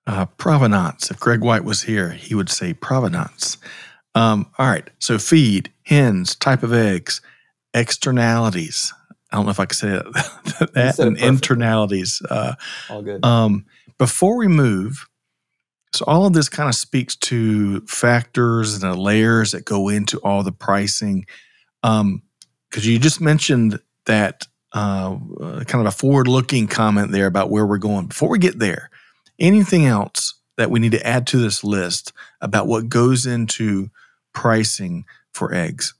uh, 0.06 0.26
provenance. 0.26 1.10
If 1.10 1.18
Greg 1.18 1.40
White 1.40 1.64
was 1.64 1.82
here, 1.82 2.10
he 2.10 2.36
would 2.36 2.48
say 2.48 2.72
provenance. 2.72 3.58
Um, 4.14 4.48
all 4.56 4.68
right. 4.68 4.88
So 5.00 5.18
feed, 5.18 5.72
hens, 5.82 6.36
type 6.36 6.62
of 6.62 6.72
eggs, 6.72 7.20
externalities. 7.74 8.94
I 9.32 9.36
don't 9.36 9.46
know 9.46 9.50
if 9.50 9.58
I 9.58 9.66
can 9.66 9.76
say 9.76 9.88
that, 9.88 10.70
that 10.74 10.98
and 11.00 11.16
internalities. 11.16 12.22
Uh, 12.30 12.54
all 12.88 13.02
good. 13.02 13.24
Um, 13.24 13.66
before 13.98 14.36
we 14.36 14.46
move, 14.46 15.08
so 15.92 16.04
all 16.06 16.24
of 16.24 16.34
this 16.34 16.48
kind 16.48 16.68
of 16.68 16.76
speaks 16.76 17.16
to 17.16 17.80
factors 17.80 18.74
and 18.74 18.82
the 18.82 18.96
layers 18.96 19.50
that 19.50 19.64
go 19.64 19.88
into 19.88 20.18
all 20.18 20.44
the 20.44 20.52
pricing. 20.52 21.26
Um, 21.82 22.22
because 22.72 22.86
you 22.86 22.98
just 22.98 23.20
mentioned 23.20 23.78
that 24.06 24.46
uh, 24.72 25.14
kind 25.66 25.74
of 25.74 25.86
a 25.86 25.90
forward-looking 25.90 26.66
comment 26.68 27.12
there 27.12 27.26
about 27.26 27.50
where 27.50 27.66
we're 27.66 27.76
going. 27.76 28.06
Before 28.06 28.30
we 28.30 28.38
get 28.38 28.58
there, 28.58 28.88
anything 29.38 29.84
else 29.84 30.34
that 30.56 30.70
we 30.70 30.80
need 30.80 30.92
to 30.92 31.06
add 31.06 31.26
to 31.26 31.36
this 31.36 31.62
list 31.62 32.14
about 32.40 32.66
what 32.66 32.88
goes 32.88 33.26
into 33.26 33.90
pricing 34.32 35.04
for 35.32 35.52
eggs? 35.52 35.92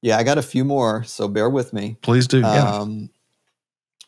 Yeah, 0.00 0.16
I 0.16 0.22
got 0.22 0.38
a 0.38 0.42
few 0.42 0.64
more, 0.64 1.02
so 1.02 1.26
bear 1.26 1.50
with 1.50 1.72
me. 1.72 1.96
Please 2.02 2.28
do. 2.28 2.38
Yeah. 2.38 2.70
Um, 2.70 3.10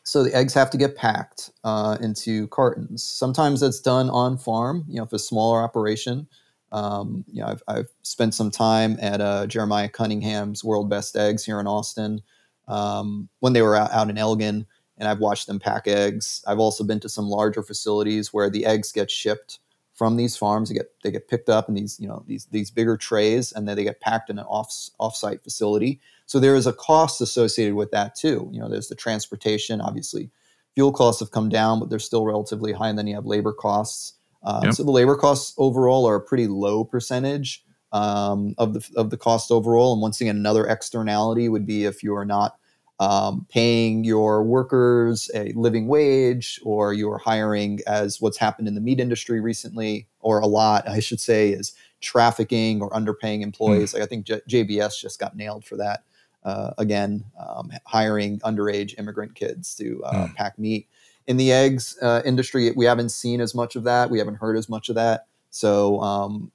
so 0.03 0.23
the 0.23 0.33
eggs 0.33 0.53
have 0.53 0.69
to 0.69 0.77
get 0.77 0.95
packed 0.95 1.49
uh, 1.65 1.97
into 1.99 2.47
cartons. 2.47 3.03
Sometimes 3.03 3.59
that's 3.59 3.81
done 3.81 4.09
on 4.09 4.37
farm. 4.37 4.85
You 4.87 4.97
know, 4.97 5.03
if 5.03 5.11
a 5.11 5.19
smaller 5.19 5.61
operation. 5.61 6.27
Um, 6.75 7.23
you 7.31 7.41
know, 7.41 7.47
I've, 7.47 7.63
I've, 7.69 7.87
spent 8.01 8.33
some 8.33 8.51
time 8.51 8.97
at 8.99 9.21
uh, 9.21 9.47
Jeremiah 9.47 9.87
Cunningham's 9.87 10.61
World 10.61 10.89
Best 10.89 11.15
Eggs 11.15 11.45
here 11.45 11.61
in 11.61 11.67
Austin 11.67 12.21
um, 12.67 13.29
when 13.39 13.53
they 13.53 13.61
were 13.61 13.77
out, 13.77 13.91
out, 13.91 14.09
in 14.09 14.17
Elgin, 14.17 14.65
and 14.97 15.07
I've 15.07 15.19
watched 15.19 15.47
them 15.47 15.57
pack 15.57 15.87
eggs. 15.87 16.43
I've 16.45 16.59
also 16.59 16.83
been 16.83 16.99
to 16.99 17.07
some 17.07 17.29
larger 17.29 17.63
facilities 17.63 18.33
where 18.33 18.49
the 18.49 18.65
eggs 18.65 18.91
get 18.91 19.09
shipped 19.09 19.59
from 19.93 20.17
these 20.17 20.35
farms. 20.35 20.67
They 20.67 20.75
get 20.75 20.91
they 21.01 21.11
get 21.11 21.29
picked 21.29 21.47
up 21.47 21.69
in 21.69 21.75
these 21.75 21.97
you 21.97 22.09
know 22.09 22.25
these 22.27 22.45
these 22.47 22.71
bigger 22.71 22.97
trays, 22.97 23.53
and 23.53 23.65
then 23.67 23.77
they 23.77 23.85
get 23.85 24.01
packed 24.01 24.29
in 24.29 24.37
an 24.37 24.45
off 24.45 24.73
offsite 24.99 25.43
facility. 25.43 26.01
So 26.25 26.41
there 26.41 26.55
is 26.55 26.67
a 26.67 26.73
cost 26.73 27.21
associated 27.21 27.75
with 27.75 27.91
that 27.91 28.15
too. 28.15 28.49
You 28.51 28.59
know, 28.59 28.67
there's 28.67 28.89
the 28.89 28.95
transportation. 28.95 29.79
Obviously, 29.79 30.29
fuel 30.73 30.91
costs 30.91 31.21
have 31.21 31.31
come 31.31 31.47
down, 31.47 31.79
but 31.79 31.89
they're 31.89 31.99
still 31.99 32.25
relatively 32.25 32.73
high, 32.73 32.89
and 32.89 32.99
then 32.99 33.07
you 33.07 33.15
have 33.15 33.25
labor 33.25 33.53
costs. 33.53 34.14
Um, 34.45 34.65
yep. 34.65 34.73
So 34.73 34.83
the 34.83 34.91
labor 34.91 35.15
costs 35.15 35.53
overall 35.57 36.07
are 36.07 36.15
a 36.15 36.21
pretty 36.21 36.47
low 36.47 36.83
percentage 36.83 37.63
um, 37.91 38.53
of 38.57 38.73
the 38.73 38.87
of 38.95 39.09
the 39.09 39.17
cost 39.17 39.51
overall. 39.51 39.93
And 39.93 40.01
once 40.01 40.21
again, 40.21 40.35
another 40.35 40.67
externality 40.67 41.49
would 41.49 41.65
be 41.65 41.85
if 41.85 42.03
you 42.03 42.15
are 42.15 42.25
not 42.25 42.57
um, 42.99 43.45
paying 43.49 44.03
your 44.03 44.43
workers 44.43 45.29
a 45.33 45.51
living 45.53 45.87
wage, 45.87 46.59
or 46.63 46.93
you're 46.93 47.17
hiring, 47.17 47.79
as 47.87 48.21
what's 48.21 48.37
happened 48.37 48.67
in 48.67 48.75
the 48.75 48.81
meat 48.81 48.99
industry 48.99 49.41
recently, 49.41 50.07
or 50.21 50.39
a 50.39 50.47
lot, 50.47 50.87
I 50.87 50.99
should 50.99 51.19
say, 51.19 51.49
is 51.49 51.73
trafficking 52.01 52.81
or 52.81 52.89
underpaying 52.91 53.41
employees. 53.41 53.91
Mm. 53.91 53.93
Like 53.95 54.03
I 54.03 54.05
think 54.05 54.25
J- 54.25 54.41
JBS 54.47 54.99
just 55.01 55.19
got 55.19 55.35
nailed 55.35 55.65
for 55.65 55.75
that. 55.77 56.03
Uh, 56.43 56.71
again, 56.77 57.25
um, 57.39 57.71
hiring 57.85 58.39
underage 58.41 58.97
immigrant 58.99 59.33
kids 59.33 59.73
to 59.75 60.03
uh, 60.05 60.27
mm. 60.27 60.35
pack 60.35 60.59
meat 60.59 60.87
in 61.27 61.37
the 61.37 61.51
eggs 61.51 61.97
uh, 62.01 62.21
industry, 62.25 62.71
we 62.71 62.85
haven't 62.85 63.09
seen 63.09 63.41
as 63.41 63.55
much 63.55 63.75
of 63.75 63.83
that. 63.83 64.09
We 64.09 64.19
haven't 64.19 64.35
heard 64.35 64.57
as 64.57 64.69
much 64.69 64.89
of 64.89 64.95
that. 64.95 65.25
So, 65.49 65.99
um, 66.01 66.51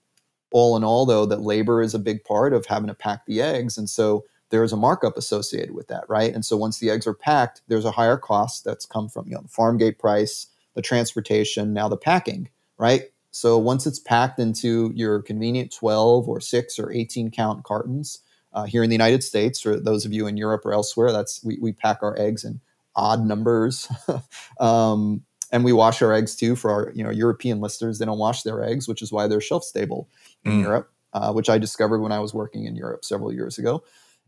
all 0.52 0.76
in 0.76 0.84
all, 0.84 1.06
though, 1.06 1.26
that 1.26 1.42
labor 1.42 1.80
is 1.80 1.94
a 1.94 1.98
big 1.98 2.24
part 2.24 2.52
of 2.52 2.66
having 2.66 2.88
to 2.88 2.94
pack 2.94 3.24
the 3.24 3.40
eggs. 3.40 3.78
And 3.78 3.88
so 3.88 4.24
there's 4.50 4.72
a 4.72 4.76
markup 4.76 5.16
associated 5.16 5.74
with 5.74 5.88
that, 5.88 6.04
right? 6.08 6.34
And 6.34 6.44
so 6.44 6.56
once 6.56 6.78
the 6.78 6.90
eggs 6.90 7.06
are 7.06 7.14
packed, 7.14 7.62
there's 7.68 7.84
a 7.84 7.92
higher 7.92 8.16
cost 8.16 8.64
that's 8.64 8.84
come 8.84 9.08
from 9.08 9.26
you 9.28 9.34
know 9.34 9.42
the 9.42 9.48
farm 9.48 9.78
gate 9.78 9.98
price, 9.98 10.48
the 10.74 10.82
transportation, 10.82 11.72
now 11.72 11.88
the 11.88 11.96
packing, 11.96 12.48
right? 12.78 13.04
So 13.30 13.58
once 13.58 13.86
it's 13.86 14.00
packed 14.00 14.40
into 14.40 14.92
your 14.94 15.22
convenient 15.22 15.72
12 15.72 16.28
or 16.28 16.40
6 16.40 16.78
or 16.80 16.90
18 16.90 17.30
count 17.30 17.62
cartons, 17.62 18.18
uh, 18.52 18.64
here 18.64 18.82
in 18.82 18.90
the 18.90 18.94
United 18.94 19.22
States, 19.22 19.60
for 19.60 19.78
those 19.78 20.04
of 20.04 20.12
you 20.12 20.26
in 20.26 20.36
Europe 20.36 20.66
or 20.66 20.72
elsewhere, 20.72 21.12
that's 21.12 21.44
we, 21.44 21.56
we 21.60 21.72
pack 21.72 21.98
our 22.02 22.18
eggs 22.18 22.44
in 22.44 22.60
odd 22.96 23.24
numbers. 23.24 23.88
um, 24.60 25.22
and 25.52 25.64
we 25.64 25.72
wash 25.72 26.00
our 26.02 26.12
eggs 26.12 26.36
too 26.36 26.54
for 26.54 26.70
our 26.70 26.92
you 26.94 27.02
know 27.02 27.10
European 27.10 27.60
listers. 27.60 27.98
They 27.98 28.04
don't 28.04 28.18
wash 28.18 28.42
their 28.42 28.62
eggs, 28.62 28.88
which 28.88 29.02
is 29.02 29.12
why 29.12 29.26
they're 29.26 29.40
shelf 29.40 29.64
stable 29.64 30.08
in 30.44 30.52
mm. 30.52 30.62
Europe, 30.62 30.90
uh, 31.12 31.32
which 31.32 31.50
I 31.50 31.58
discovered 31.58 32.00
when 32.00 32.12
I 32.12 32.20
was 32.20 32.32
working 32.32 32.66
in 32.66 32.76
Europe 32.76 33.04
several 33.04 33.32
years 33.32 33.58
ago. 33.58 33.82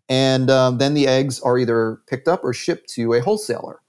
And 0.08 0.50
um, 0.50 0.78
then 0.78 0.94
the 0.94 1.06
eggs 1.06 1.40
are 1.40 1.58
either 1.58 2.00
picked 2.08 2.28
up 2.28 2.42
or 2.42 2.52
shipped 2.52 2.88
to 2.94 3.14
a 3.14 3.20
wholesaler. 3.20 3.80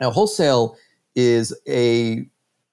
Now, 0.00 0.10
wholesale 0.10 0.76
is 1.14 1.54
a 1.68 2.26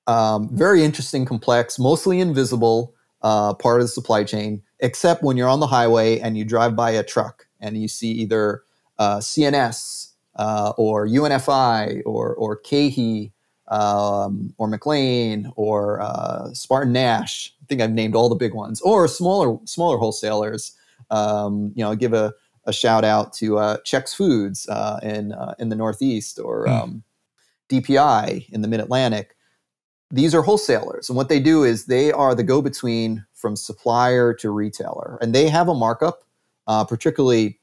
um, 0.08 0.50
very 0.52 0.84
interesting, 0.84 1.26
complex, 1.26 1.78
mostly 1.78 2.20
invisible 2.20 2.96
uh, 3.22 3.54
part 3.54 3.82
of 3.82 3.86
the 3.86 3.92
supply 3.92 4.24
chain, 4.24 4.64
except 4.80 5.22
when 5.22 5.38
you're 5.38 5.48
on 5.48 5.60
the 5.60 5.68
highway 5.68 6.20
and 6.20 6.38
you 6.38 6.44
drive 6.44 6.76
by 6.76 6.92
a 6.92 7.04
truck 7.04 7.46
and 7.60 7.80
you 7.80 7.88
see 7.88 8.12
either 8.12 8.64
uh, 8.98 9.20
C&S 9.20 10.11
uh, 10.36 10.74
or 10.78 11.08
UNFI 11.08 12.02
or, 12.06 12.36
or 12.36 12.62
KeHE 12.62 13.32
um, 13.72 14.54
or 14.58 14.68
McLean 14.68 15.52
or 15.56 16.02
uh, 16.02 16.54
Spartan 16.54 16.94
Nash. 16.94 17.54
I 17.62 17.66
think 17.66 17.82
I've 17.82 17.92
named 17.92 18.16
all 18.16 18.30
the 18.30 18.36
big 18.36 18.54
ones, 18.54 18.82
or 18.82 19.08
smaller 19.08 19.58
smaller 19.66 19.98
wholesalers. 19.98 20.74
Um, 21.10 21.72
you 21.76 21.84
know, 21.84 21.96
give 21.96 22.14
a, 22.14 22.34
a 22.66 22.74
shout 22.74 23.04
out 23.04 23.34
to 23.34 23.58
uh, 23.58 23.78
Chex 23.86 24.14
Foods 24.16 24.68
uh, 24.70 25.00
in 25.02 25.32
uh, 25.32 25.56
in 25.58 25.70
the 25.70 25.76
Northeast 25.76 26.38
or 26.38 26.68
mm. 26.68 26.70
um, 26.70 27.04
DPI 27.70 28.50
in 28.50 28.62
the 28.62 28.68
Mid 28.68 28.82
Atlantic. 28.82 29.36
These 30.14 30.36
are 30.36 30.42
wholesalers, 30.42 31.08
and 31.10 31.16
what 31.16 31.30
they 31.30 31.40
do 31.40 31.64
is 31.64 31.86
they 31.86 32.12
are 32.12 32.36
the 32.36 32.44
go 32.44 32.62
between 32.62 33.26
from 33.34 33.56
supplier 33.56 34.34
to 34.36 34.52
retailer, 34.52 35.18
and 35.22 35.34
they 35.34 35.48
have 35.48 35.70
a 35.70 35.74
markup, 35.74 36.26
uh, 36.68 36.84
particularly 36.84 37.61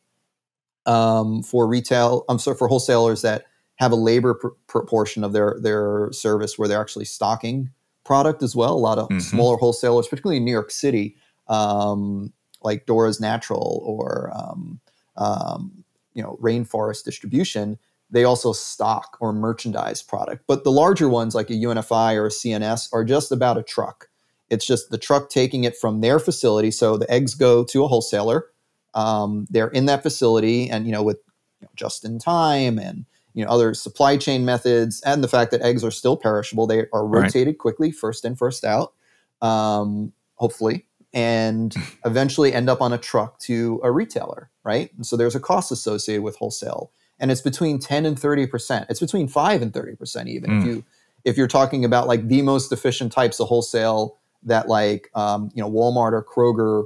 um, 0.89 1.43
for 1.43 1.69
retail. 1.69 2.25
I'm 2.29 2.39
sorry 2.39 2.57
for 2.57 2.67
wholesalers 2.67 3.23
that 3.23 3.45
have 3.77 3.93
a 3.93 3.97
labor 3.97 4.35
pr- 4.35 4.49
proportion 4.67 5.23
of 5.23 5.33
their 5.33 5.57
their 5.61 6.09
service 6.13 6.59
where 6.59 6.67
they're 6.67 6.81
actually 6.81 7.05
stocking 7.05 7.71
product 8.05 8.43
as 8.43 8.57
well. 8.57 8.73
A 8.73 8.79
lot 8.79 8.99
of 8.99 9.09
mm-hmm. 9.09 9.19
smaller 9.21 9.59
wholesalers, 9.59 10.09
particularly 10.09 10.39
in 10.39 10.45
New 10.45 10.53
York 10.53 10.71
City, 10.71 11.17
um, 11.49 12.33
like 12.63 12.87
Dora's 12.87 13.21
Natural 13.21 13.83
or 13.85 14.33
um, 14.35 14.81
um, 15.17 15.85
you 16.15 16.23
know 16.23 16.39
Rainforest 16.43 17.05
Distribution, 17.05 17.79
they 18.11 18.25
also 18.25 18.53
stock 18.53 19.19
or 19.21 19.33
merchandise 19.33 20.03
product. 20.03 20.45
But 20.47 20.65
the 20.65 20.73
larger 20.73 21.09
ones, 21.09 21.35
like 21.35 21.51
a 21.51 21.55
UNFI 21.55 22.17
or 22.17 22.27
a 22.27 22.31
C&S, 22.31 22.89
are 22.93 23.05
just 23.05 23.31
about 23.31 23.59
a 23.59 23.63
truck. 23.63 24.09
It's 24.49 24.67
just 24.67 24.91
the 24.91 24.97
truck 24.97 25.29
taking 25.29 25.65
it 25.65 25.77
from 25.77 26.01
their 26.01 26.19
facility. 26.19 26.71
So 26.71 26.97
the 26.97 27.11
eggs 27.11 27.35
go 27.35 27.63
to 27.65 27.85
a 27.85 27.89
wholesaler. 27.89 28.47
Um, 28.95 29.47
they're 29.51 29.69
in 29.69 29.87
that 29.87 30.03
facility, 30.03 30.71
and 30.71 30.87
you 30.87 30.93
know 30.93 31.03
with 31.03 31.19
you 31.61 31.67
know, 31.67 31.71
just 31.77 32.05
in 32.05 32.19
time 32.19 32.79
and 32.79 33.05
you 33.35 33.45
know 33.45 33.51
other 33.51 33.73
supply 33.75 34.17
chain 34.17 34.45
methods 34.45 35.01
and 35.03 35.23
the 35.23 35.29
fact 35.29 35.51
that 35.53 35.63
eggs 35.63 35.85
are 35.85 35.91
still 35.91 36.17
perishable 36.17 36.67
they 36.67 36.87
are 36.93 37.07
rotated 37.07 37.47
right. 37.49 37.59
quickly 37.59 37.93
first 37.93 38.25
in 38.25 38.35
first 38.35 38.65
out 38.65 38.93
um, 39.43 40.13
hopefully 40.35 40.87
and 41.15 41.75
eventually 42.05 42.53
end 42.53 42.69
up 42.69 42.83
on 42.83 42.93
a 42.93 42.99
truck 42.99 43.39
to 43.39 43.81
a 43.85 43.91
retailer 43.91 44.51
right 44.65 44.91
and 44.97 45.07
so 45.07 45.17
there's 45.17 45.37
a 45.37 45.41
cost 45.41 45.71
associated 45.71 46.23
with 46.23 46.37
wholesale 46.37 46.91
and 47.21 47.31
it's 47.31 47.41
between 47.41 47.79
10 47.79 48.07
and 48.07 48.17
30% 48.17 48.87
it's 48.91 49.01
between 49.01 49.29
5 49.29 49.63
and 49.63 49.73
30% 49.73 50.27
even 50.27 50.51
mm. 50.51 50.61
if 50.61 50.67
you 50.67 50.85
if 51.25 51.37
you're 51.37 51.49
talking 51.49 51.85
about 51.85 52.07
like 52.07 52.27
the 52.29 52.43
most 52.43 52.73
efficient 52.73 53.13
types 53.13 53.41
of 53.41 53.49
wholesale 53.49 54.17
that 54.43 54.69
like 54.69 55.11
um, 55.15 55.51
you 55.55 55.63
know 55.63 55.71
walmart 55.71 56.13
or 56.13 56.25
kroger 56.25 56.85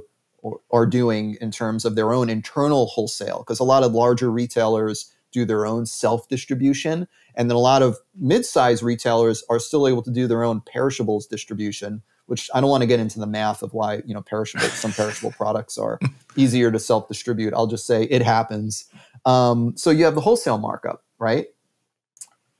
are 0.71 0.85
doing 0.85 1.37
in 1.41 1.51
terms 1.51 1.85
of 1.85 1.95
their 1.95 2.13
own 2.13 2.29
internal 2.29 2.87
wholesale 2.87 3.39
because 3.39 3.59
a 3.59 3.63
lot 3.63 3.83
of 3.83 3.93
larger 3.93 4.31
retailers 4.31 5.13
do 5.31 5.43
their 5.45 5.65
own 5.65 5.85
self 5.85 6.29
distribution. 6.29 7.07
And 7.35 7.49
then 7.49 7.55
a 7.55 7.59
lot 7.59 7.81
of 7.81 7.97
mid 8.15 8.45
sized 8.45 8.83
retailers 8.83 9.43
are 9.49 9.59
still 9.59 9.87
able 9.87 10.03
to 10.03 10.11
do 10.11 10.27
their 10.27 10.43
own 10.43 10.61
perishables 10.61 11.27
distribution, 11.27 12.01
which 12.27 12.49
I 12.53 12.61
don't 12.61 12.69
want 12.69 12.81
to 12.81 12.87
get 12.87 12.99
into 12.99 13.19
the 13.19 13.27
math 13.27 13.63
of 13.63 13.73
why, 13.73 14.01
you 14.05 14.13
know, 14.13 14.21
perishable, 14.21 14.67
some 14.67 14.93
perishable 14.93 15.31
products 15.31 15.77
are 15.77 15.99
easier 16.37 16.71
to 16.71 16.79
self 16.79 17.07
distribute. 17.07 17.53
I'll 17.53 17.67
just 17.67 17.85
say 17.85 18.03
it 18.03 18.21
happens. 18.21 18.85
Um, 19.25 19.75
so 19.75 19.89
you 19.89 20.05
have 20.05 20.15
the 20.15 20.21
wholesale 20.21 20.57
markup, 20.57 21.03
right? 21.19 21.47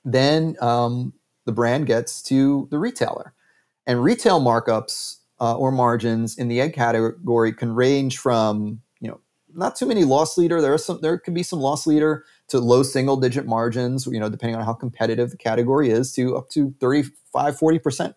Then 0.03 0.57
um, 0.59 1.13
the 1.45 1.51
brand 1.51 1.85
gets 1.85 2.21
to 2.23 2.67
the 2.71 2.79
retailer. 2.79 3.33
And 3.85 4.01
retail 4.01 4.39
markups 4.39 5.17
uh, 5.43 5.57
or 5.57 5.73
margins 5.73 6.37
in 6.37 6.47
the 6.47 6.61
egg 6.61 6.73
category 6.73 7.51
can 7.51 7.75
range 7.75 8.17
from 8.17 8.79
you 9.01 9.09
know 9.09 9.19
not 9.53 9.75
too 9.75 9.85
many 9.85 10.05
loss 10.05 10.37
leader. 10.37 10.61
There 10.61 10.73
are 10.73 10.77
some. 10.77 11.01
There 11.01 11.17
could 11.17 11.33
be 11.33 11.43
some 11.43 11.59
loss 11.59 11.85
leader 11.85 12.23
to 12.47 12.59
low 12.59 12.81
single 12.81 13.17
digit 13.17 13.45
margins. 13.45 14.07
You 14.07 14.21
know, 14.21 14.29
depending 14.29 14.55
on 14.55 14.63
how 14.63 14.73
competitive 14.73 15.31
the 15.31 15.37
category 15.37 15.89
is, 15.89 16.13
to 16.13 16.37
up 16.37 16.49
to 16.51 16.73
35, 16.79 17.57
40 17.57 17.79
percent 17.79 18.15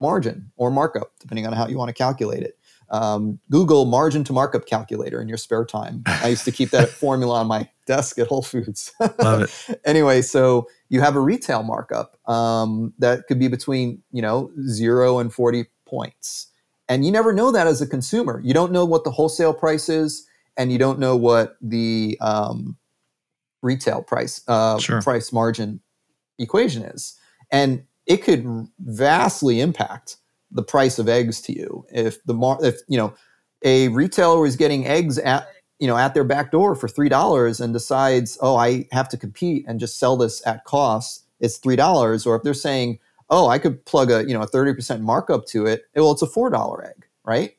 margin 0.00 0.50
or 0.56 0.72
markup, 0.72 1.12
depending 1.20 1.46
on 1.46 1.52
how 1.52 1.68
you 1.68 1.78
want 1.78 1.90
to 1.90 1.94
calculate 1.94 2.42
it. 2.42 2.58
Um, 2.90 3.38
Google 3.50 3.84
margin 3.86 4.24
to 4.24 4.32
markup 4.32 4.66
calculator 4.66 5.22
in 5.22 5.28
your 5.28 5.38
spare 5.38 5.64
time. 5.64 6.02
I 6.06 6.28
used 6.28 6.44
to 6.44 6.52
keep 6.52 6.70
that 6.70 6.88
formula 7.04 7.40
on 7.40 7.46
my 7.46 7.68
desk 7.86 8.18
at 8.18 8.26
Whole 8.26 8.42
Foods. 8.42 8.92
Love 9.20 9.42
it. 9.42 9.80
anyway, 9.84 10.22
so 10.22 10.66
you 10.88 11.00
have 11.00 11.14
a 11.14 11.20
retail 11.20 11.62
markup 11.62 12.18
um, 12.28 12.92
that 12.98 13.26
could 13.28 13.38
be 13.38 13.46
between 13.46 14.02
you 14.10 14.22
know 14.22 14.50
zero 14.66 15.20
and 15.20 15.32
forty 15.32 15.66
points, 15.86 16.48
and 16.88 17.04
you 17.04 17.12
never 17.12 17.32
know 17.32 17.50
that 17.50 17.66
as 17.66 17.80
a 17.80 17.86
consumer. 17.86 18.40
You 18.44 18.54
don't 18.54 18.72
know 18.72 18.84
what 18.84 19.04
the 19.04 19.10
wholesale 19.10 19.54
price 19.54 19.88
is 19.88 20.26
and 20.56 20.72
you 20.72 20.78
don't 20.78 20.98
know 20.98 21.16
what 21.16 21.56
the 21.60 22.16
um, 22.20 22.76
retail 23.62 24.02
price 24.02 24.42
uh, 24.48 24.78
sure. 24.78 25.02
price 25.02 25.32
margin 25.32 25.80
equation 26.38 26.82
is, 26.82 27.18
and 27.50 27.84
it 28.06 28.18
could 28.18 28.68
vastly 28.80 29.60
impact 29.60 30.16
the 30.50 30.62
price 30.62 30.98
of 30.98 31.08
eggs 31.08 31.40
to 31.40 31.52
you 31.52 31.84
if 31.92 32.22
the 32.24 32.34
mar- 32.34 32.58
if 32.62 32.80
you 32.88 32.96
know 32.96 33.12
a 33.64 33.88
retailer 33.88 34.46
is 34.46 34.56
getting 34.56 34.86
eggs 34.86 35.18
at 35.18 35.48
you 35.80 35.86
know 35.86 35.96
at 35.96 36.14
their 36.14 36.24
back 36.24 36.52
door 36.52 36.74
for 36.74 36.88
three 36.88 37.08
dollars 37.08 37.60
and 37.60 37.72
decides 37.72 38.38
oh 38.40 38.56
I 38.56 38.86
have 38.92 39.08
to 39.08 39.16
compete 39.16 39.64
and 39.66 39.80
just 39.80 39.98
sell 39.98 40.16
this 40.16 40.46
at 40.46 40.64
cost 40.64 41.24
it's 41.40 41.58
three 41.58 41.76
dollars 41.76 42.26
or 42.26 42.36
if 42.36 42.42
they're 42.42 42.54
saying 42.54 42.98
oh 43.30 43.48
I 43.48 43.58
could 43.58 43.84
plug 43.84 44.10
a 44.10 44.26
you 44.26 44.34
know 44.34 44.42
a 44.42 44.46
thirty 44.46 44.74
percent 44.74 45.02
markup 45.02 45.46
to 45.46 45.66
it 45.66 45.84
well 45.94 46.12
it's 46.12 46.22
a 46.22 46.26
four 46.26 46.50
dollar 46.50 46.84
egg 46.84 47.06
right 47.24 47.56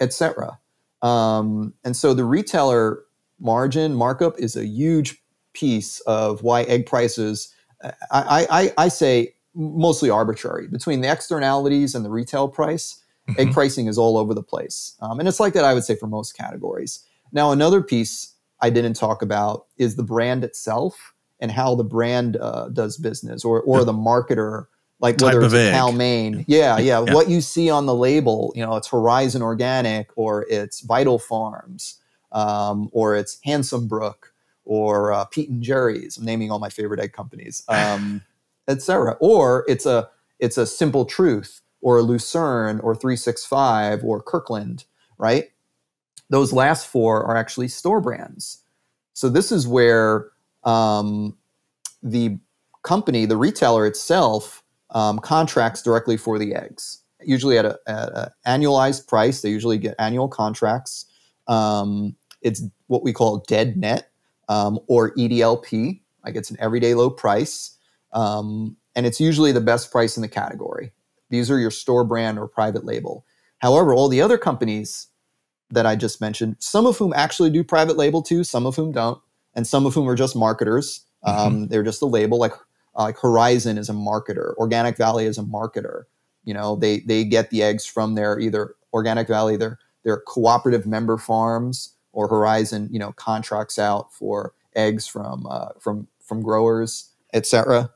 etc 0.00 0.58
um, 1.02 1.74
and 1.84 1.96
so 1.96 2.14
the 2.14 2.24
retailer 2.24 3.04
margin 3.40 3.94
markup 3.94 4.38
is 4.38 4.56
a 4.56 4.66
huge 4.66 5.22
piece 5.52 6.00
of 6.00 6.42
why 6.42 6.62
egg 6.62 6.86
prices, 6.86 7.54
I, 8.10 8.46
I, 8.50 8.72
I 8.76 8.88
say 8.88 9.34
mostly 9.54 10.10
arbitrary 10.10 10.68
between 10.68 11.00
the 11.00 11.10
externalities 11.10 11.94
and 11.94 12.04
the 12.04 12.10
retail 12.10 12.48
price. 12.48 13.02
Mm-hmm. 13.28 13.40
Egg 13.40 13.52
pricing 13.52 13.86
is 13.86 13.98
all 13.98 14.16
over 14.16 14.34
the 14.34 14.42
place. 14.42 14.96
Um, 15.00 15.18
and 15.18 15.28
it's 15.28 15.40
like 15.40 15.52
that, 15.54 15.64
I 15.64 15.74
would 15.74 15.84
say, 15.84 15.96
for 15.96 16.06
most 16.06 16.36
categories. 16.36 17.04
Now, 17.32 17.52
another 17.52 17.82
piece 17.82 18.34
I 18.60 18.70
didn't 18.70 18.94
talk 18.94 19.20
about 19.22 19.66
is 19.76 19.96
the 19.96 20.02
brand 20.02 20.44
itself 20.44 21.14
and 21.40 21.50
how 21.50 21.74
the 21.74 21.84
brand 21.84 22.36
uh, 22.36 22.68
does 22.68 22.96
business 22.96 23.44
or, 23.44 23.60
or 23.62 23.84
the 23.84 23.92
marketer 23.92 24.66
like 25.00 25.20
whether 25.20 25.42
it's 25.42 25.52
Cal-Maine. 25.52 26.44
Yeah, 26.48 26.78
yeah, 26.78 27.00
yeah, 27.04 27.14
What 27.14 27.28
you 27.28 27.40
see 27.40 27.70
on 27.70 27.86
the 27.86 27.94
label, 27.94 28.52
you 28.56 28.64
know, 28.64 28.76
it's 28.76 28.88
Horizon 28.88 29.42
Organic 29.42 30.10
or 30.16 30.44
it's 30.48 30.80
Vital 30.80 31.18
Farms 31.18 32.00
um, 32.32 32.88
or 32.92 33.16
it's 33.16 33.38
Handsome 33.44 33.86
Brook 33.86 34.32
or 34.64 35.12
uh, 35.12 35.24
Pete 35.26 35.50
and 35.50 35.62
Jerry's. 35.62 36.18
I'm 36.18 36.24
naming 36.24 36.50
all 36.50 36.58
my 36.58 36.68
favorite 36.68 37.00
egg 37.00 37.12
companies, 37.12 37.62
um, 37.68 38.22
etc. 38.66 39.16
Or 39.20 39.64
it's 39.68 39.86
a 39.86 40.08
it's 40.38 40.58
a 40.58 40.66
Simple 40.66 41.04
Truth 41.04 41.60
or 41.80 41.98
a 41.98 42.02
Lucerne 42.02 42.80
or 42.80 42.94
365 42.94 44.02
or 44.04 44.20
Kirkland, 44.20 44.84
right? 45.16 45.50
Those 46.28 46.52
last 46.52 46.86
four 46.86 47.24
are 47.24 47.36
actually 47.36 47.68
store 47.68 48.00
brands. 48.00 48.62
So 49.14 49.28
this 49.28 49.50
is 49.50 49.66
where 49.66 50.30
um, 50.68 51.36
the 52.02 52.38
company, 52.82 53.26
the 53.26 53.36
retailer 53.36 53.86
itself, 53.86 54.62
um, 54.90 55.18
contracts 55.18 55.82
directly 55.82 56.16
for 56.16 56.38
the 56.38 56.54
eggs, 56.54 57.02
usually 57.22 57.58
at 57.58 57.64
an 57.86 58.28
annualized 58.46 59.08
price. 59.08 59.40
They 59.40 59.50
usually 59.50 59.78
get 59.78 59.94
annual 59.98 60.28
contracts. 60.28 61.06
Um, 61.46 62.16
it's 62.42 62.62
what 62.86 63.02
we 63.02 63.12
call 63.12 63.44
dead 63.48 63.76
net 63.76 64.10
um, 64.48 64.78
or 64.86 65.14
EDLP. 65.14 66.00
Like 66.24 66.36
it's 66.36 66.50
an 66.50 66.58
everyday 66.60 66.94
low 66.94 67.10
price. 67.10 67.76
Um, 68.12 68.76
and 68.94 69.06
it's 69.06 69.20
usually 69.20 69.52
the 69.52 69.60
best 69.60 69.90
price 69.90 70.16
in 70.16 70.22
the 70.22 70.28
category. 70.28 70.92
These 71.30 71.50
are 71.50 71.58
your 71.58 71.70
store 71.70 72.04
brand 72.04 72.38
or 72.38 72.48
private 72.48 72.84
label. 72.84 73.24
However, 73.58 73.94
all 73.94 74.08
the 74.08 74.22
other 74.22 74.38
companies 74.38 75.08
that 75.70 75.86
I 75.86 75.96
just 75.96 76.20
mentioned, 76.20 76.56
some 76.58 76.86
of 76.86 76.96
whom 76.98 77.12
actually 77.14 77.50
do 77.50 77.62
private 77.62 77.96
label 77.96 78.22
too, 78.22 78.44
some 78.44 78.66
of 78.66 78.76
whom 78.76 78.92
don't, 78.92 79.20
and 79.58 79.66
some 79.66 79.86
of 79.86 79.92
whom 79.92 80.08
are 80.08 80.14
just 80.14 80.36
marketers. 80.36 81.04
Mm-hmm. 81.26 81.38
Um, 81.38 81.66
they're 81.66 81.82
just 81.82 82.00
a 82.00 82.06
label. 82.06 82.38
Like 82.38 82.52
uh, 82.96 83.02
like 83.02 83.18
Horizon 83.18 83.76
is 83.76 83.88
a 83.88 83.92
marketer, 83.92 84.54
Organic 84.54 84.96
Valley 84.96 85.26
is 85.26 85.36
a 85.36 85.42
marketer. 85.42 86.04
You 86.44 86.54
know, 86.54 86.76
they 86.76 87.00
they 87.00 87.24
get 87.24 87.50
the 87.50 87.64
eggs 87.64 87.84
from 87.84 88.14
their 88.14 88.38
either 88.38 88.76
Organic 88.94 89.26
Valley, 89.26 89.56
their 89.56 89.80
their 90.04 90.18
cooperative 90.18 90.86
member 90.86 91.18
farms, 91.18 91.96
or 92.12 92.28
Horizon. 92.28 92.88
You 92.92 93.00
know, 93.00 93.12
contracts 93.12 93.80
out 93.80 94.14
for 94.14 94.54
eggs 94.76 95.08
from 95.08 95.44
uh, 95.50 95.70
from 95.80 96.06
from 96.22 96.40
growers, 96.40 97.10
etc. 97.34 97.90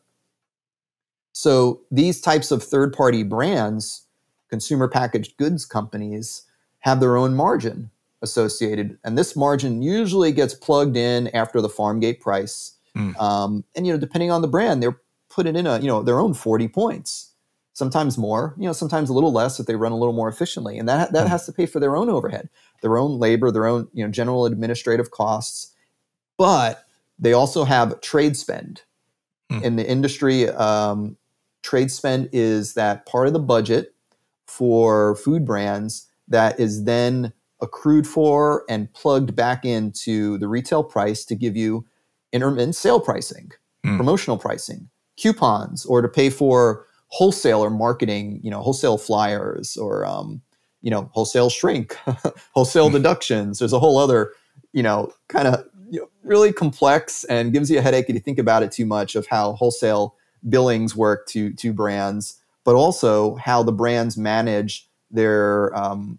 So 1.31 1.83
these 1.93 2.21
types 2.21 2.51
of 2.51 2.65
third 2.65 2.93
party 2.93 3.23
brands, 3.23 4.05
consumer 4.51 4.89
packaged 4.89 5.37
goods 5.37 5.65
companies, 5.65 6.43
have 6.81 6.99
their 6.99 7.17
own 7.17 7.37
margin 7.37 7.92
associated, 8.23 8.99
and 9.05 9.19
this 9.19 9.37
margin 9.37 9.83
usually 9.83 10.33
gets 10.33 10.55
plugged 10.55 10.97
in 10.97 11.29
after 11.29 11.61
the 11.61 11.69
farm 11.69 12.01
gate 12.01 12.21
price. 12.21 12.73
Mm. 12.97 13.21
Um, 13.21 13.65
and 13.75 13.87
you 13.87 13.93
know, 13.93 13.99
depending 13.99 14.31
on 14.31 14.43
the 14.43 14.49
brand, 14.49 14.83
they're 14.83 15.01
putting 15.29 15.57
in 15.57 15.67
a 15.67 15.79
you 15.79 15.89
know 15.89 16.03
their 16.03 16.21
own 16.21 16.35
forty 16.35 16.69
points 16.69 17.33
sometimes 17.75 18.19
more, 18.19 18.55
you 18.59 18.67
know, 18.67 18.73
sometimes 18.73 19.09
a 19.09 19.13
little 19.13 19.33
less 19.33 19.59
if 19.59 19.67
they 19.67 19.77
run 19.77 19.93
a 19.93 19.97
little 19.97 20.13
more 20.13 20.29
efficiently. 20.29 20.79
And 20.79 20.89
that 20.89 21.13
that 21.13 21.25
hmm. 21.25 21.31
has 21.31 21.47
to 21.47 21.53
pay 21.53 21.67
for 21.67 21.81
their 21.81 21.97
own 21.97 22.09
overhead, 22.09 22.49
their 22.83 22.99
own 22.99 23.19
labor, 23.19 23.51
their 23.51 23.67
own, 23.67 23.89
you 23.93 24.05
know, 24.05 24.11
general 24.11 24.47
administrative 24.47 25.11
costs. 25.11 25.75
But 26.37 26.85
they 27.19 27.33
also 27.33 27.65
have 27.65 28.01
trade 28.01 28.37
spend. 28.37 28.83
Hmm. 29.51 29.65
In 29.65 29.77
the 29.77 29.89
industry, 29.89 30.49
um, 30.49 31.17
trade 31.63 31.91
spend 31.91 32.29
is 32.33 32.75
that 32.75 33.07
part 33.07 33.27
of 33.27 33.33
the 33.33 33.39
budget 33.39 33.95
for 34.47 35.17
food 35.17 35.45
brands 35.45 36.09
that 36.29 36.59
is 36.61 36.85
then 36.85 37.33
accrued 37.63 38.07
for 38.07 38.65
and 38.69 38.93
plugged 38.93 39.35
back 39.35 39.65
into 39.65 40.37
the 40.39 40.49
retail 40.49 40.83
price 40.83 41.25
to 41.25 41.35
give 41.35 41.57
you 41.57 41.87
intermittent 42.33 42.75
sale 42.75 43.01
pricing, 43.01 43.53
hmm. 43.85 43.97
promotional 43.97 44.37
pricing, 44.37 44.91
coupons, 45.17 45.87
or 45.87 46.03
to 46.03 46.09
pay 46.09 46.29
for 46.29 46.87
wholesale 47.09 47.63
or 47.65 47.71
marketing, 47.71 48.41
you 48.43 48.51
know, 48.51 48.61
wholesale 48.61 48.99
flyers 48.99 49.77
or, 49.77 50.05
um, 50.05 50.43
you 50.81 50.91
know, 50.91 51.09
wholesale 51.13 51.49
shrink, 51.49 51.97
wholesale 52.53 52.89
hmm. 52.89 52.97
deductions. 52.97 53.59
There's 53.59 53.73
a 53.73 53.79
whole 53.79 53.99
other, 53.99 54.33
you 54.73 54.83
know, 54.83 55.13
kind 55.29 55.49
of 55.49 55.65
you 55.91 56.01
know, 56.01 56.09
really 56.25 56.53
complex 56.53 57.25
and 57.25 57.53
gives 57.53 57.71
you 57.71 57.79
a 57.79 57.83
headache 57.83 58.07
if 58.09 58.15
you 58.15 58.21
think 58.21 58.39
about 58.39 58.63
it 58.63 58.73
too 58.73 58.87
much 58.87 59.15
of 59.15 59.27
how 59.27 59.53
wholesale 59.53 60.17
billings 60.49 60.97
work 60.97 61.27
to 61.29 61.53
to 61.53 61.73
brands, 61.73 62.41
but 62.65 62.75
also 62.75 63.37
how 63.37 63.63
the 63.63 63.73
brands 63.73 64.17
manage 64.17 64.89
their 65.11 65.75
um, 65.77 66.19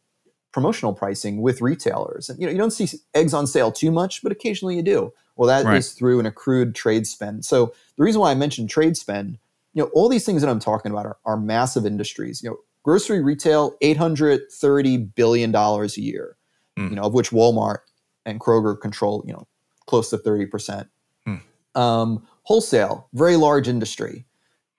promotional 0.53 0.93
pricing 0.93 1.41
with 1.41 1.61
retailers. 1.61 2.29
And 2.29 2.39
you 2.39 2.45
know, 2.45 2.51
you 2.51 2.57
don't 2.57 2.71
see 2.71 2.87
eggs 3.13 3.33
on 3.33 3.47
sale 3.47 3.71
too 3.71 3.91
much, 3.91 4.23
but 4.23 4.31
occasionally 4.31 4.75
you 4.75 4.83
do. 4.83 5.13
Well, 5.35 5.47
that 5.47 5.65
right. 5.65 5.77
is 5.77 5.93
through 5.93 6.19
an 6.19 6.25
accrued 6.25 6.75
trade 6.75 7.07
spend. 7.07 7.43
So 7.43 7.73
the 7.97 8.03
reason 8.03 8.21
why 8.21 8.31
I 8.31 8.35
mentioned 8.35 8.69
trade 8.69 8.95
spend 8.95 9.39
you 9.73 9.83
know, 9.83 9.89
all 9.93 10.07
these 10.07 10.25
things 10.25 10.41
that 10.41 10.49
I'm 10.49 10.59
talking 10.59 10.91
about 10.91 11.05
are, 11.05 11.17
are 11.25 11.37
massive 11.37 11.85
industries. 11.85 12.41
You 12.43 12.51
know, 12.51 12.57
grocery 12.83 13.21
retail, 13.21 13.75
$830 13.81 15.15
billion 15.15 15.53
a 15.55 15.87
year, 15.95 16.37
mm. 16.77 16.89
you 16.89 16.95
know, 16.95 17.03
of 17.03 17.13
which 17.13 17.31
Walmart 17.31 17.79
and 18.25 18.39
Kroger 18.39 18.79
control, 18.79 19.23
you 19.25 19.33
know, 19.33 19.47
close 19.87 20.09
to 20.11 20.17
30%. 20.17 20.87
Mm. 21.27 21.41
Um, 21.75 22.27
wholesale, 22.43 23.07
very 23.13 23.35
large 23.35 23.67
industry. 23.67 24.25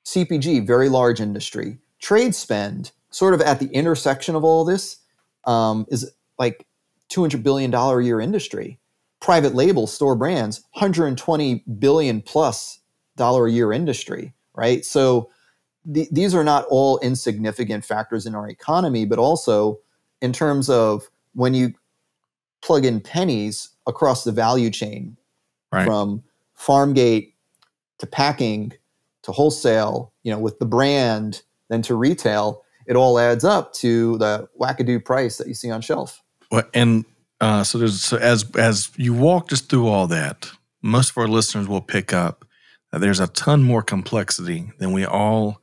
CPG, 0.04 0.66
very 0.66 0.88
large 0.88 1.20
industry. 1.20 1.78
Trade 1.98 2.34
spend, 2.34 2.92
sort 3.10 3.34
of 3.34 3.40
at 3.40 3.58
the 3.58 3.68
intersection 3.68 4.34
of 4.34 4.44
all 4.44 4.64
this, 4.64 4.98
um, 5.46 5.86
is 5.88 6.10
like 6.38 6.66
$200 7.10 7.42
billion 7.42 7.72
a 7.72 8.00
year 8.00 8.20
industry. 8.20 8.78
Private 9.20 9.54
label 9.54 9.86
store 9.86 10.16
brands, 10.16 10.62
120 10.72 11.64
billion 11.78 12.20
plus 12.20 12.80
dollar 13.16 13.46
a 13.46 13.50
year 13.50 13.72
industry 13.72 14.34
right? 14.54 14.84
So 14.84 15.30
th- 15.92 16.08
these 16.10 16.34
are 16.34 16.44
not 16.44 16.66
all 16.70 16.98
insignificant 17.00 17.84
factors 17.84 18.26
in 18.26 18.34
our 18.34 18.48
economy, 18.48 19.04
but 19.04 19.18
also 19.18 19.80
in 20.20 20.32
terms 20.32 20.70
of 20.70 21.08
when 21.34 21.54
you 21.54 21.74
plug 22.62 22.84
in 22.84 23.00
pennies 23.00 23.70
across 23.86 24.24
the 24.24 24.32
value 24.32 24.70
chain 24.70 25.16
right. 25.72 25.84
from 25.84 26.22
farm 26.54 26.94
gate 26.94 27.34
to 27.98 28.06
packing 28.06 28.72
to 29.22 29.32
wholesale, 29.32 30.12
you 30.22 30.32
know, 30.32 30.38
with 30.38 30.58
the 30.58 30.66
brand, 30.66 31.42
then 31.68 31.82
to 31.82 31.94
retail, 31.94 32.62
it 32.86 32.96
all 32.96 33.18
adds 33.18 33.44
up 33.44 33.72
to 33.74 34.18
the 34.18 34.48
wackadoo 34.60 35.04
price 35.04 35.38
that 35.38 35.48
you 35.48 35.54
see 35.54 35.70
on 35.70 35.80
shelf. 35.80 36.22
Well, 36.50 36.64
and 36.72 37.04
uh, 37.40 37.64
so 37.64 37.86
so 37.86 38.16
as 38.16 38.50
as 38.56 38.90
you 38.96 39.14
walked 39.14 39.52
us 39.52 39.60
through 39.60 39.88
all 39.88 40.06
that, 40.08 40.50
most 40.82 41.10
of 41.10 41.18
our 41.18 41.28
listeners 41.28 41.68
will 41.68 41.80
pick 41.80 42.12
up 42.12 42.44
that 42.92 43.00
there's 43.00 43.20
a 43.20 43.26
ton 43.28 43.62
more 43.62 43.82
complexity 43.82 44.70
than 44.78 44.92
we 44.92 45.04
all 45.04 45.60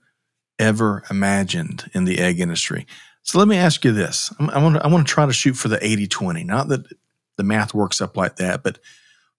ever 0.60 1.04
imagined 1.10 1.90
in 1.94 2.06
the 2.06 2.20
egg 2.20 2.40
industry. 2.40 2.86
So 3.24 3.40
let 3.40 3.48
me 3.48 3.58
ask 3.58 3.86
you 3.86 3.92
this. 3.92 4.34
I 4.40 4.62
want 4.62 4.76
to 4.76 4.84
I 4.84 4.88
want 4.88 5.08
to 5.08 5.14
try 5.14 5.26
to 5.26 5.34
shoot 5.34 5.54
for 5.54 5.68
the 5.68 5.84
80 5.86 6.08
20. 6.08 6.44
Not 6.44 6.68
that 6.70 6.86
the 7.38 7.44
math 7.44 7.74
works 7.74 8.02
up 8.02 8.18
like 8.18 8.36
that, 8.38 8.64
but 8.64 8.80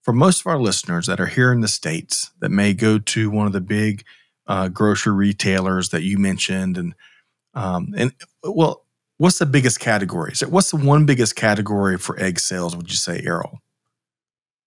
for 0.02 0.12
most 0.12 0.40
of 0.40 0.46
our 0.46 0.58
listeners 0.58 1.06
that 1.06 1.20
are 1.20 1.26
here 1.26 1.52
in 1.52 1.60
the 1.60 1.68
States 1.68 2.30
that 2.40 2.50
may 2.50 2.74
go 2.74 2.98
to 2.98 3.30
one 3.30 3.46
of 3.46 3.52
the 3.52 3.60
big 3.60 4.04
uh, 4.46 4.68
grocery 4.68 5.12
retailers 5.12 5.90
that 5.90 6.02
you 6.02 6.18
mentioned, 6.18 6.76
and 6.76 6.94
um, 7.54 7.94
and 7.96 8.12
well, 8.42 8.84
what's 9.18 9.38
the 9.38 9.46
biggest 9.46 9.80
category? 9.80 10.34
So 10.34 10.48
what's 10.48 10.70
the 10.70 10.76
one 10.76 11.06
biggest 11.06 11.36
category 11.36 11.98
for 11.98 12.18
egg 12.18 12.40
sales? 12.40 12.76
Would 12.76 12.90
you 12.90 12.96
say, 12.96 13.22
Errol? 13.24 13.60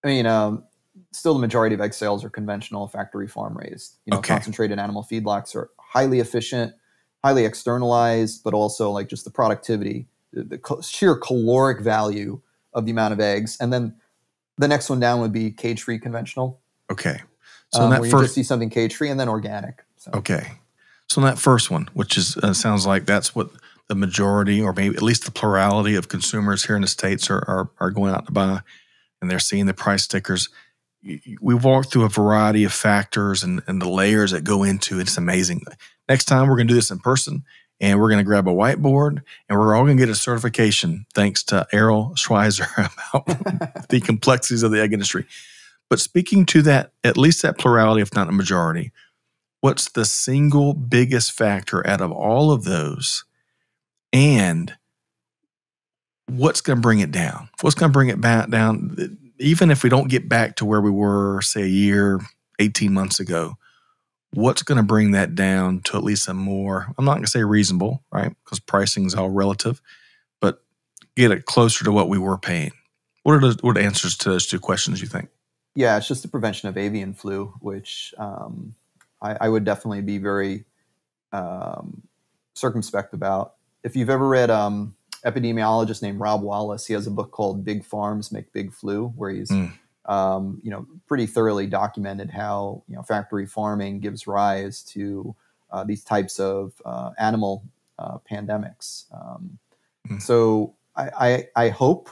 I 0.04 0.08
mean, 0.08 0.26
um, 0.26 0.64
still 1.12 1.34
the 1.34 1.40
majority 1.40 1.76
of 1.76 1.82
egg 1.82 1.94
sales 1.94 2.24
are 2.24 2.30
conventional 2.30 2.88
factory 2.88 3.28
farm 3.28 3.58
raised. 3.58 3.98
You 4.06 4.12
know, 4.12 4.20
okay. 4.20 4.34
concentrated 4.34 4.80
animal 4.80 5.06
feedlots 5.10 5.56
are 5.56 5.72
highly 5.80 6.20
efficient, 6.20 6.74
highly 7.24 7.46
externalized, 7.46 8.44
but 8.44 8.54
also 8.54 8.92
like 8.92 9.10
just 9.10 9.26
the 9.26 9.32
productivity, 9.32 10.08
the, 10.32 10.44
the 10.44 10.82
sheer 10.82 11.16
caloric 11.16 11.82
value 11.82 12.40
of 12.74 12.86
the 12.86 12.92
amount 12.92 13.14
of 13.14 13.20
eggs. 13.20 13.58
And 13.60 13.74
then 13.74 13.96
the 14.58 14.68
next 14.68 14.90
one 14.90 15.00
down 15.00 15.22
would 15.22 15.34
be 15.34 15.52
cage 15.52 15.82
free 15.84 16.00
conventional. 16.00 16.60
Okay. 16.92 17.22
So 17.74 17.82
um, 17.82 17.90
that 17.90 18.02
where 18.02 18.08
you 18.08 18.12
first, 18.12 18.26
just 18.26 18.36
see 18.36 18.44
something 18.44 18.70
cage 18.70 18.96
free 18.96 19.10
and 19.10 19.20
then 19.20 19.28
organic. 19.28 19.84
So. 19.98 20.12
Okay. 20.14 20.52
So 21.10 21.22
in 21.22 21.28
that 21.28 21.40
first 21.40 21.70
one, 21.70 21.90
which 21.94 22.18
is 22.18 22.38
uh, 22.38 22.54
sounds 22.54 22.86
like 22.86 23.06
that's 23.06 23.36
what 23.36 23.50
the 23.88 23.96
majority, 23.96 24.62
or 24.62 24.74
maybe 24.74 24.96
at 24.96 25.02
least 25.04 25.26
the 25.26 25.32
plurality 25.32 25.96
of 25.96 26.10
consumers 26.10 26.66
here 26.66 26.76
in 26.76 26.82
the 26.82 26.88
states 26.88 27.30
are 27.30 27.44
are, 27.48 27.70
are 27.80 27.92
going 27.92 28.14
out 28.14 28.26
to 28.26 28.32
buy, 28.32 28.62
and 29.22 29.30
they're 29.30 29.40
seeing 29.40 29.66
the 29.66 29.74
price 29.74 30.04
stickers 30.04 30.50
we 31.40 31.54
walked 31.54 31.92
through 31.92 32.04
a 32.04 32.10
variety 32.10 32.64
of 32.64 32.74
factors 32.74 33.44
and, 33.44 33.62
and 33.68 33.82
the 33.82 33.90
layers 33.90 34.32
that 34.32 34.44
go 34.44 34.64
into 34.64 35.00
it. 35.00 35.04
It's 35.04 35.18
amazing. 35.18 35.62
Next 36.10 36.26
time 36.26 36.48
we're 36.48 36.56
going 36.56 36.68
to 36.68 36.72
do 36.72 36.78
this 36.78 36.92
in 36.92 37.00
person 37.00 37.44
and 37.80 38.00
we're 38.00 38.10
going 38.10 38.20
to 38.20 38.26
grab 38.26 38.48
a 38.48 38.52
whiteboard 38.52 39.22
and 39.48 39.60
we're 39.60 39.76
all 39.76 39.84
going 39.84 39.98
to 39.98 40.02
get 40.02 40.10
a 40.10 40.16
certification 40.16 41.06
thanks 41.14 41.44
to 41.44 41.68
Errol 41.72 42.16
Schweitzer 42.16 42.68
about 42.78 43.26
the 43.90 44.02
complexities 44.04 44.64
of 44.64 44.72
the 44.72 44.82
egg 44.82 44.94
industry. 44.94 45.26
But 45.90 46.00
speaking 46.00 46.46
to 46.48 46.64
that, 46.64 46.92
at 47.04 47.18
least 47.18 47.44
that 47.44 47.60
plurality, 47.60 48.02
if 48.02 48.16
not 48.16 48.28
a 48.28 48.32
majority, 48.32 48.92
what's 49.66 49.90
the 49.90 50.06
single 50.06 50.76
biggest 50.76 51.32
factor 51.32 51.86
out 51.88 52.00
of 52.00 52.12
all 52.12 52.52
of 52.52 52.66
those? 52.66 53.26
And 54.14 54.72
what's 56.28 56.62
going 56.62 56.78
to 56.78 56.82
bring 56.82 57.00
it 57.00 57.10
down? 57.10 57.50
What's 57.62 57.74
going 57.74 57.92
to 57.92 57.94
bring 57.94 58.10
it 58.10 58.22
back 58.22 58.52
down? 58.52 59.18
even 59.40 59.72
if 59.72 59.84
we 59.84 59.90
don't 59.90 60.08
get 60.08 60.30
back 60.30 60.56
to 60.58 60.66
where 60.66 60.82
we 60.82 60.92
were, 60.92 61.42
say, 61.42 61.64
a 61.64 61.68
year, 61.68 62.22
18 62.60 62.94
months 62.94 63.20
ago, 63.20 63.56
what's 64.34 64.62
going 64.62 64.78
to 64.78 64.84
bring 64.84 65.12
that 65.12 65.34
down 65.34 65.82
to 65.82 65.98
at 65.98 66.04
least 66.04 66.28
a 66.28 66.34
more, 66.36 66.94
I'm 66.96 67.04
not 67.04 67.14
going 67.14 67.26
to 67.26 67.30
say 67.32 67.44
reasonable, 67.44 68.04
right? 68.14 68.34
Because 68.44 68.60
pricing 68.60 69.06
is 69.06 69.16
all 69.16 69.32
relative, 69.32 69.82
but 70.40 70.64
get 71.18 71.32
it 71.32 71.46
closer 71.46 71.84
to 71.86 71.92
what 71.92 72.08
we 72.08 72.20
were 72.20 72.38
paying. 72.38 72.72
What 73.24 73.34
are 73.34 73.40
the 73.40 73.58
what 73.62 73.78
are 73.78 73.82
answers 73.82 74.16
to 74.20 74.30
those 74.30 74.46
two 74.46 74.60
questions 74.60 75.02
you 75.02 75.08
think? 75.08 75.30
Yeah, 75.74 75.98
it's 75.98 76.08
just 76.08 76.22
the 76.22 76.28
prevention 76.28 76.70
of 76.70 76.78
avian 76.78 77.16
flu, 77.16 77.54
which 77.60 78.14
um, 78.20 78.76
I, 79.32 79.46
I, 79.46 79.50
would 79.50 79.64
definitely 79.64 80.02
be 80.02 80.18
very 80.18 80.66
um, 81.32 82.02
circumspect 82.54 83.14
about. 83.14 83.56
If 83.84 83.96
you've 83.96 84.10
ever 84.10 84.28
read 84.28 84.50
um, 84.50 84.96
epidemiologist 85.26 86.02
named 86.02 86.20
Rob 86.20 86.42
Wallace. 86.42 86.86
He 86.86 86.94
has 86.94 87.08
a 87.08 87.12
book 87.12 87.32
called 87.32 87.66
Big 87.66 87.84
Farms 87.84 88.32
Make 88.32 88.54
Big 88.54 88.72
Flu, 88.72 89.08
where 89.16 89.32
he's 89.32 89.50
mm. 89.50 89.72
um, 90.06 90.62
you 90.64 90.72
know 90.72 90.86
pretty 91.08 91.26
thoroughly 91.26 91.68
documented 91.68 92.30
how 92.30 92.84
you 92.88 92.96
know 92.96 93.02
factory 93.02 93.46
farming 93.46 94.00
gives 94.00 94.28
rise 94.28 94.84
to 94.84 95.36
uh, 95.72 95.84
these 95.84 96.04
types 96.04 96.40
of 96.40 96.74
uh, 96.86 97.12
animal 97.18 97.64
uh, 97.98 98.18
pandemics. 98.32 99.06
Um, 99.14 99.58
mm. 100.08 100.22
So 100.22 100.76
I, 100.96 101.10
I, 101.56 101.66
I 101.66 101.70
hope 101.70 102.10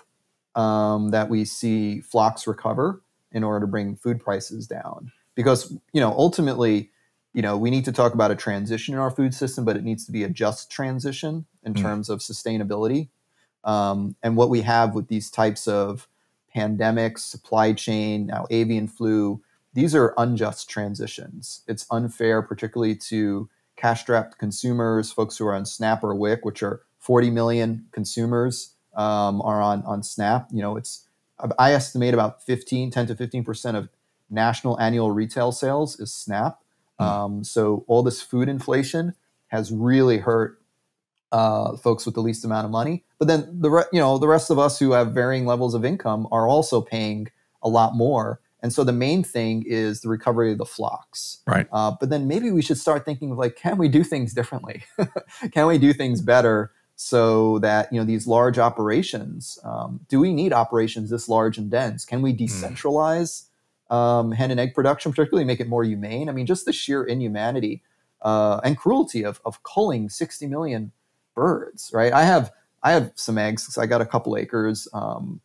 um, 0.55 1.09
that 1.11 1.29
we 1.29 1.45
see 1.45 2.01
flocks 2.01 2.47
recover 2.47 3.01
in 3.31 3.43
order 3.43 3.61
to 3.61 3.67
bring 3.67 3.95
food 3.95 4.19
prices 4.19 4.67
down 4.67 5.11
because 5.35 5.71
you 5.93 6.01
know 6.01 6.13
ultimately 6.17 6.89
you 7.33 7.41
know 7.41 7.57
we 7.57 7.69
need 7.69 7.85
to 7.85 7.91
talk 7.91 8.13
about 8.13 8.31
a 8.31 8.35
transition 8.35 8.93
in 8.93 8.99
our 8.99 9.11
food 9.11 9.33
system 9.33 9.65
but 9.65 9.75
it 9.75 9.83
needs 9.83 10.05
to 10.05 10.11
be 10.11 10.23
a 10.23 10.29
just 10.29 10.69
transition 10.71 11.45
in 11.63 11.73
Mm. 11.73 11.81
terms 11.81 12.09
of 12.09 12.19
sustainability. 12.19 13.09
Um, 13.63 14.15
and 14.21 14.35
what 14.35 14.49
we 14.49 14.61
have 14.61 14.93
with 14.93 15.07
these 15.07 15.31
types 15.31 15.67
of 15.67 16.07
pandemics, 16.55 17.19
supply 17.19 17.73
chain, 17.73 18.27
now 18.27 18.45
avian 18.49 18.87
flu, 18.87 19.41
these 19.73 19.95
are 19.95 20.13
unjust 20.17 20.69
transitions. 20.69 21.61
It's 21.67 21.85
unfair, 21.89 22.41
particularly 22.41 22.95
to 22.95 23.49
cash 23.75 24.01
strapped 24.01 24.37
consumers, 24.37 25.11
folks 25.11 25.37
who 25.37 25.47
are 25.47 25.55
on 25.55 25.65
SNAP 25.65 26.03
or 26.03 26.13
WIC, 26.13 26.45
which 26.45 26.61
are 26.61 26.81
40 26.99 27.31
million 27.31 27.85
consumers 27.91 28.75
um, 28.95 29.41
are 29.41 29.61
on, 29.61 29.81
on 29.83 30.03
SNAP. 30.03 30.49
You 30.51 30.61
know, 30.61 30.77
it's, 30.77 31.07
I 31.57 31.73
estimate 31.73 32.13
about 32.13 32.43
15, 32.43 32.91
10 32.91 33.07
to 33.07 33.15
15% 33.15 33.75
of 33.75 33.89
national 34.29 34.79
annual 34.79 35.11
retail 35.11 35.51
sales 35.51 35.99
is 35.99 36.13
SNAP. 36.13 36.59
Hmm. 37.03 37.23
Um, 37.23 37.43
so 37.43 37.83
all 37.87 38.03
this 38.03 38.21
food 38.21 38.49
inflation 38.49 39.13
has 39.47 39.71
really 39.71 40.17
hurt 40.17 40.59
uh, 41.31 41.75
folks 41.77 42.05
with 42.05 42.15
the 42.15 42.21
least 42.21 42.45
amount 42.45 42.65
of 42.65 42.71
money. 42.71 43.03
But 43.19 43.27
then 43.27 43.47
the 43.59 43.69
re- 43.69 43.85
you 43.91 43.99
know 43.99 44.17
the 44.17 44.27
rest 44.27 44.49
of 44.49 44.59
us 44.59 44.79
who 44.79 44.91
have 44.91 45.11
varying 45.11 45.45
levels 45.45 45.73
of 45.73 45.83
income 45.83 46.27
are 46.31 46.47
also 46.47 46.79
paying 46.81 47.27
a 47.61 47.69
lot 47.69 47.95
more. 47.95 48.39
And 48.61 48.71
so 48.71 48.85
the 48.85 48.93
main 48.93 49.23
thing 49.23 49.63
is 49.67 50.01
the 50.01 50.09
recovery 50.09 50.51
of 50.51 50.57
the 50.57 50.65
flocks. 50.65 51.39
Right. 51.45 51.67
Uh, 51.73 51.95
but 51.99 52.09
then 52.09 52.27
maybe 52.29 52.49
we 52.49 52.61
should 52.61 52.77
start 52.77 53.03
thinking 53.03 53.31
of 53.31 53.37
like, 53.37 53.57
can 53.57 53.77
we 53.77 53.89
do 53.89 54.05
things 54.05 54.33
differently? 54.33 54.85
can 55.51 55.67
we 55.67 55.77
do 55.77 55.91
things 55.91 56.21
better 56.21 56.71
so 56.95 57.59
that 57.59 57.91
you 57.91 57.99
know 57.99 58.05
these 58.05 58.27
large 58.27 58.59
operations? 58.59 59.59
Um, 59.63 60.01
do 60.07 60.19
we 60.19 60.33
need 60.33 60.53
operations 60.53 61.09
this 61.09 61.27
large 61.27 61.57
and 61.57 61.69
dense? 61.69 62.05
Can 62.05 62.21
we 62.21 62.33
decentralize 62.33 63.47
um, 63.93 64.31
hen 64.31 64.51
and 64.51 64.59
egg 64.59 64.73
production, 64.73 65.11
particularly 65.11 65.45
make 65.45 65.59
it 65.59 65.67
more 65.67 65.83
humane? 65.83 66.29
I 66.29 66.31
mean, 66.31 66.45
just 66.45 66.65
the 66.65 66.73
sheer 66.73 67.03
inhumanity 67.03 67.83
uh, 68.21 68.59
and 68.63 68.77
cruelty 68.77 69.23
of 69.23 69.39
of 69.45 69.61
culling 69.63 70.09
60 70.09 70.47
million 70.47 70.91
birds, 71.35 71.91
right? 71.93 72.13
I 72.13 72.23
have 72.23 72.51
I 72.81 72.93
have 72.93 73.11
some 73.15 73.37
eggs. 73.37 73.77
I 73.77 73.85
got 73.85 74.01
a 74.01 74.05
couple 74.05 74.35
acres. 74.37 74.87
Um, 74.93 75.41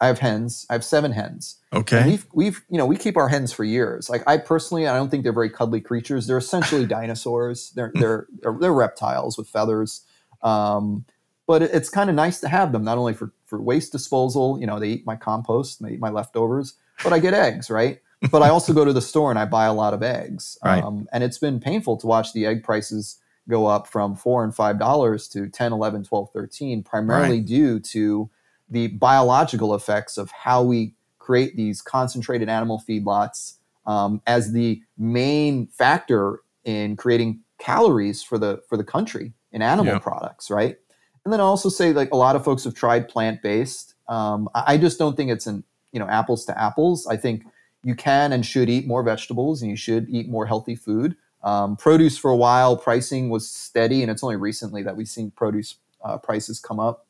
I 0.00 0.08
have 0.08 0.18
hens. 0.18 0.66
I 0.68 0.74
have 0.74 0.84
seven 0.84 1.12
hens. 1.12 1.56
And 1.72 1.80
Okay. 1.80 2.10
we've 2.10 2.26
we've 2.34 2.64
you 2.68 2.78
know 2.78 2.86
we 2.86 2.96
keep 2.96 3.16
our 3.16 3.28
hens 3.28 3.52
for 3.52 3.64
years. 3.64 4.10
Like 4.10 4.22
I 4.26 4.36
personally, 4.38 4.86
I 4.86 4.96
don't 4.96 5.10
think 5.10 5.22
they're 5.24 5.32
very 5.32 5.50
cuddly 5.50 5.80
creatures. 5.80 6.26
They're 6.26 6.38
essentially 6.38 6.86
dinosaurs. 6.98 7.70
They're 7.70 7.92
they're 7.96 8.26
they're, 8.42 8.56
they're 8.60 8.74
reptiles 8.74 9.38
with 9.38 9.48
feathers. 9.48 10.02
Um, 10.42 11.06
but 11.46 11.62
it's 11.62 11.88
kind 11.88 12.10
of 12.10 12.16
nice 12.16 12.40
to 12.40 12.48
have 12.48 12.72
them 12.72 12.84
not 12.84 12.98
only 12.98 13.14
for 13.14 13.32
for 13.46 13.60
waste 13.60 13.92
disposal. 13.92 14.58
You 14.60 14.66
know, 14.66 14.78
they 14.78 14.88
eat 14.88 15.06
my 15.06 15.16
compost, 15.16 15.82
they 15.82 15.92
eat 15.92 16.00
my 16.00 16.10
leftovers, 16.10 16.74
but 17.02 17.12
I 17.12 17.18
get 17.18 17.34
eggs, 17.34 17.70
right? 17.70 18.00
But 18.30 18.42
I 18.42 18.48
also 18.48 18.72
go 18.72 18.84
to 18.84 18.92
the 18.92 19.02
store 19.02 19.30
and 19.30 19.38
I 19.38 19.44
buy 19.44 19.66
a 19.66 19.74
lot 19.74 19.94
of 19.94 20.02
eggs. 20.02 20.58
Right. 20.64 20.82
Um, 20.82 21.06
and 21.12 21.22
it's 21.22 21.38
been 21.38 21.60
painful 21.60 21.96
to 21.98 22.06
watch 22.06 22.32
the 22.32 22.46
egg 22.46 22.64
prices 22.64 23.18
go 23.48 23.66
up 23.66 23.86
from 23.86 24.16
four 24.16 24.42
and 24.42 24.52
five 24.54 24.78
dollars 24.78 25.28
to 25.28 25.48
10 25.48 25.72
11 25.72 26.02
12 26.04 26.30
13 26.32 26.82
primarily 26.82 27.40
due 27.40 27.78
to 27.78 28.28
the 28.68 28.88
biological 28.88 29.72
effects 29.74 30.18
of 30.18 30.30
how 30.32 30.62
we 30.64 30.94
create 31.18 31.56
these 31.56 31.80
concentrated 31.82 32.48
animal 32.48 32.82
feedlots 32.88 33.54
um, 33.86 34.20
as 34.26 34.52
the 34.52 34.82
main 34.98 35.68
factor 35.68 36.40
in 36.64 36.96
creating 36.96 37.40
calories 37.60 38.22
for 38.22 38.36
the 38.38 38.60
for 38.68 38.76
the 38.76 38.82
country 38.84 39.32
in 39.52 39.62
animal 39.62 39.92
Yeah. 39.94 39.98
products 40.00 40.50
right 40.50 40.76
and 41.24 41.32
then 41.32 41.40
I 41.40 41.44
also 41.44 41.68
say 41.68 41.92
like 41.92 42.10
a 42.12 42.16
lot 42.16 42.34
of 42.34 42.42
folks 42.44 42.64
have 42.64 42.74
tried 42.74 43.08
plant-based 43.08 43.94
um, 44.08 44.48
I 44.56 44.74
I 44.74 44.76
just 44.78 44.98
don't 44.98 45.16
think 45.16 45.30
it's 45.30 45.46
an 45.46 45.62
you 45.96 46.00
know 46.00 46.08
apples 46.20 46.44
to 46.44 46.52
apples 46.60 47.06
i 47.06 47.16
think 47.16 47.42
you 47.86 47.94
can 47.94 48.32
and 48.32 48.44
should 48.44 48.68
eat 48.68 48.84
more 48.84 49.04
vegetables 49.04 49.62
and 49.62 49.70
you 49.70 49.76
should 49.76 50.08
eat 50.10 50.28
more 50.28 50.44
healthy 50.46 50.74
food. 50.74 51.14
Um, 51.44 51.76
produce 51.76 52.18
for 52.18 52.32
a 52.32 52.36
while 52.36 52.76
pricing 52.76 53.28
was 53.30 53.48
steady 53.48 54.02
and 54.02 54.10
it's 54.10 54.24
only 54.24 54.34
recently 54.34 54.82
that 54.82 54.96
we've 54.96 55.06
seen 55.06 55.30
produce 55.30 55.76
uh, 56.04 56.18
prices 56.18 56.58
come 56.58 56.80
up. 56.80 57.06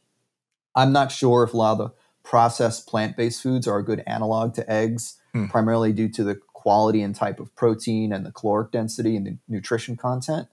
I'm 0.74 0.92
not 0.92 1.10
sure 1.10 1.44
if 1.44 1.54
a 1.54 1.56
lot 1.56 1.72
of 1.72 1.78
the 1.78 1.92
processed 2.22 2.86
plant-based 2.86 3.42
foods 3.42 3.66
are 3.66 3.78
a 3.78 3.82
good 3.82 4.02
analog 4.06 4.52
to 4.54 4.70
eggs 4.70 5.16
Hmm. 5.32 5.46
primarily 5.46 5.92
due 5.94 6.10
to 6.10 6.24
the 6.24 6.34
quality 6.52 7.00
and 7.00 7.14
type 7.14 7.40
of 7.40 7.54
protein 7.56 8.12
and 8.12 8.26
the 8.26 8.32
caloric 8.32 8.70
density 8.70 9.16
and 9.16 9.26
the 9.26 9.38
nutrition 9.48 9.96
content. 9.96 10.48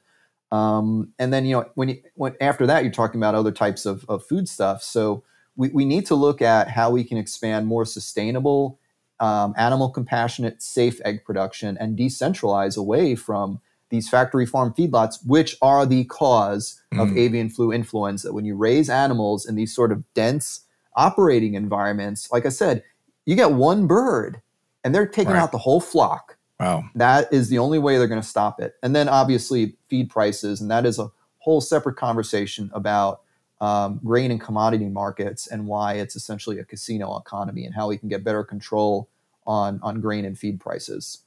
Um, 0.53 1.13
and 1.19 1.33
then 1.33 1.45
you 1.45 1.55
know 1.55 1.65
when 1.75 1.89
you 1.89 2.01
when 2.15 2.35
after 2.39 2.65
that 2.67 2.83
you're 2.83 2.93
talking 2.93 3.19
about 3.19 3.35
other 3.35 3.51
types 3.51 3.85
of, 3.85 4.05
of 4.07 4.25
food 4.25 4.47
stuff. 4.47 4.83
So 4.83 5.23
we, 5.55 5.69
we 5.69 5.85
need 5.85 6.05
to 6.07 6.15
look 6.15 6.41
at 6.41 6.69
how 6.69 6.89
we 6.91 7.03
can 7.03 7.17
expand 7.17 7.67
more 7.67 7.85
sustainable 7.85 8.79
um, 9.19 9.53
animal 9.57 9.89
compassionate 9.89 10.61
safe 10.61 10.99
egg 11.05 11.23
production 11.23 11.77
and 11.79 11.97
decentralize 11.97 12.77
away 12.77 13.15
from 13.15 13.59
these 13.89 14.09
factory 14.09 14.45
farm 14.45 14.73
feedlots 14.77 15.17
which 15.25 15.55
are 15.61 15.85
the 15.85 16.03
cause 16.05 16.81
of 16.93 17.09
Mm. 17.09 17.17
avian 17.17 17.49
flu 17.49 17.71
influenza 17.71 18.31
when 18.33 18.45
you 18.45 18.55
raise 18.55 18.89
animals 18.89 19.45
in 19.45 19.55
these 19.55 19.73
sort 19.73 19.91
of 19.91 20.03
dense 20.13 20.61
operating 20.95 21.53
environments 21.55 22.31
like 22.31 22.45
i 22.45 22.49
said 22.49 22.83
you 23.25 23.35
get 23.35 23.51
one 23.53 23.87
bird 23.87 24.41
and 24.83 24.93
they're 24.93 25.07
taking 25.07 25.33
Right. 25.33 25.39
out 25.41 25.51
the 25.51 25.57
whole 25.59 25.79
flock 25.81 26.37
Wow. 26.59 26.83
that 26.95 27.31
is 27.33 27.49
the 27.49 27.57
only 27.59 27.79
way 27.79 27.97
they're 27.97 28.07
going 28.07 28.21
to 28.21 28.27
stop 28.27 28.59
it. 28.61 28.73
And 28.83 28.95
then 28.95 29.09
obviously 29.09 29.75
feed 29.89 30.09
prices, 30.09 30.61
and 30.61 30.69
that 30.71 30.85
is 30.85 30.97
a 30.99 31.09
whole 31.39 31.59
separate 31.61 31.95
conversation 31.97 32.69
about 32.73 33.21
um, 33.63 34.01
grain 34.03 34.29
and 34.29 34.41
commodity 34.41 34.89
markets 34.89 35.47
and 35.47 35.65
why 35.65 35.93
it's 35.93 36.17
essentially 36.17 36.59
a 36.59 36.65
casino 36.65 37.17
economy 37.17 37.63
and 37.63 37.73
how 37.73 37.87
we 37.87 37.97
can 37.97 38.09
get 38.09 38.21
better 38.21 38.43
control 38.43 39.09
on 39.47 39.79
on 39.81 40.01
grain 40.01 40.25
and 40.25 40.37
feed 40.37 40.59
prices. 40.59 41.19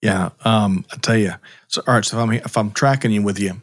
Yeah. 0.00 0.30
Um, 0.42 0.86
I 0.90 0.96
tell 0.96 1.18
you. 1.18 1.34
So, 1.68 1.82
all 1.86 1.94
right. 1.94 2.04
So, 2.04 2.16
if 2.16 2.22
I'm 2.22 2.32
if 2.32 2.56
I'm 2.56 2.70
tracking 2.70 3.10
you 3.10 3.20
with 3.20 3.38
you, 3.38 3.60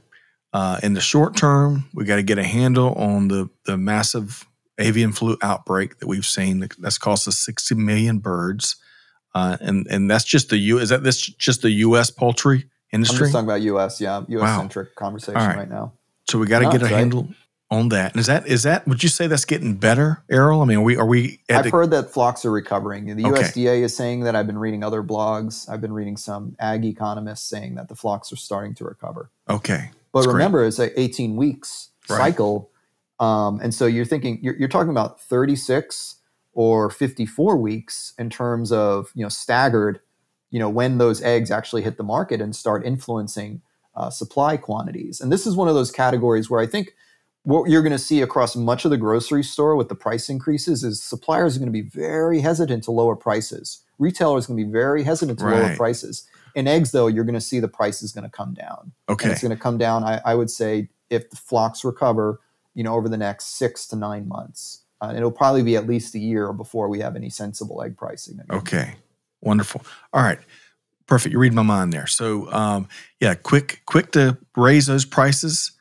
uh, 0.54 0.80
in 0.84 0.94
the 0.94 1.02
short 1.02 1.36
term, 1.36 1.90
we 1.96 2.06
got 2.06 2.18
to 2.18 2.24
get 2.24 2.38
a 2.38 2.44
handle 2.44 2.94
on 2.94 3.30
the 3.30 3.50
the 3.66 3.78
massive 3.78 4.46
avian 4.78 5.12
flu 5.12 5.36
outbreak 5.42 5.98
that 5.98 6.06
we've 6.06 6.26
seen. 6.26 6.68
That's 6.78 7.00
cost 7.00 7.28
us 7.28 7.40
60 7.40 7.74
million 7.74 8.20
birds, 8.20 8.76
uh, 9.34 9.58
and 9.60 9.88
and 9.90 10.10
that's 10.10 10.24
just 10.24 10.50
the 10.50 10.58
U. 10.58 10.78
Is 10.78 10.90
that 10.90 11.04
this 11.04 11.20
just 11.20 11.64
the 11.64 11.72
U.S. 11.72 12.12
poultry 12.12 12.70
industry? 12.92 13.18
I'm 13.18 13.24
just 13.24 13.34
talking 13.34 13.50
about 13.50 13.62
U.S. 13.62 14.00
Yeah, 14.00 14.22
U.S. 14.28 14.56
centric 14.60 14.94
conversation 14.94 15.42
right. 15.42 15.58
right. 15.58 15.70
now. 15.70 15.94
so 16.30 16.38
we 16.38 16.46
got 16.46 16.60
to 16.60 16.70
get 16.78 16.82
a 16.82 16.86
right? 16.86 16.94
handle 16.94 17.28
on 17.74 17.90
that. 17.90 18.12
And 18.14 18.20
is 18.22 18.28
that 18.28 18.48
is 18.48 18.64
that? 18.64 18.88
Would 18.88 19.04
you 19.04 19.10
say 19.10 19.28
that's 19.28 19.46
getting 19.46 19.76
better, 19.76 20.24
Errol? 20.30 20.62
I 20.62 20.66
mean, 20.66 20.78
are 20.78 20.82
we 20.84 20.98
are 20.98 21.06
we 21.06 21.40
I've 21.50 21.66
the, 21.66 21.70
heard 21.72 21.92
that 21.92 22.12
flocks 22.12 22.46
are 22.46 22.52
recovering. 22.52 23.06
The 23.18 23.26
Okay. 23.26 23.42
USDA 23.44 23.82
is 23.84 23.96
saying 23.96 24.22
that. 24.22 24.36
I've 24.36 24.48
been 24.48 24.60
reading 24.60 24.84
other 24.84 25.04
blogs. 25.04 25.68
I've 25.70 25.82
been 25.82 25.94
reading 25.94 26.18
some 26.18 26.56
ag 26.60 26.86
economists 26.86 27.48
saying 27.50 27.76
that 27.76 27.90
the 27.90 27.96
flocks 27.96 28.32
are 28.32 28.38
starting 28.38 28.74
to 28.76 28.86
recover. 28.86 29.32
okay? 29.50 29.90
But 30.12 30.20
That's 30.20 30.28
great. 30.28 30.34
remember, 30.36 30.66
it's 30.66 30.80
like 30.80 30.94
18 30.96 31.36
weeks 31.36 31.90
Right. 32.10 32.18
cycle. 32.18 32.70
Um, 33.20 33.60
and 33.64 33.74
so 33.74 33.86
you're 33.88 34.06
thinking, 34.06 34.40
you're, 34.44 34.56
you're 34.58 34.68
talking 34.70 34.90
about 34.92 35.20
36 35.22 36.18
or 36.54 36.90
54 36.90 37.58
weeks 37.58 38.14
in 38.20 38.30
terms 38.30 38.72
of, 38.72 39.12
you 39.16 39.24
know, 39.24 39.30
staggered, 39.30 40.00
you 40.52 40.60
know, 40.60 40.70
when 40.70 40.98
those 41.00 41.22
eggs 41.24 41.50
actually 41.50 41.82
hit 41.82 41.98
the 41.98 42.04
market 42.04 42.42
and 42.42 42.56
start 42.56 42.86
influencing 42.86 43.62
uh, 43.96 44.10
supply 44.10 44.58
quantities. 44.58 45.20
And 45.22 45.32
this 45.32 45.48
is 45.48 45.56
one 45.56 45.68
of 45.68 45.76
those 45.76 45.92
categories 45.92 46.50
where 46.50 46.60
I 46.62 46.68
think 46.68 46.94
what 47.44 47.70
you're 47.70 47.82
going 47.82 47.92
to 47.92 48.00
see 48.00 48.22
across 48.22 48.56
much 48.56 48.86
of 48.86 48.92
the 48.92 48.98
grocery 48.98 49.44
store 49.44 49.76
with 49.76 49.90
the 49.90 49.96
price 49.96 50.30
increases 50.30 50.84
is 50.84 51.02
suppliers 51.04 51.56
are 51.56 51.60
going 51.60 51.72
to 51.72 51.74
be 51.74 51.82
very 51.90 52.40
hesitant 52.40 52.84
to 52.86 52.92
lower 52.92 53.16
prices. 53.16 53.82
Retailers 54.00 54.46
are 54.46 54.54
going 54.54 54.60
to 54.60 54.66
be 54.66 54.72
very 54.72 55.04
hesitant 55.04 55.40
to 55.40 55.46
lower 55.46 55.76
prices. 55.76 56.26
In 56.56 56.68
eggs, 56.68 56.92
though, 56.92 57.08
you're 57.08 57.24
going 57.26 57.34
to 57.34 57.42
see 57.42 57.60
the 57.60 57.68
price 57.68 58.02
is 58.02 58.12
going 58.12 58.24
to 58.24 58.30
come 58.30 58.54
down 58.54 58.92
and 59.08 59.16
Okay. 59.16 59.32
it's 59.32 59.42
going 59.42 59.56
to 59.56 59.62
come 59.62 59.78
down. 59.78 60.04
I, 60.04 60.22
I 60.26 60.36
would 60.36 60.50
say 60.50 60.90
if 61.10 61.30
the 61.30 61.36
flocks 61.36 61.84
recover, 61.84 62.40
you 62.76 62.84
know, 62.84 62.94
over 62.96 63.10
the 63.10 63.18
next 63.18 63.58
six 63.58 63.88
to 63.88 63.96
nine 63.96 64.28
months, 64.28 64.82
uh, 65.02 65.14
it'll 65.16 65.32
probably 65.32 65.64
be 65.64 65.76
at 65.76 65.86
least 65.86 66.16
a 66.16 66.20
year 66.20 66.54
before 66.54 66.88
we 66.88 67.00
have 67.00 67.16
any 67.16 67.30
sensible 67.30 67.82
egg 67.84 67.98
pricing. 67.98 68.36
again. 68.40 68.58
Okay, 68.58 68.96
wonderful. 69.42 69.84
All 70.14 70.24
right, 70.24 70.40
perfect. 71.08 71.34
You 71.34 71.40
read 71.40 71.54
my 71.54 71.62
mind 71.62 71.92
there. 71.92 72.08
So, 72.08 72.50
um, 72.54 72.88
yeah, 73.20 73.34
quick, 73.36 73.82
quick 73.86 74.12
to 74.14 74.38
raise 74.56 74.86
those 74.86 75.04
prices, 75.06 75.72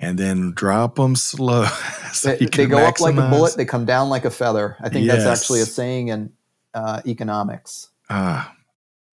and 0.00 0.18
then 0.18 0.52
drop 0.52 0.96
them 0.96 1.16
slow. 1.16 1.64
so 2.12 2.34
They, 2.36 2.46
they 2.46 2.66
go 2.66 2.84
up 2.84 3.00
like 3.00 3.16
a 3.16 3.28
bullet. 3.30 3.56
They 3.56 3.64
come 3.64 3.84
down 3.84 4.08
like 4.08 4.24
a 4.24 4.30
feather. 4.30 4.76
I 4.80 4.88
think 4.88 5.06
that's 5.06 5.26
actually 5.26 5.60
a 5.60 5.66
saying 5.66 6.08
in 6.08 6.32
uh, 6.74 7.02
economics. 7.06 7.88
Ah, 8.10 8.54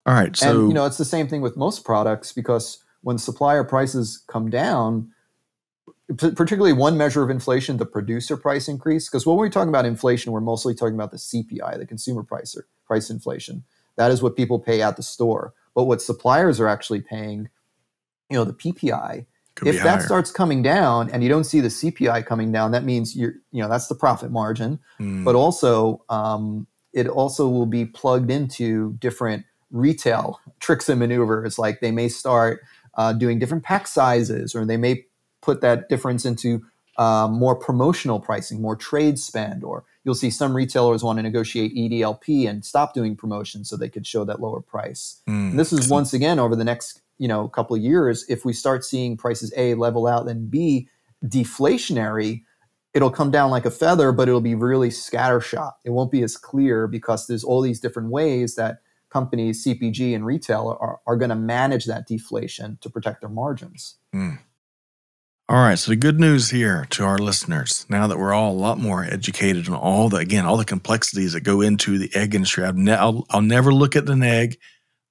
all 0.06 0.14
right. 0.14 0.36
So, 0.36 0.60
and 0.60 0.68
you 0.70 0.74
know, 0.74 0.86
it's 0.86 0.98
the 0.98 1.06
same 1.06 1.28
thing 1.28 1.42
with 1.42 1.58
most 1.58 1.84
products 1.84 2.32
because 2.32 2.84
when 3.02 3.18
supplier 3.18 3.64
prices 3.64 4.24
come 4.28 4.50
down, 4.50 5.12
p- 6.18 6.32
particularly 6.32 6.74
one 6.74 6.98
measure 6.98 7.24
of 7.24 7.30
inflation, 7.30 7.78
the 7.78 7.86
producer 7.86 8.38
price 8.38 8.68
increase. 8.68 9.10
Because 9.10 9.26
when 9.26 9.38
we're 9.38 9.50
talking 9.50 9.70
about 9.70 9.86
inflation, 9.86 10.32
we're 10.32 10.42
mostly 10.42 10.74
talking 10.74 10.96
about 10.96 11.12
the 11.12 11.18
CPI, 11.18 11.78
the 11.78 11.86
consumer 11.86 12.24
price 12.24 12.56
or 12.56 12.68
price 12.86 13.10
inflation. 13.10 13.64
That 13.98 14.12
is 14.12 14.22
what 14.22 14.36
people 14.36 14.60
pay 14.60 14.82
at 14.82 14.98
the 14.98 15.04
store. 15.04 15.54
But 15.74 15.86
what 15.86 16.02
suppliers 16.02 16.60
are 16.60 16.68
actually 16.68 17.02
paying, 17.02 17.50
you 18.30 18.38
know, 18.38 18.44
the 18.44 18.54
PPI. 18.54 19.26
Could 19.56 19.68
if 19.70 19.82
that 19.84 20.01
starts 20.01 20.32
coming 20.32 20.62
down 20.62 21.10
and 21.12 21.24
you 21.24 21.30
don't 21.30 21.45
see 21.45 21.62
the 21.62 21.70
CPI 21.70 22.26
coming 22.26 22.51
down, 22.51 22.72
that 22.72 22.84
means 22.84 23.16
you're, 23.16 23.36
you 23.51 23.62
know, 23.62 23.70
that's 23.70 23.88
the 23.88 23.95
profit 23.95 24.32
margin 24.32 24.80
Mm, 24.99 25.24
but 25.26 25.36
also 25.36 26.03
um, 26.10 26.68
it 26.93 27.08
also 27.08 27.49
will 27.49 27.66
be 27.66 27.86
plugged 27.86 28.32
into 28.32 28.93
different 28.93 29.45
retail 29.72 30.39
tricks 30.60 30.88
and 30.88 30.99
maneuvers 30.99 31.60
like 31.60 31.82
they 31.82 31.91
may 31.91 32.08
start 32.08 32.62
uh, 32.95 33.12
doing 33.14 33.39
different 33.39 33.64
pack 33.64 33.88
sizes 33.88 34.56
or 34.56 34.66
they 34.66 34.78
may 34.78 35.06
put 35.41 35.62
that 35.62 35.89
difference 35.89 36.26
into 36.26 36.64
um, 36.97 37.34
more 37.34 37.56
promotional 37.56 38.20
pricing, 38.20 38.62
more 38.62 38.76
trade 38.76 39.20
spend, 39.20 39.64
or 39.64 39.84
you'll 40.03 40.16
see 40.16 40.30
some 40.30 40.56
retailers 40.56 41.03
want 41.03 41.20
to 41.20 41.24
negotiate 41.24 41.76
EDLP 41.76 42.47
and 42.47 42.64
stop 42.64 42.93
doing 42.93 43.16
promotions 43.16 43.70
so 43.70 43.76
they 43.76 43.89
could 43.89 44.08
show 44.08 44.24
that 44.24 44.39
lower 44.39 44.62
price. 44.62 45.22
Mm. 45.28 45.51
And 45.51 45.60
this 45.60 45.74
is 45.74 45.89
once 45.89 46.14
again 46.14 46.39
over 46.39 46.56
the 46.56 46.64
next 46.64 47.01
you 47.18 47.28
know 47.28 47.43
a 47.43 47.49
couple 47.49 47.76
of 47.76 47.82
years. 47.82 48.26
If 48.30 48.45
we 48.45 48.53
start 48.53 48.84
seeing 48.84 49.18
prices 49.18 49.53
A 49.57 49.74
level 49.76 50.07
out, 50.07 50.28
and 50.28 50.49
B 50.49 50.88
deflationary, 51.26 52.43
it'll 52.93 53.11
come 53.11 53.32
down 53.32 53.51
like 53.51 53.66
a 53.66 53.72
feather, 53.72 54.11
but 54.11 54.28
it'll 54.28 54.41
be 54.41 54.55
really 54.55 54.89
scattershot. 54.89 55.74
It 55.84 55.91
won't 55.91 56.11
be 56.11 56.24
as 56.24 56.38
clear 56.38 56.88
because 56.88 57.28
there's 57.28 57.43
all 57.43 57.61
these 57.61 57.80
different 57.80 58.09
ways 58.09 58.55
that 58.55 58.80
companies, 59.09 59.63
CPG 59.63 60.13
and 60.13 60.26
retail 60.26 60.78
are, 60.82 60.99
are 61.07 61.16
going 61.16 61.30
to 61.30 61.36
manage 61.36 61.86
that 61.86 62.05
deflation 62.05 62.78
to 62.82 62.89
protect 62.89 63.22
their 63.22 63.30
margins. 63.30 63.95
Mm. 64.13 64.39
All 65.47 65.57
right. 65.57 65.78
So 65.78 65.91
the 65.91 65.95
good 65.95 66.20
news 66.20 66.49
here 66.49 66.88
to 66.89 67.03
our 67.03 67.18
listeners, 67.18 67.86
now 67.88 68.07
that 68.07 68.18
we're 68.18 68.34
all 68.34 68.51
a 68.51 68.57
lot 68.57 68.80
more 68.80 69.05
educated 69.05 69.70
on 69.70 69.76
all 69.76 70.09
the 70.09 70.18
again 70.18 70.45
all 70.45 70.57
the 70.57 70.66
complexities 70.66 71.34
that 71.34 71.41
go 71.41 71.61
into 71.61 71.97
the 71.97 72.09
egg 72.16 72.34
industry, 72.34 72.66
I've 72.66 72.76
ne- 72.76 72.93
I'll, 72.93 73.26
I'll 73.30 73.41
never 73.41 73.72
look 73.72 73.95
at 73.95 74.09
an 74.09 74.24
egg 74.24 74.57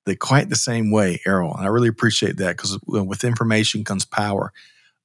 the 0.04 0.16
quite 0.16 0.48
the 0.48 0.56
same 0.56 0.90
way, 0.90 1.20
Errol. 1.26 1.54
And 1.54 1.64
I 1.64 1.68
really 1.68 1.88
appreciate 1.88 2.36
that 2.38 2.56
because 2.56 2.78
with 2.86 3.24
information 3.24 3.84
comes 3.84 4.04
power. 4.04 4.52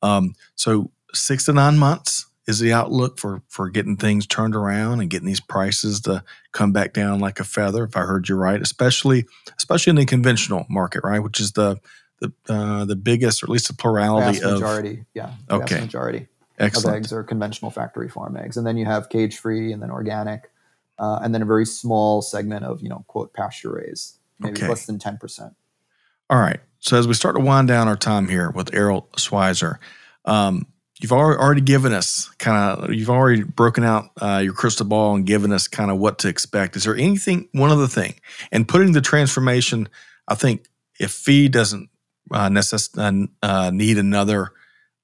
Um, 0.01 0.35
so 0.55 0.91
six 1.13 1.45
to 1.45 1.53
nine 1.53 1.77
months 1.77 2.25
is 2.47 2.59
the 2.59 2.73
outlook 2.73 3.19
for 3.19 3.43
for 3.47 3.69
getting 3.69 3.95
things 3.95 4.25
turned 4.25 4.55
around 4.55 5.01
and 5.01 5.09
getting 5.09 5.27
these 5.27 5.39
prices 5.39 6.01
to 6.01 6.23
come 6.51 6.71
back 6.71 6.93
down 6.93 7.19
like 7.19 7.39
a 7.39 7.43
feather. 7.43 7.83
If 7.83 7.95
I 7.95 8.01
heard 8.01 8.27
you 8.27 8.35
right, 8.35 8.61
especially 8.61 9.25
especially 9.57 9.91
in 9.91 9.97
the 9.97 10.05
conventional 10.05 10.65
market, 10.69 11.01
right, 11.03 11.19
which 11.19 11.39
is 11.39 11.51
the 11.53 11.79
the 12.19 12.33
uh, 12.49 12.85
the 12.85 12.95
biggest, 12.95 13.43
or 13.43 13.45
at 13.45 13.49
least 13.49 13.67
the 13.67 13.73
plurality 13.73 14.39
vast 14.39 14.53
majority, 14.53 14.99
of 14.99 15.05
yeah, 15.13 15.31
okay, 15.49 15.75
vast 15.75 15.85
majority 15.85 16.27
Excellent. 16.57 16.87
of 16.87 16.95
eggs 16.95 17.13
are 17.13 17.23
conventional 17.23 17.71
factory 17.71 18.09
farm 18.09 18.35
eggs, 18.35 18.57
and 18.57 18.65
then 18.65 18.77
you 18.77 18.85
have 18.85 19.09
cage 19.09 19.37
free, 19.37 19.71
and 19.71 19.81
then 19.81 19.91
organic, 19.91 20.49
uh, 20.97 21.19
and 21.21 21.33
then 21.33 21.41
a 21.41 21.45
very 21.45 21.65
small 21.65 22.21
segment 22.21 22.65
of 22.65 22.81
you 22.81 22.89
know 22.89 23.05
quote 23.07 23.33
pasture 23.33 23.73
raised, 23.73 24.18
maybe 24.39 24.57
okay. 24.57 24.67
less 24.67 24.85
than 24.85 24.99
ten 24.99 25.17
percent. 25.17 25.53
All 26.29 26.39
right. 26.39 26.59
So 26.79 26.97
as 26.97 27.07
we 27.07 27.13
start 27.13 27.35
to 27.35 27.41
wind 27.41 27.67
down 27.67 27.87
our 27.87 27.97
time 27.97 28.27
here 28.27 28.51
with 28.51 28.73
Errol 28.73 29.09
Schweitzer, 29.17 29.79
um, 30.25 30.65
you've 30.99 31.11
already 31.11 31.61
given 31.61 31.93
us 31.93 32.29
kind 32.39 32.83
of 32.83 32.93
you've 32.93 33.09
already 33.09 33.43
broken 33.43 33.83
out 33.83 34.11
uh, 34.21 34.41
your 34.43 34.53
crystal 34.53 34.85
ball 34.85 35.15
and 35.15 35.25
given 35.25 35.51
us 35.51 35.67
kind 35.67 35.91
of 35.91 35.97
what 35.97 36.19
to 36.19 36.27
expect. 36.27 36.75
Is 36.75 36.83
there 36.83 36.95
anything? 36.95 37.49
One 37.51 37.71
other 37.71 37.87
thing, 37.87 38.15
and 38.51 38.67
putting 38.67 38.93
the 38.93 39.01
transformation, 39.01 39.89
I 40.27 40.35
think 40.35 40.67
if 40.99 41.11
fee 41.11 41.47
doesn't 41.47 41.89
uh, 42.31 42.49
necess- 42.49 42.97
uh, 42.97 43.27
uh, 43.45 43.71
need 43.71 43.97
another 43.97 44.51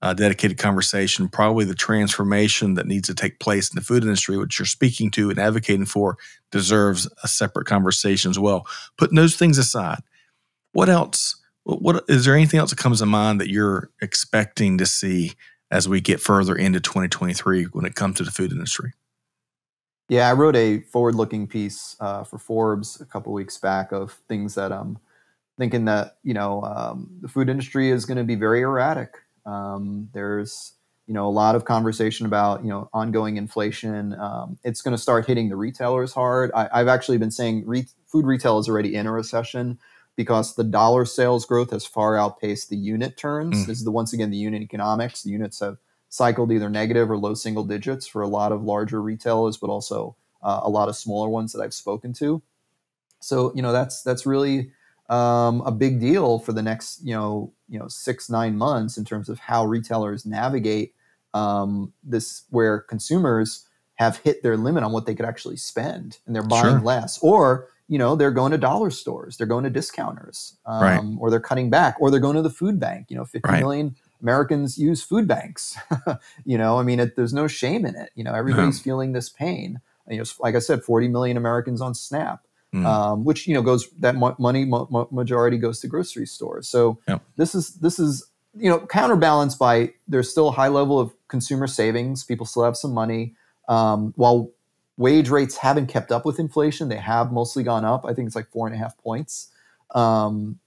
uh, 0.05 0.13
dedicated 0.13 0.59
conversation. 0.59 1.27
Probably 1.27 1.65
the 1.65 1.73
transformation 1.73 2.75
that 2.75 2.85
needs 2.85 3.07
to 3.07 3.15
take 3.15 3.39
place 3.39 3.71
in 3.71 3.75
the 3.75 3.81
food 3.81 4.03
industry, 4.03 4.37
which 4.37 4.59
you're 4.59 4.67
speaking 4.67 5.09
to 5.11 5.31
and 5.31 5.39
advocating 5.39 5.87
for, 5.87 6.19
deserves 6.51 7.09
a 7.23 7.27
separate 7.27 7.65
conversation 7.65 8.29
as 8.29 8.37
well. 8.37 8.67
Putting 8.99 9.15
those 9.15 9.35
things 9.35 9.57
aside, 9.57 10.03
what 10.73 10.89
else? 10.89 11.41
What, 11.63 11.81
what 11.81 12.03
is 12.07 12.23
there 12.23 12.35
anything 12.35 12.59
else 12.59 12.69
that 12.69 12.77
comes 12.77 12.99
to 12.99 13.07
mind 13.07 13.41
that 13.41 13.49
you're 13.49 13.89
expecting 13.99 14.77
to 14.77 14.85
see 14.85 15.31
as 15.71 15.89
we 15.89 16.01
get 16.01 16.21
further 16.21 16.55
into 16.55 16.79
2023 16.79 17.63
when 17.65 17.85
it 17.85 17.95
comes 17.95 18.17
to 18.17 18.23
the 18.23 18.31
food 18.31 18.51
industry? 18.51 18.93
Yeah, 20.07 20.29
I 20.29 20.33
wrote 20.33 20.55
a 20.55 20.81
forward-looking 20.81 21.47
piece 21.47 21.95
uh, 21.99 22.23
for 22.23 22.37
Forbes 22.37 23.01
a 23.01 23.05
couple 23.05 23.33
weeks 23.33 23.57
back 23.57 23.91
of 23.91 24.11
things 24.27 24.53
that 24.53 24.71
I'm 24.71 24.99
thinking 25.57 25.85
that 25.85 26.17
you 26.21 26.35
know 26.35 26.61
um, 26.61 27.09
the 27.21 27.27
food 27.27 27.49
industry 27.49 27.89
is 27.89 28.05
going 28.05 28.19
to 28.19 28.23
be 28.23 28.35
very 28.35 28.61
erratic. 28.61 29.15
Um, 29.45 30.09
there's 30.13 30.73
you 31.07 31.13
know 31.13 31.27
a 31.27 31.29
lot 31.29 31.55
of 31.55 31.65
conversation 31.65 32.25
about 32.25 32.63
you 32.63 32.69
know 32.69 32.89
ongoing 32.93 33.37
inflation. 33.37 34.13
Um, 34.19 34.57
it's 34.63 34.81
going 34.81 34.95
to 34.95 35.01
start 35.01 35.27
hitting 35.27 35.49
the 35.49 35.55
retailers 35.55 36.13
hard. 36.13 36.51
I, 36.53 36.69
have 36.79 36.87
actually 36.87 37.17
been 37.17 37.31
saying 37.31 37.63
re- 37.65 37.87
food 38.07 38.25
retail 38.25 38.59
is 38.59 38.67
already 38.67 38.95
in 38.95 39.05
a 39.05 39.11
recession 39.11 39.79
because 40.15 40.55
the 40.55 40.63
dollar 40.63 41.05
sales 41.05 41.45
growth 41.45 41.71
has 41.71 41.85
far 41.85 42.17
outpaced 42.17 42.69
the 42.69 42.77
unit 42.77 43.17
turns. 43.17 43.63
Mm. 43.63 43.67
This 43.67 43.77
is 43.77 43.83
the 43.83 43.91
once 43.91 44.13
again 44.13 44.31
the 44.31 44.37
unit 44.37 44.61
economics. 44.61 45.23
The 45.23 45.31
units 45.31 45.59
have 45.59 45.77
cycled 46.09 46.51
either 46.51 46.69
negative 46.69 47.11
or 47.11 47.17
low 47.17 47.33
single 47.33 47.65
digits 47.65 48.07
for 48.07 48.21
a 48.21 48.27
lot 48.27 48.51
of 48.51 48.63
larger 48.63 49.01
retailers, 49.01 49.57
but 49.57 49.69
also 49.69 50.15
uh, 50.41 50.61
a 50.63 50.69
lot 50.69 50.87
of 50.87 50.95
smaller 50.95 51.27
ones 51.29 51.51
that 51.51 51.61
I've 51.61 51.73
spoken 51.73 52.13
to. 52.13 52.41
So 53.21 53.51
you 53.55 53.61
know 53.61 53.71
that's 53.71 54.01
that's 54.01 54.25
really 54.25 54.71
um, 55.09 55.61
a 55.61 55.71
big 55.71 55.99
deal 55.99 56.39
for 56.39 56.53
the 56.53 56.63
next 56.63 57.03
you 57.03 57.13
know 57.13 57.53
you 57.69 57.77
know 57.79 57.87
six 57.87 58.29
nine 58.29 58.57
months 58.57 58.97
in 58.97 59.05
terms 59.05 59.29
of 59.29 59.39
how 59.39 59.65
retailers 59.65 60.25
navigate 60.25 60.93
um, 61.33 61.93
this 62.03 62.43
where 62.49 62.79
consumers 62.79 63.67
have 63.95 64.17
hit 64.17 64.43
their 64.43 64.57
limit 64.57 64.83
on 64.83 64.91
what 64.91 65.05
they 65.05 65.15
could 65.15 65.25
actually 65.25 65.57
spend 65.57 66.17
and 66.25 66.35
they're 66.35 66.43
buying 66.43 66.77
sure. 66.77 66.81
less 66.81 67.19
or 67.19 67.67
you 67.87 67.97
know 67.97 68.15
they're 68.15 68.31
going 68.31 68.51
to 68.51 68.57
dollar 68.57 68.89
stores 68.89 69.37
they're 69.37 69.47
going 69.47 69.63
to 69.63 69.69
discounters 69.69 70.57
um, 70.65 70.81
right. 70.81 71.17
or 71.19 71.29
they're 71.29 71.39
cutting 71.39 71.69
back 71.69 71.95
or 71.99 72.09
they're 72.09 72.19
going 72.19 72.35
to 72.35 72.41
the 72.41 72.49
food 72.49 72.79
bank 72.79 73.07
you 73.09 73.15
know 73.15 73.25
fifty 73.25 73.49
right. 73.49 73.59
million 73.61 73.95
americans 74.21 74.77
use 74.77 75.03
food 75.03 75.27
banks 75.27 75.77
you 76.45 76.57
know 76.57 76.79
i 76.79 76.83
mean 76.83 76.99
it, 76.99 77.15
there's 77.15 77.33
no 77.33 77.47
shame 77.47 77.85
in 77.85 77.95
it 77.95 78.09
you 78.15 78.23
know 78.23 78.33
everybody's 78.33 78.79
no. 78.79 78.83
feeling 78.83 79.11
this 79.11 79.29
pain 79.29 79.79
you 80.09 80.17
know 80.17 80.23
like 80.39 80.55
i 80.55 80.59
said 80.59 80.83
40 80.83 81.09
million 81.09 81.37
americans 81.37 81.79
on 81.79 81.93
snap 81.93 82.44
mm. 82.75 82.85
um, 82.85 83.23
which 83.23 83.47
you 83.47 83.53
know 83.53 83.61
goes 83.61 83.89
that 83.99 84.15
mo- 84.15 84.35
money 84.37 84.65
mo- 84.65 85.07
majority 85.11 85.57
goes 85.57 85.79
to 85.79 85.87
grocery 85.87 86.25
stores. 86.25 86.67
So 86.67 86.99
yep. 87.07 87.21
this 87.37 87.55
is 87.55 87.75
this 87.75 87.99
is 87.99 88.29
you 88.57 88.69
know 88.69 88.79
counterbalanced 88.79 89.57
by 89.57 89.93
there's 90.07 90.29
still 90.29 90.49
a 90.49 90.51
high 90.51 90.67
level 90.67 90.99
of 90.99 91.13
consumer 91.27 91.67
savings. 91.67 92.23
People 92.23 92.45
still 92.45 92.63
have 92.63 92.77
some 92.77 92.93
money. 92.93 93.35
Um, 93.67 94.13
while 94.15 94.51
wage 94.97 95.29
rates 95.29 95.57
haven't 95.57 95.87
kept 95.87 96.11
up 96.11 96.25
with 96.25 96.39
inflation, 96.39 96.89
they 96.89 96.97
have 96.97 97.31
mostly 97.31 97.63
gone 97.63 97.85
up. 97.85 98.05
I 98.05 98.13
think 98.13 98.27
it's 98.27 98.35
like 98.35 98.49
four 98.51 98.67
and 98.67 98.75
a 98.75 98.79
half 98.79 98.97
points. 98.97 99.51
Um, 99.93 100.59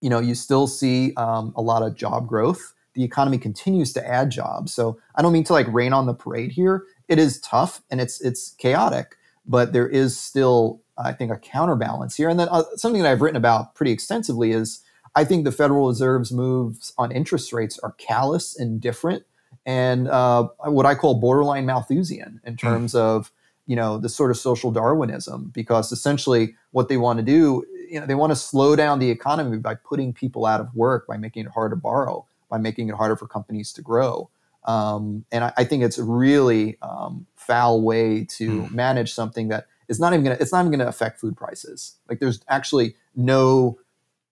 you 0.00 0.10
know, 0.10 0.20
you 0.20 0.34
still 0.34 0.66
see 0.66 1.14
um, 1.16 1.52
a 1.56 1.62
lot 1.62 1.82
of 1.82 1.94
job 1.94 2.26
growth. 2.26 2.74
The 2.94 3.04
economy 3.04 3.38
continues 3.38 3.92
to 3.94 4.06
add 4.06 4.30
jobs. 4.30 4.72
So 4.74 4.98
I 5.14 5.22
don't 5.22 5.32
mean 5.32 5.44
to 5.44 5.52
like 5.52 5.66
rain 5.72 5.92
on 5.92 6.06
the 6.06 6.14
parade 6.14 6.52
here. 6.52 6.84
It 7.08 7.18
is 7.18 7.40
tough 7.40 7.82
and 7.90 8.00
it's 8.00 8.20
it's 8.20 8.50
chaotic, 8.58 9.16
but 9.46 9.72
there 9.72 9.88
is 9.88 10.18
still 10.18 10.82
I 10.98 11.12
think, 11.12 11.30
a 11.30 11.36
counterbalance 11.36 12.16
here. 12.16 12.28
And 12.28 12.38
then 12.38 12.48
uh, 12.50 12.64
something 12.76 13.02
that 13.02 13.10
I've 13.10 13.20
written 13.20 13.36
about 13.36 13.74
pretty 13.74 13.92
extensively 13.92 14.52
is 14.52 14.82
I 15.14 15.24
think 15.24 15.44
the 15.44 15.52
Federal 15.52 15.88
Reserve's 15.88 16.32
moves 16.32 16.92
on 16.98 17.12
interest 17.12 17.52
rates 17.52 17.78
are 17.80 17.92
callous 17.92 18.58
and 18.58 18.80
different, 18.80 19.24
and 19.64 20.08
uh, 20.08 20.48
what 20.64 20.86
I 20.86 20.94
call 20.94 21.14
borderline 21.14 21.66
Malthusian 21.66 22.40
in 22.44 22.52
hmm. 22.52 22.56
terms 22.56 22.92
mm. 22.92 23.00
of 23.00 23.32
you 23.66 23.76
know 23.76 23.98
the 23.98 24.08
sort 24.08 24.30
of 24.30 24.36
social 24.36 24.70
Darwinism, 24.70 25.50
because 25.54 25.92
essentially 25.92 26.54
what 26.72 26.88
they 26.88 26.96
want 26.96 27.18
to 27.18 27.24
do, 27.24 27.64
you 27.90 28.00
know, 28.00 28.06
they 28.06 28.14
want 28.14 28.30
to 28.30 28.36
slow 28.36 28.76
down 28.76 28.98
the 28.98 29.10
economy 29.10 29.58
by 29.58 29.74
putting 29.74 30.12
people 30.12 30.46
out 30.46 30.60
of 30.60 30.74
work, 30.74 31.06
by 31.06 31.16
making 31.16 31.46
it 31.46 31.52
hard 31.52 31.72
to 31.72 31.76
borrow, 31.76 32.26
by 32.48 32.58
making 32.58 32.88
it 32.88 32.94
harder 32.94 33.16
for 33.16 33.26
companies 33.26 33.72
to 33.72 33.82
grow. 33.82 34.30
Um, 34.64 35.24
and 35.32 35.44
I, 35.44 35.52
I, 35.56 35.64
think 35.64 35.82
it's 35.82 35.96
a 35.96 36.04
really 36.04 36.76
um, 36.82 37.26
foul 37.36 37.80
way 37.80 38.24
to 38.36 38.62
mm. 38.62 38.70
manage 38.70 39.14
something 39.14 39.48
that 39.48 39.66
is 39.88 39.98
not 39.98 40.12
even 40.12 40.24
gonna 40.24 40.36
it's 40.40 40.52
not 40.52 40.60
even 40.60 40.70
gonna 40.70 40.88
affect 40.88 41.20
food 41.20 41.36
prices. 41.36 41.96
Like 42.08 42.20
there's 42.20 42.40
actually 42.48 42.94
no 43.16 43.78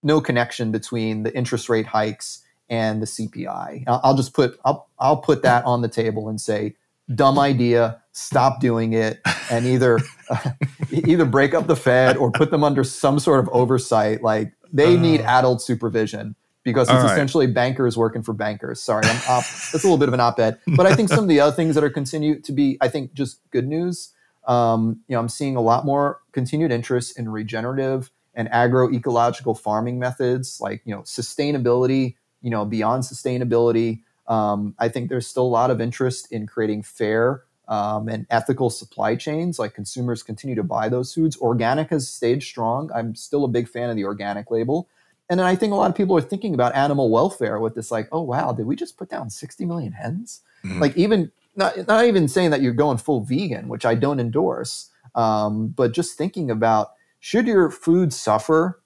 no 0.02 0.20
connection 0.20 0.70
between 0.70 1.22
the 1.22 1.36
interest 1.36 1.68
rate 1.68 1.86
hikes 1.86 2.44
and 2.68 3.00
the 3.00 3.06
CPI. 3.06 3.84
I'll, 3.86 4.00
I'll 4.04 4.16
just 4.16 4.34
put 4.34 4.58
I'll 4.64 4.88
I'll 4.98 5.16
put 5.18 5.42
that 5.42 5.64
on 5.64 5.82
the 5.82 5.88
table 5.88 6.28
and 6.28 6.40
say 6.40 6.76
dumb 7.14 7.38
idea 7.38 8.00
stop 8.12 8.60
doing 8.60 8.94
it 8.94 9.20
and 9.50 9.66
either 9.66 10.00
uh, 10.30 10.50
either 10.90 11.24
break 11.24 11.54
up 11.54 11.66
the 11.66 11.76
fed 11.76 12.16
or 12.16 12.32
put 12.32 12.50
them 12.50 12.64
under 12.64 12.82
some 12.82 13.18
sort 13.18 13.38
of 13.38 13.48
oversight 13.52 14.22
like 14.22 14.52
they 14.72 14.96
uh, 14.96 14.98
need 14.98 15.20
adult 15.20 15.62
supervision 15.62 16.34
because 16.64 16.88
it's 16.88 16.96
right. 16.96 17.12
essentially 17.12 17.46
bankers 17.46 17.96
working 17.96 18.22
for 18.22 18.32
bankers 18.32 18.82
sorry 18.82 19.06
i'm 19.06 19.16
op- 19.28 19.44
that's 19.44 19.74
a 19.74 19.76
little 19.76 19.98
bit 19.98 20.08
of 20.08 20.14
an 20.14 20.20
op-ed 20.20 20.58
but 20.76 20.86
i 20.86 20.94
think 20.94 21.08
some 21.08 21.20
of 21.20 21.28
the 21.28 21.38
other 21.38 21.54
things 21.54 21.74
that 21.76 21.84
are 21.84 21.90
continue 21.90 22.40
to 22.40 22.52
be 22.52 22.76
i 22.80 22.88
think 22.88 23.12
just 23.14 23.38
good 23.50 23.68
news 23.68 24.12
um, 24.46 25.00
you 25.08 25.14
know, 25.14 25.20
I'm 25.20 25.28
seeing 25.28 25.56
a 25.56 25.60
lot 25.60 25.84
more 25.84 26.20
continued 26.32 26.72
interest 26.72 27.18
in 27.18 27.28
regenerative 27.28 28.10
and 28.34 28.48
agroecological 28.50 29.58
farming 29.58 29.98
methods, 29.98 30.60
like 30.60 30.82
you 30.84 30.94
know, 30.94 31.02
sustainability. 31.02 32.14
You 32.42 32.50
know, 32.50 32.64
beyond 32.64 33.02
sustainability, 33.02 34.02
um, 34.28 34.74
I 34.78 34.88
think 34.88 35.08
there's 35.08 35.26
still 35.26 35.44
a 35.44 35.48
lot 35.48 35.70
of 35.70 35.80
interest 35.80 36.30
in 36.30 36.46
creating 36.46 36.82
fair 36.82 37.42
um, 37.68 38.08
and 38.08 38.26
ethical 38.30 38.70
supply 38.70 39.16
chains. 39.16 39.58
Like 39.58 39.74
consumers 39.74 40.22
continue 40.22 40.54
to 40.54 40.62
buy 40.62 40.88
those 40.88 41.12
foods. 41.12 41.36
Organic 41.38 41.90
has 41.90 42.08
stayed 42.08 42.42
strong. 42.42 42.90
I'm 42.94 43.14
still 43.14 43.44
a 43.44 43.48
big 43.48 43.68
fan 43.68 43.90
of 43.90 43.96
the 43.96 44.04
organic 44.04 44.50
label. 44.50 44.88
And 45.28 45.40
then 45.40 45.46
I 45.46 45.56
think 45.56 45.72
a 45.72 45.76
lot 45.76 45.90
of 45.90 45.96
people 45.96 46.16
are 46.16 46.22
thinking 46.22 46.54
about 46.54 46.74
animal 46.76 47.10
welfare 47.10 47.58
with 47.58 47.74
this, 47.74 47.90
like, 47.90 48.08
oh 48.12 48.20
wow, 48.20 48.52
did 48.52 48.66
we 48.66 48.76
just 48.76 48.96
put 48.96 49.08
down 49.08 49.28
60 49.28 49.64
million 49.64 49.92
hens? 49.92 50.40
Mm-hmm. 50.64 50.80
Like 50.80 50.96
even 50.96 51.32
not 51.56 51.86
not 51.86 52.04
even 52.04 52.28
saying 52.28 52.50
that 52.50 52.62
you're 52.62 52.72
going 52.72 52.98
full 52.98 53.22
vegan, 53.22 53.68
which 53.68 53.84
I 53.84 53.94
don't 53.94 54.20
endorse, 54.20 54.90
um, 55.14 55.68
but 55.68 55.92
just 55.92 56.16
thinking 56.16 56.50
about 56.50 56.90
should 57.20 57.46
your 57.46 57.70
food 57.70 58.12
suffer 58.12 58.82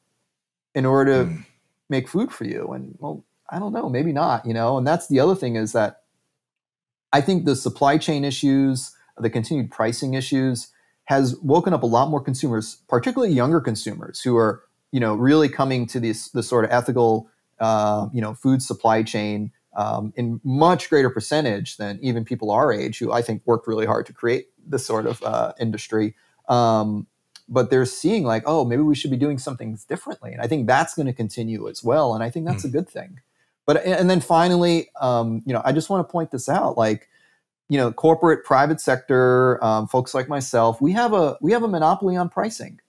in 0.74 0.86
order 0.86 1.24
to 1.24 1.30
mm. 1.30 1.44
make 1.88 2.08
food 2.08 2.32
for 2.32 2.44
you? 2.44 2.72
And 2.72 2.96
well, 2.98 3.24
I 3.50 3.58
don't 3.58 3.72
know, 3.72 3.88
maybe 3.88 4.12
not, 4.12 4.46
you 4.46 4.54
know. 4.54 4.78
And 4.78 4.86
that's 4.86 5.08
the 5.08 5.20
other 5.20 5.34
thing 5.34 5.56
is 5.56 5.72
that 5.72 6.02
I 7.12 7.20
think 7.20 7.44
the 7.44 7.56
supply 7.56 7.98
chain 7.98 8.24
issues, 8.24 8.94
the 9.18 9.30
continued 9.30 9.70
pricing 9.70 10.14
issues, 10.14 10.68
has 11.04 11.36
woken 11.42 11.74
up 11.74 11.82
a 11.82 11.86
lot 11.86 12.08
more 12.08 12.20
consumers, 12.20 12.76
particularly 12.88 13.34
younger 13.34 13.60
consumers, 13.60 14.20
who 14.20 14.36
are 14.36 14.62
you 14.92 15.00
know 15.00 15.14
really 15.14 15.48
coming 15.48 15.86
to 15.86 16.00
this 16.00 16.28
the 16.30 16.42
sort 16.42 16.64
of 16.64 16.70
ethical 16.70 17.28
uh, 17.58 18.08
you 18.12 18.20
know 18.20 18.34
food 18.34 18.62
supply 18.62 19.02
chain 19.02 19.52
um, 19.80 20.12
in 20.14 20.40
much 20.44 20.90
greater 20.90 21.08
percentage 21.08 21.78
than 21.78 21.98
even 22.02 22.24
people 22.24 22.50
our 22.50 22.70
age, 22.72 22.98
who 22.98 23.12
I 23.12 23.22
think 23.22 23.42
worked 23.46 23.66
really 23.66 23.86
hard 23.86 24.04
to 24.06 24.12
create 24.12 24.48
this 24.66 24.84
sort 24.84 25.06
of 25.06 25.22
uh, 25.22 25.52
industry. 25.58 26.14
Um, 26.48 27.06
but 27.48 27.70
they're 27.70 27.86
seeing 27.86 28.24
like, 28.24 28.44
oh, 28.46 28.64
maybe 28.64 28.82
we 28.82 28.94
should 28.94 29.10
be 29.10 29.16
doing 29.16 29.38
something 29.38 29.78
differently, 29.88 30.32
and 30.32 30.42
I 30.42 30.46
think 30.46 30.66
that's 30.66 30.94
going 30.94 31.06
to 31.06 31.12
continue 31.12 31.68
as 31.68 31.82
well, 31.82 32.14
and 32.14 32.22
I 32.22 32.30
think 32.30 32.46
that's 32.46 32.62
mm. 32.62 32.68
a 32.68 32.72
good 32.72 32.88
thing. 32.88 33.20
But 33.66 33.84
and 33.84 34.08
then 34.10 34.20
finally, 34.20 34.88
um, 35.00 35.42
you 35.46 35.52
know, 35.54 35.62
I 35.64 35.72
just 35.72 35.90
want 35.90 36.06
to 36.06 36.12
point 36.12 36.30
this 36.30 36.48
out, 36.48 36.76
like, 36.76 37.08
you 37.68 37.78
know, 37.78 37.90
corporate, 37.92 38.44
private 38.44 38.80
sector, 38.80 39.62
um, 39.64 39.86
folks 39.86 40.12
like 40.12 40.28
myself, 40.28 40.80
we 40.80 40.92
have 40.92 41.12
a 41.12 41.38
we 41.40 41.52
have 41.52 41.62
a 41.62 41.68
monopoly 41.68 42.16
on 42.16 42.28
pricing. 42.28 42.80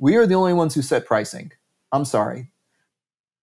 We 0.00 0.16
are 0.16 0.26
the 0.26 0.34
only 0.34 0.54
ones 0.54 0.74
who 0.74 0.82
set 0.82 1.06
pricing. 1.06 1.52
I'm 1.92 2.04
sorry. 2.04 2.50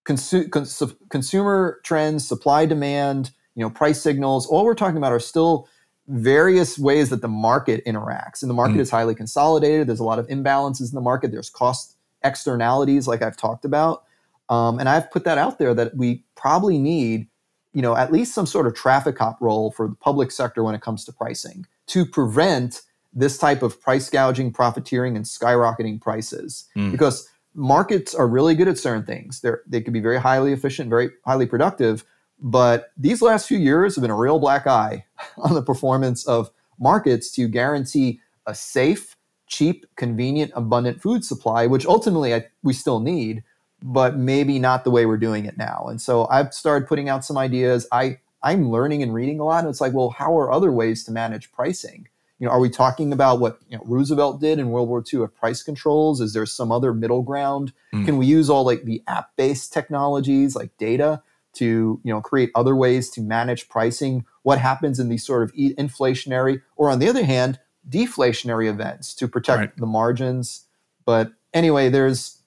Consu- 0.06 0.50
cons- 0.50 0.82
consumer 1.10 1.80
trends, 1.84 2.28
supply 2.28 2.66
demand, 2.66 3.32
you 3.56 3.62
know, 3.62 3.70
price 3.70 4.02
signals, 4.02 4.48
all 4.48 4.66
we're 4.66 4.74
talking 4.74 4.98
about 4.98 5.12
are 5.12 5.20
still 5.20 5.68
various 6.08 6.78
ways 6.80 7.10
that 7.10 7.22
the 7.22 7.28
market 7.28 7.86
interacts. 7.86 8.42
And 8.42 8.50
the 8.50 8.54
market 8.56 8.78
mm. 8.78 8.82
is 8.82 8.90
highly 8.90 9.16
consolidated. 9.16 9.88
There's 9.88 10.00
a 10.00 10.04
lot 10.04 10.20
of 10.20 10.28
imbalances 10.28 10.90
in 10.90 10.96
the 10.96 11.02
market. 11.02 11.32
There's 11.32 11.50
cost 11.50 11.96
externalities, 12.24 13.08
like 13.08 13.22
I've 13.22 13.38
talked 13.38 13.66
about. 13.66 14.04
Um, 14.50 14.80
and 14.80 14.90
I've 14.90 15.10
put 15.12 15.24
that 15.24 15.38
out 15.38 15.60
there 15.60 15.74
that 15.74 15.96
we 15.96 16.24
probably 16.36 16.78
need, 16.78 17.28
you 17.74 17.82
know, 17.82 17.96
at 17.96 18.12
least 18.12 18.34
some 18.34 18.46
sort 18.46 18.68
of 18.68 18.76
traffic 18.76 19.16
cop 19.16 19.40
role 19.40 19.72
for 19.72 19.88
the 19.88 19.96
public 19.96 20.32
sector 20.32 20.64
when 20.64 20.76
it 20.76 20.82
comes 20.82 21.06
to 21.06 21.14
pricing 21.14 21.66
to 21.88 22.06
prevent 22.06 22.82
this 23.14 23.38
type 23.38 23.62
of 23.62 23.82
price 23.82 24.10
gouging, 24.10 24.52
profiteering, 24.52 25.16
and 25.16 25.26
skyrocketing 25.26 26.02
prices. 26.02 26.68
Mm. 26.76 26.92
Because 26.92 27.30
markets 27.54 28.16
are 28.16 28.28
really 28.28 28.56
good 28.56 28.68
at 28.68 28.78
certain 28.78 29.04
things. 29.04 29.42
They're, 29.42 29.62
they 29.68 29.82
can 29.82 29.94
be 29.94 30.00
very 30.00 30.20
highly 30.20 30.54
efficient, 30.54 30.90
very 30.90 31.10
highly 31.26 31.46
productive. 31.46 32.04
But 32.40 32.92
these 32.98 33.22
last 33.22 33.48
few 33.48 33.58
years 33.58 33.96
have 33.96 34.02
been 34.02 34.12
a 34.12 34.16
real 34.16 34.40
black 34.40 34.66
eye 34.68 35.06
on 35.38 35.54
the 35.54 35.62
performance 35.62 36.26
of 36.26 36.50
markets 36.80 37.32
to 37.32 37.48
guarantee 37.48 38.20
a 38.48 38.56
safe, 38.56 39.16
cheap, 39.48 39.86
convenient, 39.96 40.52
abundant 40.56 41.02
food 41.02 41.24
supply, 41.24 41.68
which 41.68 41.86
ultimately 41.86 42.34
I, 42.34 42.46
we 42.64 42.74
still 42.74 43.00
need, 43.00 43.44
but 43.84 44.18
maybe 44.18 44.58
not 44.58 44.84
the 44.84 44.92
way 44.92 45.06
we're 45.06 45.18
doing 45.18 45.46
it 45.46 45.58
now. 45.58 45.86
And 45.90 46.02
so 46.02 46.28
I've 46.30 46.54
started 46.54 46.88
putting 46.88 47.10
out 47.10 47.24
some 47.24 47.38
ideas. 47.38 47.88
I 47.92 48.20
I'm 48.44 48.72
learning 48.72 49.04
and 49.04 49.14
reading 49.14 49.40
a 49.40 49.44
lot, 49.44 49.60
and 49.60 49.70
it's 49.70 49.82
like, 49.82 49.94
well, 49.94 50.10
how 50.10 50.36
are 50.38 50.52
other 50.52 50.72
ways 50.72 51.04
to 51.04 51.12
manage 51.12 51.52
pricing? 51.52 52.08
You 52.42 52.48
know, 52.48 52.54
are 52.54 52.60
we 52.60 52.72
talking 52.72 53.14
about 53.14 53.40
what 53.40 53.60
you 53.70 53.78
know, 53.78 53.84
Roosevelt 53.86 54.42
did 54.42 54.58
in 54.58 54.72
World 54.72 54.90
War 54.90 55.04
II 55.14 55.22
of 55.22 55.36
price 55.36 55.62
controls? 55.62 56.20
Is 56.20 56.34
there 56.34 56.48
some 56.48 56.72
other 56.72 56.92
middle 56.92 57.22
ground? 57.22 57.72
Mm. 57.94 58.06
Can 58.06 58.18
we 58.18 58.26
use 58.26 58.50
all 58.50 58.66
like 58.66 58.84
the 58.84 59.04
app-based 59.08 59.72
technologies 59.72 60.56
like 60.56 60.76
data 60.78 61.22
to 61.54 62.02
you 62.04 62.12
know 62.12 62.20
create 62.20 62.50
other 62.56 62.76
ways 62.76 63.12
to 63.12 63.22
manage 63.22 63.70
pricing? 63.70 64.26
What 64.42 64.58
happens 64.58 65.00
in 65.00 65.08
these 65.08 65.24
sort 65.24 65.44
of 65.44 65.54
inflationary 65.54 66.64
or 66.76 66.90
on 66.90 66.98
the 66.98 67.08
other 67.08 67.24
hand, 67.24 67.60
deflationary 67.88 68.68
events 68.68 69.14
to 69.16 69.28
protect 69.28 69.60
right. 69.60 69.78
the 69.78 69.86
margins? 69.86 70.66
But 71.06 71.34
anyway, 71.54 71.90
there's 71.90 72.40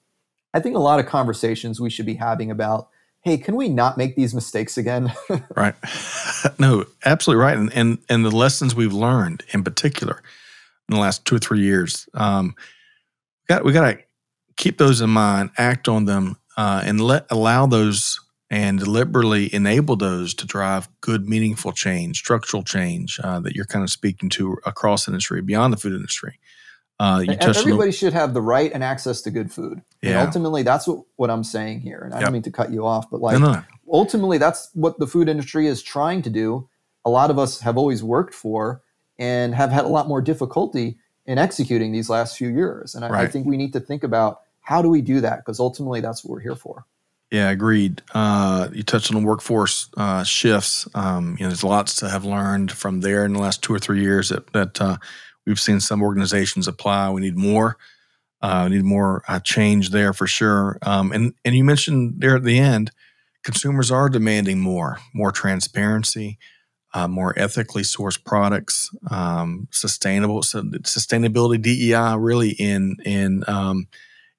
I 0.53 0.59
think 0.59 0.75
a 0.75 0.79
lot 0.79 0.99
of 0.99 1.05
conversations 1.05 1.79
we 1.79 1.89
should 1.89 2.05
be 2.05 2.15
having 2.15 2.51
about 2.51 2.89
hey, 3.25 3.39
can 3.39 3.55
we 3.55 3.67
not 3.67 3.97
make 3.97 4.15
these 4.15 4.35
mistakes 4.35 4.77
again? 4.77 5.11
right. 5.55 5.75
No, 6.59 6.85
absolutely 7.03 7.43
right. 7.43 7.57
And, 7.57 7.73
and 7.73 7.97
and 8.07 8.23
the 8.23 8.29
lessons 8.29 8.75
we've 8.75 8.93
learned 8.93 9.43
in 9.49 9.63
particular 9.63 10.21
in 10.87 10.95
the 10.95 11.01
last 11.01 11.25
two 11.25 11.35
or 11.35 11.39
three 11.39 11.61
years, 11.61 12.07
um, 12.13 12.53
we 13.41 13.53
got 13.53 13.65
we 13.65 13.73
got 13.73 13.91
to 13.91 13.97
keep 14.55 14.77
those 14.77 15.01
in 15.01 15.09
mind, 15.09 15.49
act 15.57 15.89
on 15.89 16.05
them, 16.05 16.37
uh, 16.55 16.83
and 16.85 17.01
let 17.01 17.25
allow 17.31 17.65
those 17.65 18.19
and 18.51 18.79
deliberately 18.79 19.53
enable 19.53 19.95
those 19.95 20.35
to 20.35 20.45
drive 20.45 20.87
good, 21.01 21.27
meaningful 21.27 21.71
change, 21.71 22.19
structural 22.19 22.61
change 22.61 23.19
uh, 23.23 23.39
that 23.39 23.55
you're 23.55 23.65
kind 23.65 23.83
of 23.83 23.89
speaking 23.89 24.29
to 24.29 24.57
across 24.65 25.07
industry, 25.07 25.41
beyond 25.41 25.73
the 25.73 25.77
food 25.77 25.93
industry. 25.93 26.39
Uh, 26.99 27.25
everybody 27.41 27.91
should 27.91 28.13
have 28.13 28.33
the 28.33 28.41
right 28.41 28.71
and 28.73 28.83
access 28.83 29.21
to 29.21 29.31
good 29.31 29.51
food. 29.51 29.81
Yeah. 30.01 30.11
And 30.11 30.19
ultimately, 30.19 30.63
that's 30.63 30.87
what, 30.87 31.03
what 31.17 31.29
I'm 31.29 31.43
saying 31.43 31.81
here. 31.81 31.99
And 31.99 32.13
I 32.13 32.17
yep. 32.17 32.25
don't 32.25 32.33
mean 32.33 32.41
to 32.43 32.51
cut 32.51 32.71
you 32.71 32.85
off, 32.85 33.09
but 33.09 33.19
like 33.21 33.39
no, 33.39 33.53
no. 33.53 33.63
ultimately, 33.91 34.37
that's 34.37 34.69
what 34.73 34.97
the 34.97 35.07
food 35.07 35.27
industry 35.27 35.67
is 35.67 35.83
trying 35.83 36.21
to 36.21 36.29
do. 36.29 36.69
A 37.03 37.09
lot 37.09 37.29
of 37.29 37.37
us 37.37 37.59
have 37.59 37.77
always 37.77 38.03
worked 38.03 38.33
for 38.33 38.81
and 39.19 39.53
have 39.53 39.71
had 39.71 39.85
a 39.85 39.89
lot 39.89 40.07
more 40.07 40.21
difficulty 40.21 40.97
in 41.25 41.37
executing 41.37 41.91
these 41.91 42.09
last 42.09 42.37
few 42.37 42.49
years. 42.49 42.95
And 42.95 43.03
I, 43.03 43.09
right. 43.09 43.27
I 43.27 43.31
think 43.31 43.45
we 43.45 43.57
need 43.57 43.73
to 43.73 43.79
think 43.79 44.03
about 44.03 44.41
how 44.61 44.81
do 44.81 44.89
we 44.89 45.01
do 45.01 45.21
that 45.21 45.39
because 45.39 45.59
ultimately, 45.59 45.99
that's 45.99 46.23
what 46.23 46.31
we're 46.31 46.41
here 46.41 46.55
for. 46.55 46.85
Yeah, 47.31 47.49
agreed. 47.49 48.01
Uh, 48.13 48.69
you 48.71 48.83
touched 48.83 49.13
on 49.13 49.21
the 49.21 49.27
workforce 49.27 49.89
uh, 49.97 50.23
shifts. 50.23 50.87
Um, 50.93 51.35
you 51.37 51.43
know, 51.43 51.49
there's 51.49 51.63
lots 51.63 51.97
to 51.97 52.09
have 52.09 52.23
learned 52.23 52.71
from 52.71 53.01
there 53.01 53.25
in 53.25 53.33
the 53.33 53.39
last 53.39 53.61
two 53.61 53.73
or 53.73 53.79
three 53.79 54.01
years 54.01 54.29
that, 54.29 54.53
that 54.53 54.79
uh, 54.79 54.97
We've 55.45 55.59
seen 55.59 55.79
some 55.79 56.01
organizations 56.01 56.67
apply. 56.67 57.09
We 57.11 57.21
need 57.21 57.37
more. 57.37 57.77
Uh, 58.41 58.67
we 58.69 58.77
need 58.77 58.85
more 58.85 59.23
uh, 59.27 59.39
change 59.39 59.89
there 59.89 60.13
for 60.13 60.27
sure. 60.27 60.77
Um, 60.81 61.11
and 61.11 61.33
and 61.43 61.55
you 61.55 61.63
mentioned 61.63 62.15
there 62.19 62.35
at 62.35 62.43
the 62.43 62.59
end, 62.59 62.91
consumers 63.43 63.91
are 63.91 64.09
demanding 64.09 64.59
more, 64.59 64.99
more 65.13 65.31
transparency, 65.31 66.37
uh, 66.93 67.07
more 67.07 67.37
ethically 67.37 67.83
sourced 67.83 68.23
products, 68.23 68.89
um, 69.09 69.67
sustainable 69.71 70.43
so 70.43 70.61
sustainability 70.61 71.61
DEI 71.61 72.17
really 72.17 72.51
in 72.51 72.97
in 73.05 73.43
um, 73.47 73.87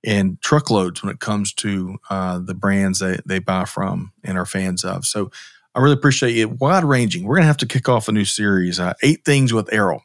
in 0.03 0.39
truckloads 0.43 1.03
when 1.03 1.13
it 1.13 1.21
comes 1.21 1.53
to 1.55 1.99
uh, 2.11 2.39
the 2.39 2.55
brands 2.55 3.01
they, 3.01 3.19
they 3.27 3.39
buy 3.39 3.65
from 3.65 4.13
and 4.23 4.39
are 4.39 4.47
fans 4.47 4.85
of. 4.85 5.05
So 5.05 5.31
I 5.75 5.81
really 5.81 5.95
appreciate 5.95 6.37
it. 6.37 6.61
Wide 6.61 6.85
ranging. 6.85 7.25
We're 7.25 7.37
gonna 7.37 7.47
have 7.47 7.57
to 7.59 7.67
kick 7.67 7.89
off 7.89 8.09
a 8.09 8.13
new 8.13 8.25
series, 8.25 8.79
uh, 8.79 8.95
eight 9.03 9.25
things 9.25 9.53
with 9.53 9.73
Errol 9.73 10.03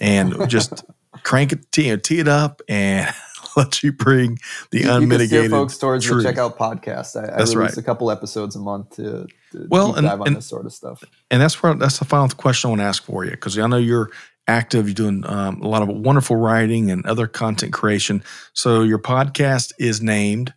and 0.00 0.48
just 0.48 0.84
crank 1.22 1.52
it, 1.52 1.66
you 1.76 1.90
know, 1.90 1.96
tee 1.96 2.18
it 2.18 2.28
up, 2.28 2.62
and 2.68 3.12
let 3.56 3.82
you 3.82 3.92
bring 3.92 4.38
the 4.70 4.80
you, 4.80 4.90
unmitigated. 4.90 5.44
You 5.44 5.50
folks 5.50 5.78
towards 5.78 6.04
truth. 6.04 6.24
the 6.24 6.32
checkout 6.32 6.56
podcast. 6.56 7.16
I, 7.16 7.32
I 7.32 7.38
release 7.38 7.54
right. 7.54 7.76
a 7.76 7.82
couple 7.82 8.10
episodes 8.10 8.56
a 8.56 8.60
month 8.60 8.96
to, 8.96 9.26
to 9.52 9.66
well, 9.68 9.94
and, 9.94 10.06
dive 10.06 10.20
on 10.20 10.28
and, 10.28 10.36
this 10.36 10.46
sort 10.46 10.66
of 10.66 10.72
stuff. 10.72 11.02
And 11.30 11.40
that's 11.40 11.62
where 11.62 11.74
that's 11.74 11.98
the 11.98 12.04
final 12.04 12.28
question 12.28 12.68
I 12.68 12.70
want 12.70 12.80
to 12.80 12.86
ask 12.86 13.02
for 13.04 13.24
you 13.24 13.32
because 13.32 13.58
I 13.58 13.66
know 13.66 13.76
you're 13.76 14.10
active. 14.46 14.88
You're 14.88 14.94
doing 14.94 15.24
um, 15.26 15.60
a 15.60 15.68
lot 15.68 15.82
of 15.82 15.88
wonderful 15.88 16.36
writing 16.36 16.90
and 16.90 17.04
other 17.06 17.26
content 17.26 17.72
creation. 17.72 18.22
So 18.52 18.82
your 18.82 18.98
podcast 18.98 19.72
is 19.78 20.00
named 20.00 20.54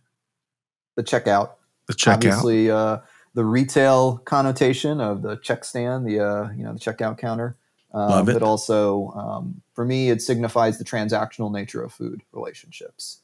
the 0.96 1.02
Checkout. 1.02 1.52
The 1.86 1.94
Checkout. 1.94 2.14
Obviously, 2.14 2.70
uh, 2.70 2.98
the 3.34 3.44
retail 3.44 4.18
connotation 4.18 5.00
of 5.00 5.22
the 5.22 5.36
check 5.36 5.64
stand, 5.64 6.06
the 6.06 6.20
uh, 6.20 6.50
you 6.52 6.64
know 6.64 6.74
the 6.74 6.78
checkout 6.78 7.18
counter. 7.18 7.56
Um. 7.92 8.24
But 8.26 8.42
also, 8.42 9.12
um, 9.14 9.62
for 9.74 9.84
me, 9.84 10.10
it 10.10 10.22
signifies 10.22 10.78
the 10.78 10.84
transactional 10.84 11.52
nature 11.52 11.82
of 11.82 11.92
food 11.92 12.22
relationships. 12.32 13.20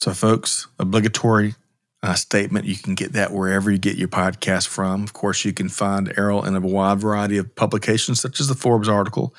So, 0.00 0.12
folks, 0.12 0.66
obligatory 0.78 1.54
uh, 2.02 2.14
statement. 2.14 2.64
You 2.64 2.76
can 2.76 2.94
get 2.94 3.12
that 3.12 3.32
wherever 3.32 3.70
you 3.70 3.78
get 3.78 3.96
your 3.96 4.08
podcast 4.08 4.68
from. 4.68 5.02
Of 5.02 5.12
course, 5.12 5.44
you 5.44 5.52
can 5.52 5.68
find 5.68 6.12
Errol 6.16 6.44
in 6.44 6.54
a 6.54 6.60
wide 6.60 7.00
variety 7.00 7.38
of 7.38 7.54
publications, 7.54 8.20
such 8.20 8.40
as 8.40 8.48
the 8.48 8.54
Forbes 8.54 8.88
article 8.88 9.34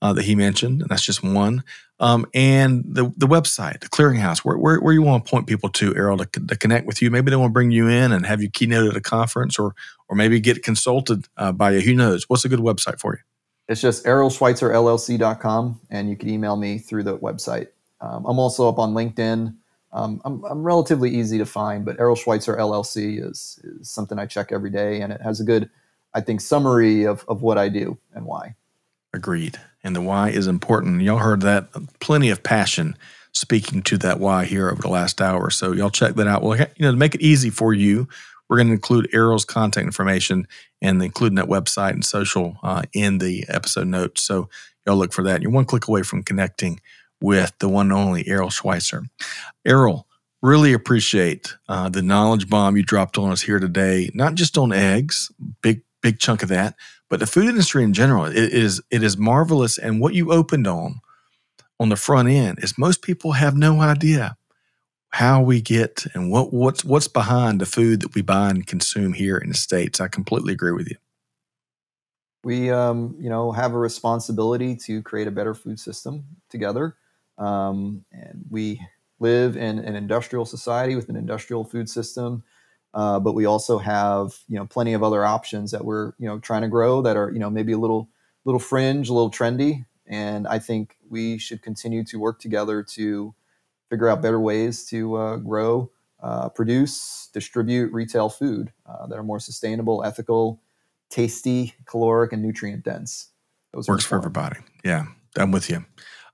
uh, 0.00 0.12
that 0.14 0.24
he 0.24 0.34
mentioned, 0.34 0.80
and 0.80 0.90
that's 0.90 1.04
just 1.04 1.22
one. 1.22 1.64
Um, 2.00 2.26
and 2.32 2.84
the 2.86 3.12
the 3.16 3.26
website, 3.26 3.80
the 3.80 3.88
clearinghouse, 3.88 4.38
where, 4.38 4.56
where, 4.56 4.78
where 4.80 4.94
you 4.94 5.02
want 5.02 5.24
to 5.24 5.30
point 5.30 5.48
people 5.48 5.68
to, 5.70 5.94
Errol, 5.96 6.18
to, 6.18 6.26
to 6.26 6.56
connect 6.56 6.86
with 6.86 7.02
you. 7.02 7.10
Maybe 7.10 7.30
they 7.30 7.36
want 7.36 7.50
to 7.50 7.54
bring 7.54 7.72
you 7.72 7.88
in 7.88 8.12
and 8.12 8.24
have 8.24 8.40
you 8.40 8.48
keynote 8.48 8.90
at 8.90 8.96
a 8.96 9.00
conference, 9.00 9.58
or 9.58 9.74
or 10.08 10.16
maybe 10.16 10.40
get 10.40 10.62
consulted 10.62 11.26
uh, 11.36 11.52
by 11.52 11.72
you. 11.72 11.80
Who 11.80 11.94
knows? 11.94 12.24
What's 12.28 12.44
a 12.44 12.48
good 12.48 12.60
website 12.60 13.00
for 13.00 13.14
you? 13.14 13.20
It's 13.68 13.80
just 13.80 14.04
errolschweitzerllc.com, 14.04 15.80
and 15.90 16.08
you 16.08 16.16
can 16.16 16.28
email 16.30 16.56
me 16.56 16.78
through 16.78 17.02
the 17.02 17.18
website. 17.18 17.68
Um, 18.00 18.24
I'm 18.26 18.38
also 18.38 18.68
up 18.68 18.78
on 18.78 18.94
LinkedIn. 18.94 19.54
Um, 19.92 20.20
I'm, 20.24 20.44
I'm, 20.44 20.62
relatively 20.62 21.10
easy 21.10 21.38
to 21.38 21.46
find, 21.46 21.84
but 21.84 21.98
Errol 21.98 22.14
Schweitzer 22.14 22.56
LLC 22.56 23.24
is, 23.24 23.58
is 23.64 23.90
something 23.90 24.18
I 24.18 24.26
check 24.26 24.52
every 24.52 24.70
day, 24.70 25.00
and 25.00 25.12
it 25.12 25.20
has 25.22 25.40
a 25.40 25.44
good, 25.44 25.70
I 26.14 26.20
think, 26.20 26.40
summary 26.40 27.04
of, 27.04 27.24
of 27.28 27.42
what 27.42 27.58
I 27.58 27.68
do 27.68 27.98
and 28.14 28.24
why. 28.26 28.54
Agreed. 29.14 29.58
And 29.82 29.96
the 29.96 30.02
why 30.02 30.30
is 30.30 30.46
important. 30.46 31.02
Y'all 31.02 31.18
heard 31.18 31.40
that 31.42 31.68
plenty 32.00 32.30
of 32.30 32.42
passion 32.42 32.96
speaking 33.32 33.82
to 33.82 33.98
that 33.98 34.20
why 34.20 34.44
here 34.44 34.68
over 34.68 34.82
the 34.82 34.88
last 34.88 35.20
hour. 35.20 35.50
So 35.50 35.72
y'all 35.72 35.90
check 35.90 36.14
that 36.14 36.26
out. 36.26 36.42
Well, 36.42 36.58
you 36.58 36.66
know, 36.80 36.90
to 36.90 36.96
make 36.96 37.14
it 37.14 37.22
easy 37.22 37.50
for 37.50 37.72
you, 37.72 38.08
we're 38.48 38.56
going 38.56 38.68
to 38.68 38.74
include 38.74 39.08
Errol's 39.12 39.44
contact 39.44 39.84
information 39.84 40.46
and 40.80 41.02
including 41.02 41.36
that 41.36 41.46
website 41.46 41.90
and 41.92 42.04
social 42.04 42.56
uh, 42.62 42.82
in 42.92 43.18
the 43.18 43.44
episode 43.48 43.86
notes. 43.86 44.22
So 44.22 44.48
y'all 44.86 44.96
look 44.96 45.12
for 45.12 45.22
that. 45.24 45.42
You're 45.42 45.50
one 45.50 45.64
click 45.64 45.88
away 45.88 46.02
from 46.02 46.22
connecting 46.22 46.80
with 47.20 47.52
the 47.58 47.68
one 47.68 47.86
and 47.86 47.92
only 47.92 48.26
Errol 48.28 48.50
Schweitzer. 48.50 49.04
Errol, 49.66 50.06
really 50.42 50.72
appreciate 50.72 51.54
uh, 51.68 51.88
the 51.88 52.02
knowledge 52.02 52.48
bomb 52.48 52.76
you 52.76 52.82
dropped 52.82 53.18
on 53.18 53.30
us 53.30 53.42
here 53.42 53.58
today, 53.58 54.10
not 54.14 54.34
just 54.34 54.56
on 54.56 54.72
eggs, 54.72 55.30
big 55.62 55.82
big 56.00 56.18
chunk 56.18 56.42
of 56.42 56.48
that. 56.48 56.74
But 57.10 57.20
the 57.20 57.26
food 57.26 57.48
industry 57.48 57.82
in 57.82 57.92
general, 57.92 58.26
it 58.26 58.36
is 58.36 58.80
it 58.90 59.02
is 59.02 59.16
marvelous. 59.16 59.78
And 59.78 60.00
what 60.00 60.14
you 60.14 60.32
opened 60.32 60.66
on 60.66 61.00
on 61.80 61.88
the 61.88 61.96
front 61.96 62.28
end 62.28 62.58
is 62.62 62.78
most 62.78 63.02
people 63.02 63.32
have 63.32 63.56
no 63.56 63.80
idea 63.80 64.36
how 65.10 65.42
we 65.42 65.60
get 65.60 66.04
and 66.14 66.30
what 66.30 66.52
what's 66.52 66.84
what's 66.84 67.08
behind 67.08 67.60
the 67.60 67.66
food 67.66 68.00
that 68.02 68.14
we 68.14 68.22
buy 68.22 68.50
and 68.50 68.66
consume 68.66 69.12
here 69.12 69.36
in 69.36 69.48
the 69.48 69.54
states. 69.54 70.00
I 70.00 70.08
completely 70.08 70.52
agree 70.52 70.72
with 70.72 70.88
you. 70.88 70.96
We, 72.44 72.70
um, 72.70 73.16
you 73.18 73.28
know, 73.28 73.50
have 73.52 73.74
a 73.74 73.78
responsibility 73.78 74.76
to 74.76 75.02
create 75.02 75.26
a 75.26 75.32
better 75.32 75.54
food 75.54 75.80
system 75.80 76.24
together, 76.48 76.96
um, 77.36 78.04
and 78.12 78.44
we 78.48 78.80
live 79.20 79.56
in 79.56 79.80
an 79.80 79.96
industrial 79.96 80.44
society 80.44 80.94
with 80.94 81.08
an 81.08 81.16
industrial 81.16 81.64
food 81.64 81.88
system. 81.90 82.44
Uh, 82.94 83.20
but 83.20 83.34
we 83.34 83.44
also 83.44 83.78
have, 83.78 84.38
you 84.48 84.56
know, 84.56 84.66
plenty 84.66 84.94
of 84.94 85.02
other 85.02 85.24
options 85.24 85.70
that 85.70 85.84
we're, 85.84 86.12
you 86.18 86.26
know, 86.26 86.38
trying 86.38 86.62
to 86.62 86.68
grow 86.68 87.02
that 87.02 87.16
are, 87.16 87.30
you 87.30 87.38
know, 87.38 87.50
maybe 87.50 87.72
a 87.72 87.78
little, 87.78 88.08
little 88.44 88.58
fringe, 88.58 89.08
a 89.08 89.12
little 89.12 89.30
trendy. 89.30 89.84
And 90.06 90.48
I 90.48 90.58
think 90.58 90.96
we 91.08 91.38
should 91.38 91.62
continue 91.62 92.02
to 92.04 92.18
work 92.18 92.40
together 92.40 92.82
to 92.94 93.34
figure 93.90 94.08
out 94.08 94.22
better 94.22 94.40
ways 94.40 94.84
to 94.86 95.16
uh, 95.16 95.36
grow, 95.36 95.90
uh, 96.22 96.48
produce, 96.50 97.28
distribute 97.32 97.92
retail 97.92 98.28
food 98.28 98.72
uh, 98.86 99.06
that 99.06 99.18
are 99.18 99.22
more 99.22 99.40
sustainable, 99.40 100.04
ethical, 100.04 100.60
tasty, 101.10 101.74
caloric, 101.86 102.32
and 102.32 102.42
nutrient 102.42 102.84
dense. 102.84 103.30
Those 103.72 103.88
Works 103.88 104.04
for 104.04 104.16
everybody. 104.16 104.58
Yeah, 104.84 105.06
I'm 105.36 105.50
with 105.52 105.70
you. 105.70 105.84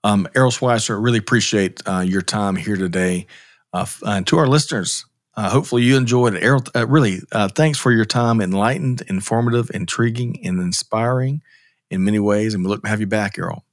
Um, 0.04 0.28
Errol 0.36 0.50
Schweitzer, 0.50 1.00
really 1.00 1.18
appreciate 1.18 1.80
uh, 1.86 2.00
your 2.00 2.22
time 2.22 2.56
here 2.56 2.76
today. 2.76 3.26
Uh, 3.72 3.86
and 4.02 4.26
to 4.26 4.38
our 4.38 4.46
listeners, 4.46 5.04
uh, 5.36 5.50
hopefully 5.50 5.82
you 5.82 5.96
enjoyed 5.96 6.34
it. 6.34 6.42
Errol, 6.42 6.62
really, 6.86 7.20
thanks 7.54 7.78
for 7.78 7.90
your 7.90 8.04
time. 8.04 8.40
Enlightened, 8.40 9.02
informative, 9.08 9.70
intriguing, 9.74 10.38
and 10.44 10.60
inspiring 10.60 11.42
in 11.90 12.04
many 12.04 12.18
ways. 12.18 12.54
And 12.54 12.62
we 12.62 12.68
look 12.68 12.82
to 12.82 12.88
have 12.88 13.00
you 13.00 13.06
back, 13.06 13.38
Errol. 13.38 13.64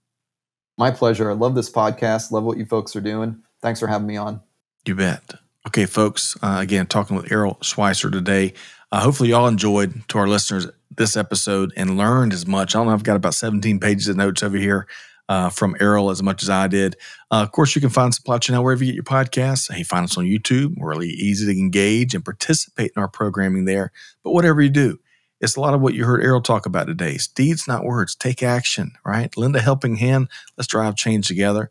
My 0.78 0.90
pleasure. 0.90 1.30
I 1.30 1.34
love 1.34 1.54
this 1.54 1.70
podcast. 1.70 2.32
Love 2.32 2.44
what 2.44 2.58
you 2.58 2.66
folks 2.66 2.96
are 2.96 3.02
doing. 3.02 3.44
Thanks 3.62 3.80
for 3.80 3.88
having 3.88 4.08
me 4.08 4.18
on. 4.18 4.42
You 4.86 4.96
bet. 4.96 5.36
Okay, 5.68 5.86
folks. 5.86 6.36
Uh, 6.42 6.58
again, 6.60 6.88
talking 6.88 7.16
with 7.16 7.32
Errol 7.32 7.58
Schweitzer 7.62 8.10
today. 8.10 8.54
Uh, 8.92 9.02
hopefully, 9.02 9.30
y'all 9.30 9.48
enjoyed 9.48 10.08
to 10.10 10.18
our 10.18 10.28
listeners 10.28 10.68
this 10.90 11.16
episode 11.16 11.72
and 11.78 11.98
learned 11.98 12.34
as 12.34 12.48
much. 12.48 12.76
I 12.76 12.80
don't 12.80 12.88
know. 12.88 12.94
I've 12.94 13.04
got 13.04 13.16
about 13.16 13.36
17 13.36 13.80
pages 13.80 14.08
of 14.08 14.18
notes 14.18 14.44
over 14.44 14.58
here 14.58 14.88
uh, 15.30 15.50
from 15.50 15.76
Errol 15.80 16.10
as 16.10 16.22
much 16.22 16.44
as 16.44 16.50
I 16.50 16.68
did. 16.68 16.98
Uh, 17.30 17.42
of 17.42 17.52
course, 17.52 17.76
you 17.76 17.82
can 17.82 17.90
find 17.90 18.14
Supply 18.14 18.38
Chain 18.38 18.56
Now 18.56 18.64
wherever 18.64 18.84
you 18.84 18.92
get 18.92 18.96
your 18.96 19.04
podcasts. 19.04 19.72
Hey, 19.72 19.84
find 19.84 20.04
us 20.04 20.18
on 20.18 20.26
YouTube. 20.26 20.74
We're 20.78 20.90
really 20.90 21.10
easy 21.10 21.46
to 21.46 21.58
engage 21.58 22.14
and 22.14 22.26
participate 22.26 22.92
in 22.96 23.02
our 23.02 23.08
programming 23.08 23.66
there. 23.66 23.92
But 24.24 24.32
whatever 24.32 24.62
you 24.62 24.70
do, 24.70 25.00
it's 25.40 25.56
a 25.56 25.62
lot 25.62 25.74
of 25.74 25.82
what 25.82 25.94
you 25.94 26.06
heard 26.06 26.24
Errol 26.24 26.42
talk 26.42 26.66
about 26.66 26.88
today. 26.88 27.14
It's 27.14 27.28
deeds, 27.28 27.68
not 27.68 27.86
words. 27.86 28.16
Take 28.16 28.44
action, 28.44 28.92
right? 29.06 29.36
Lend 29.38 29.56
a 29.56 29.62
helping 29.62 29.96
hand. 29.96 30.28
Let's 30.58 30.68
drive 30.68 30.96
change 30.96 31.28
together. 31.28 31.70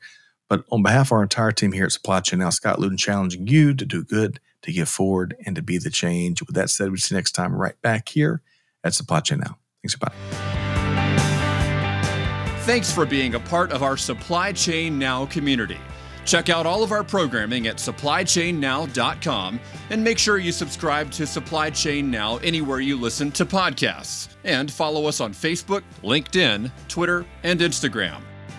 But 0.51 0.65
on 0.71 0.83
behalf 0.83 1.09
of 1.09 1.13
our 1.13 1.23
entire 1.23 1.53
team 1.53 1.71
here 1.73 1.85
at 1.85 1.93
Supply 1.93 2.19
Chain 2.19 2.41
Now, 2.41 2.51
Scott 2.51 2.81
Luton 2.81 2.99
challenging 2.99 3.47
you 3.47 3.73
to 3.73 3.87
do 3.87 4.03
good, 4.05 4.41
to 4.63 4.73
give 4.73 4.89
forward, 4.89 5.37
and 5.47 5.55
to 5.55 5.63
be 5.63 5.79
the 5.79 5.91
change. 5.91 6.43
With 6.43 6.57
that 6.57 6.69
said, 6.69 6.89
we'll 6.89 6.99
see 6.99 7.15
you 7.15 7.19
next 7.19 7.33
time 7.33 7.55
right 7.55 7.81
back 7.81 8.09
here 8.09 8.43
at 8.83 8.93
Supply 8.93 9.21
Chain 9.21 9.39
Now. 9.39 9.59
Thanks, 9.81 9.95
bye. 9.95 10.13
Thanks 12.65 12.93
for 12.93 13.07
being 13.07 13.37
a 13.37 13.41
part 13.41 13.71
of 13.71 13.85
our 13.85 13.97
Supply 13.97 14.53
Chain 14.53 14.99
Now 14.99 15.25
community. 15.27 15.79
Check 16.25 16.49
out 16.49 16.67
all 16.67 16.83
of 16.83 16.91
our 16.91 17.05
programming 17.05 17.69
at 17.69 17.77
supplychainnow.com 17.77 19.61
and 19.91 20.05
make 20.05 20.19
sure 20.19 20.39
you 20.39 20.53
subscribe 20.53 21.13
to 21.13 21.27
Supply 21.29 21.71
Chain 21.71 22.11
Now 22.11 22.39
anywhere 22.39 22.81
you 22.81 22.99
listen 23.01 23.31
to 23.33 23.47
podcasts. 23.47 24.35
And 24.43 24.71
follow 24.71 25.07
us 25.07 25.21
on 25.21 25.33
Facebook, 25.33 25.83
LinkedIn, 26.03 26.73
Twitter, 26.89 27.25
and 27.45 27.61
Instagram. 27.61 28.21